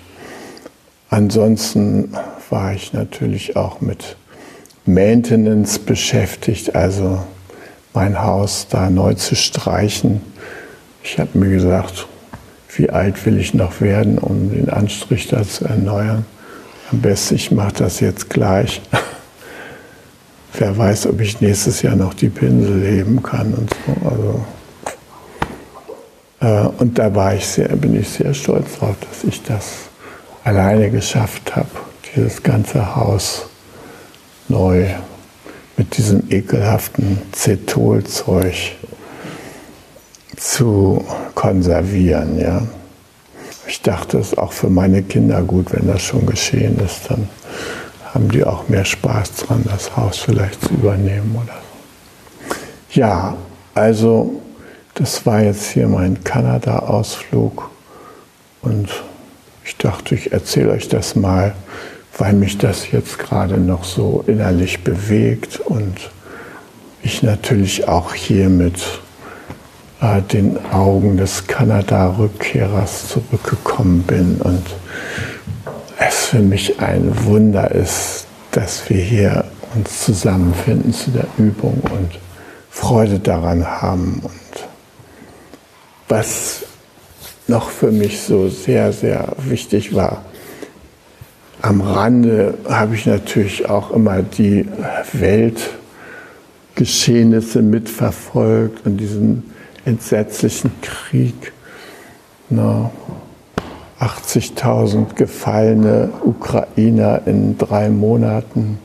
ansonsten 1.09 2.15
war 2.51 2.75
ich 2.75 2.93
natürlich 2.93 3.57
auch 3.57 3.81
mit 3.81 4.17
Maintenance 4.85 5.79
beschäftigt, 5.79 6.75
also 6.75 7.25
mein 7.95 8.21
Haus 8.23 8.67
da 8.69 8.91
neu 8.91 9.15
zu 9.15 9.35
streichen. 9.35 10.21
Ich 11.03 11.19
habe 11.19 11.39
mir 11.39 11.49
gesagt, 11.49 12.07
wie 12.77 12.91
alt 12.91 13.25
will 13.25 13.39
ich 13.39 13.55
noch 13.55 13.81
werden, 13.81 14.19
um 14.19 14.51
den 14.51 14.69
Anstrich 14.69 15.29
da 15.29 15.43
zu 15.43 15.65
erneuern. 15.65 16.27
Am 16.93 17.01
besten, 17.01 17.37
ich 17.37 17.51
mache 17.51 17.73
das 17.79 18.01
jetzt 18.01 18.29
gleich. 18.29 18.83
Wer 20.57 20.77
weiß, 20.77 21.07
ob 21.09 21.21
ich 21.21 21.41
nächstes 21.41 21.83
Jahr 21.83 21.97
noch 21.97 22.15
die 22.15 22.29
Pinsel 22.29 22.85
heben 22.85 23.23
kann 23.23 23.55
und 23.55 23.71
so. 23.71 24.09
Also, 24.09 24.45
äh, 26.41 26.69
und 26.81 26.99
da 26.99 27.15
war 27.15 27.35
ich 27.35 27.47
sehr, 27.47 27.69
bin 27.69 27.99
ich 28.01 28.09
sehr 28.09 28.33
stolz 28.35 28.79
drauf, 28.79 28.97
dass 29.01 29.25
ich 29.25 29.43
das 29.43 29.73
alleine 30.45 30.91
geschafft 30.91 31.57
habe 31.57 31.69
dieses 32.15 32.43
ganze 32.43 32.95
Haus 32.95 33.47
neu 34.49 34.87
mit 35.77 35.97
diesem 35.97 36.23
ekelhaften 36.31 37.19
Cetolzeug 37.33 38.55
zu 40.37 41.05
konservieren. 41.35 42.39
Ja. 42.39 42.63
Ich 43.67 43.83
dachte, 43.83 44.19
es 44.19 44.29
ist 44.29 44.39
auch 44.39 44.53
für 44.53 44.71
meine 44.71 45.03
Kinder 45.03 45.43
gut, 45.43 45.73
wenn 45.73 45.89
das 45.89 46.03
schon 46.03 46.27
geschehen 46.27 46.79
ist, 46.85 47.11
dann 47.11 47.29
haben 48.15 48.31
die 48.31 48.45
auch 48.45 48.69
mehr 48.69 48.85
Spaß 48.85 49.35
dran, 49.37 49.65
das 49.65 49.97
Haus 49.97 50.19
vielleicht 50.19 50.63
zu 50.63 50.75
übernehmen 50.75 51.37
oder 51.43 51.55
so. 51.55 52.55
Ja, 53.01 53.37
also 53.75 54.41
das 54.95 55.27
war 55.27 55.43
jetzt 55.43 55.67
hier 55.67 55.89
mein 55.89 56.23
Kanada-Ausflug 56.23 57.71
und 58.63 58.89
ich 59.65 59.77
dachte, 59.77 60.15
ich 60.15 60.33
erzähle 60.33 60.71
euch 60.71 60.89
das 60.89 61.17
mal 61.17 61.55
weil 62.19 62.33
mich 62.33 62.59
das 62.59 62.91
jetzt 62.91 63.19
gerade 63.19 63.59
noch 63.59 63.85
so 63.85 64.25
innerlich 64.27 64.85
bewegt 64.85 65.61
und 65.61 66.11
ich 67.03 67.23
natürlich 67.23 67.89
auch 67.89 68.15
hier 68.15 68.49
mit 68.49 68.81
äh, 70.01 70.23
den 70.23 70.59
Augen 70.73 71.17
des 71.17 71.47
Kanada-Rückkehrers 71.47 73.09
zurückgekommen 73.09 74.03
bin 74.03 74.37
und 74.37 74.65
es 75.99 76.27
für 76.27 76.41
mich 76.41 76.81
ein 76.81 77.25
Wunder 77.25 77.71
ist, 77.71 78.27
dass 78.53 78.89
wir 78.89 79.03
hier 79.03 79.45
uns 79.75 80.05
zusammenfinden 80.05 80.93
zu 80.93 81.11
der 81.11 81.27
Übung 81.39 81.81
und 81.91 82.11
Freude 82.71 83.19
daran 83.19 83.67
haben. 83.67 84.21
Und 84.23 84.33
was 86.09 86.65
noch 87.47 87.71
für 87.71 87.93
mich 87.93 88.21
so 88.23 88.49
sehr, 88.49 88.93
sehr 88.93 89.29
wichtig 89.39 89.95
war, 89.95 90.25
am 91.63 91.81
Rande 91.81 92.59
habe 92.69 92.95
ich 92.95 93.07
natürlich 93.07 93.69
auch 93.71 93.91
immer 93.91 94.23
die 94.23 94.67
Weltgeschehnisse 96.75 97.63
mitverfolgt 97.63 98.85
und 98.85 98.99
diesen 98.99 99.55
entsetzlichen 99.87 100.73
Krieg. 100.83 101.53
80.000 104.01 105.15
gefallene 105.15 106.11
Ukrainer 106.25 107.23
in 107.27 107.57
drei 107.59 107.89
Monaten, 107.89 108.79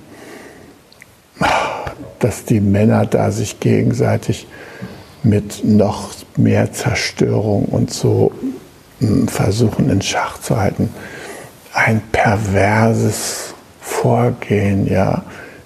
dass 2.20 2.46
die 2.46 2.62
Männer 2.62 3.06
da 3.06 3.32
sich 3.32 3.60
gegenseitig 3.60 4.48
mit 5.24 5.64
noch 5.64 6.12
mehr 6.38 6.72
Zerstörung 6.72 7.66
und 7.66 7.92
so 7.92 8.32
hm, 9.00 9.28
versuchen 9.28 9.90
in 9.90 10.02
Schach 10.02 10.40
zu 10.40 10.58
halten 10.58 10.90
ein 11.74 12.02
perverses 12.12 13.54
Vorgehen, 13.80 14.88
ja, 14.88 15.24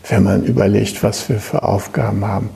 wenn 0.09 0.23
man 0.23 0.43
überlegt, 0.43 1.03
was 1.03 1.27
wir 1.29 1.39
für 1.39 1.63
Aufgaben 1.63 2.25
haben. 2.25 2.49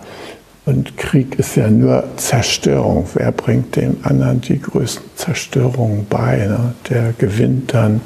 Und 0.67 0.97
Krieg 0.97 1.39
ist 1.39 1.55
ja 1.55 1.69
nur 1.69 2.03
Zerstörung. 2.17 3.07
Wer 3.13 3.31
bringt 3.31 3.77
dem 3.77 3.95
anderen 4.03 4.41
die 4.41 4.61
größten 4.61 5.11
Zerstörungen 5.15 6.05
bei? 6.09 6.45
Ne? 6.45 6.73
Der 6.89 7.13
gewinnt 7.17 7.73
dann 7.73 8.01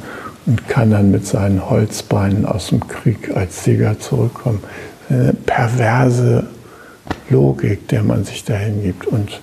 und 0.46 0.68
kann 0.68 0.92
dann 0.92 1.10
mit 1.10 1.26
seinen 1.26 1.68
Holzbeinen 1.72 2.46
aus 2.46 2.68
dem 2.68 2.88
Krieg 2.88 3.36
als 3.36 3.64
Sieger 3.64 4.00
zurückkommen. 4.00 4.64
Eine 5.10 5.34
perverse 5.34 6.46
Logik, 7.32 7.88
der 7.88 8.04
man 8.04 8.26
sich 8.26 8.44
dahin 8.44 8.84
gibt. 8.84 9.08
Und 9.08 9.42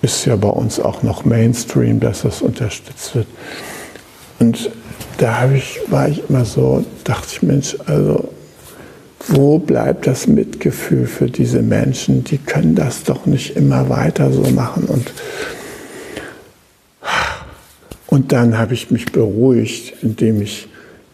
ist 0.00 0.26
ja 0.26 0.36
bei 0.36 0.50
uns 0.50 0.78
auch 0.78 1.02
noch 1.02 1.24
Mainstream, 1.24 1.98
dass 1.98 2.22
das 2.22 2.40
unterstützt 2.40 3.16
wird. 3.16 3.26
Und 4.38 4.70
da 5.18 5.50
ich, 5.50 5.80
war 5.88 6.08
ich 6.08 6.22
immer 6.30 6.44
so, 6.44 6.84
dachte 7.02 7.26
ich, 7.32 7.42
Mensch, 7.42 7.76
also 7.86 8.28
wo 9.28 9.58
bleibt 9.58 10.06
das 10.06 10.26
Mitgefühl 10.26 11.06
für 11.06 11.26
diese 11.26 11.62
Menschen? 11.62 12.24
Die 12.24 12.38
können 12.38 12.74
das 12.74 13.04
doch 13.04 13.26
nicht 13.26 13.56
immer 13.56 13.88
weiter 13.88 14.30
so 14.30 14.42
machen. 14.50 14.84
Und, 14.84 15.12
und 18.06 18.32
dann 18.32 18.58
habe 18.58 18.74
ich 18.74 18.90
mich 18.90 19.06
beruhigt, 19.06 20.02
indem 20.02 20.42
ich 20.42 20.68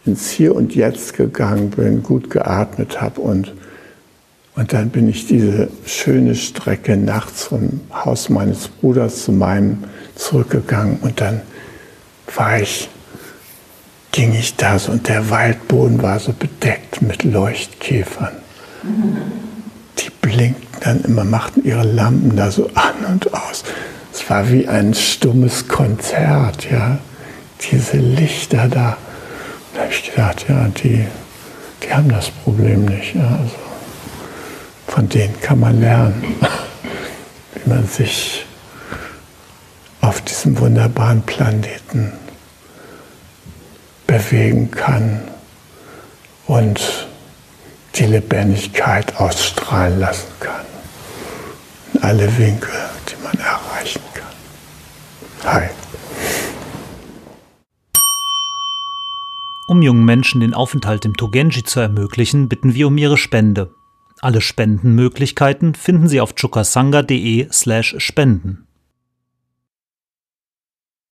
ins 0.06 0.30
Hier 0.30 0.54
und 0.54 0.74
Jetzt 0.74 1.14
gegangen 1.14 1.70
bin, 1.70 2.02
gut 2.02 2.30
geatmet 2.30 3.00
habe 3.00 3.20
und, 3.20 3.54
und 4.56 4.72
dann 4.72 4.90
bin 4.90 5.08
ich 5.08 5.26
diese 5.26 5.68
schöne 5.86 6.34
Strecke 6.34 6.96
nachts 6.96 7.44
vom 7.44 7.80
Haus 7.92 8.28
meines 8.28 8.68
Bruders 8.68 9.24
zu 9.24 9.32
meinem 9.32 9.84
zurückgegangen 10.16 10.98
und 11.02 11.20
dann 11.20 11.42
war 12.34 12.60
ich 12.60 12.88
ging 14.12 14.34
ich 14.34 14.56
da 14.56 14.78
so 14.78 14.92
und 14.92 15.08
der 15.08 15.30
Waldboden 15.30 16.02
war 16.02 16.18
so 16.18 16.32
bedeckt 16.32 17.02
mit 17.02 17.24
Leuchtkäfern. 17.24 18.32
Die 19.98 20.10
blinkten 20.20 20.66
dann 20.80 21.02
immer, 21.02 21.24
machten 21.24 21.64
ihre 21.64 21.84
Lampen 21.84 22.36
da 22.36 22.50
so 22.50 22.70
an 22.74 23.04
und 23.06 23.32
aus. 23.34 23.64
Es 24.12 24.28
war 24.28 24.50
wie 24.50 24.66
ein 24.66 24.94
stummes 24.94 25.68
Konzert, 25.68 26.70
ja. 26.70 26.98
Diese 27.70 27.98
Lichter 27.98 28.68
da. 28.68 28.96
Da 29.74 29.82
habe 29.82 29.92
ich 29.92 30.10
gedacht, 30.10 30.46
ja, 30.48 30.66
die, 30.68 31.04
die 31.82 31.92
haben 31.92 32.08
das 32.08 32.30
Problem 32.30 32.86
nicht. 32.86 33.14
Ja. 33.14 33.38
Also 33.42 33.56
von 34.88 35.08
denen 35.08 35.38
kann 35.40 35.60
man 35.60 35.80
lernen, 35.80 36.36
wie 37.54 37.68
man 37.68 37.86
sich 37.86 38.46
auf 40.00 40.22
diesem 40.22 40.58
wunderbaren 40.58 41.22
Planeten 41.22 42.12
bewegen 44.10 44.72
kann 44.72 45.20
und 46.48 47.06
die 47.94 48.06
Lebendigkeit 48.06 49.16
ausstrahlen 49.16 50.00
lassen 50.00 50.32
kann. 50.40 50.66
In 51.94 52.02
alle 52.02 52.36
Winkel, 52.36 52.74
die 53.08 53.22
man 53.22 53.34
erreichen 53.34 54.02
kann. 54.12 55.52
Hi. 55.52 55.68
Um 59.68 59.80
jungen 59.80 60.04
Menschen 60.04 60.40
den 60.40 60.54
Aufenthalt 60.54 61.04
im 61.04 61.16
Togenji 61.16 61.62
zu 61.62 61.78
ermöglichen, 61.78 62.48
bitten 62.48 62.74
wir 62.74 62.88
um 62.88 62.98
ihre 62.98 63.16
Spende. 63.16 63.72
Alle 64.20 64.40
Spendenmöglichkeiten 64.40 65.76
finden 65.76 66.08
Sie 66.08 66.20
auf 66.20 66.34
chukasanga.de 66.34 67.48
slash 67.52 67.94
spenden. 67.98 68.66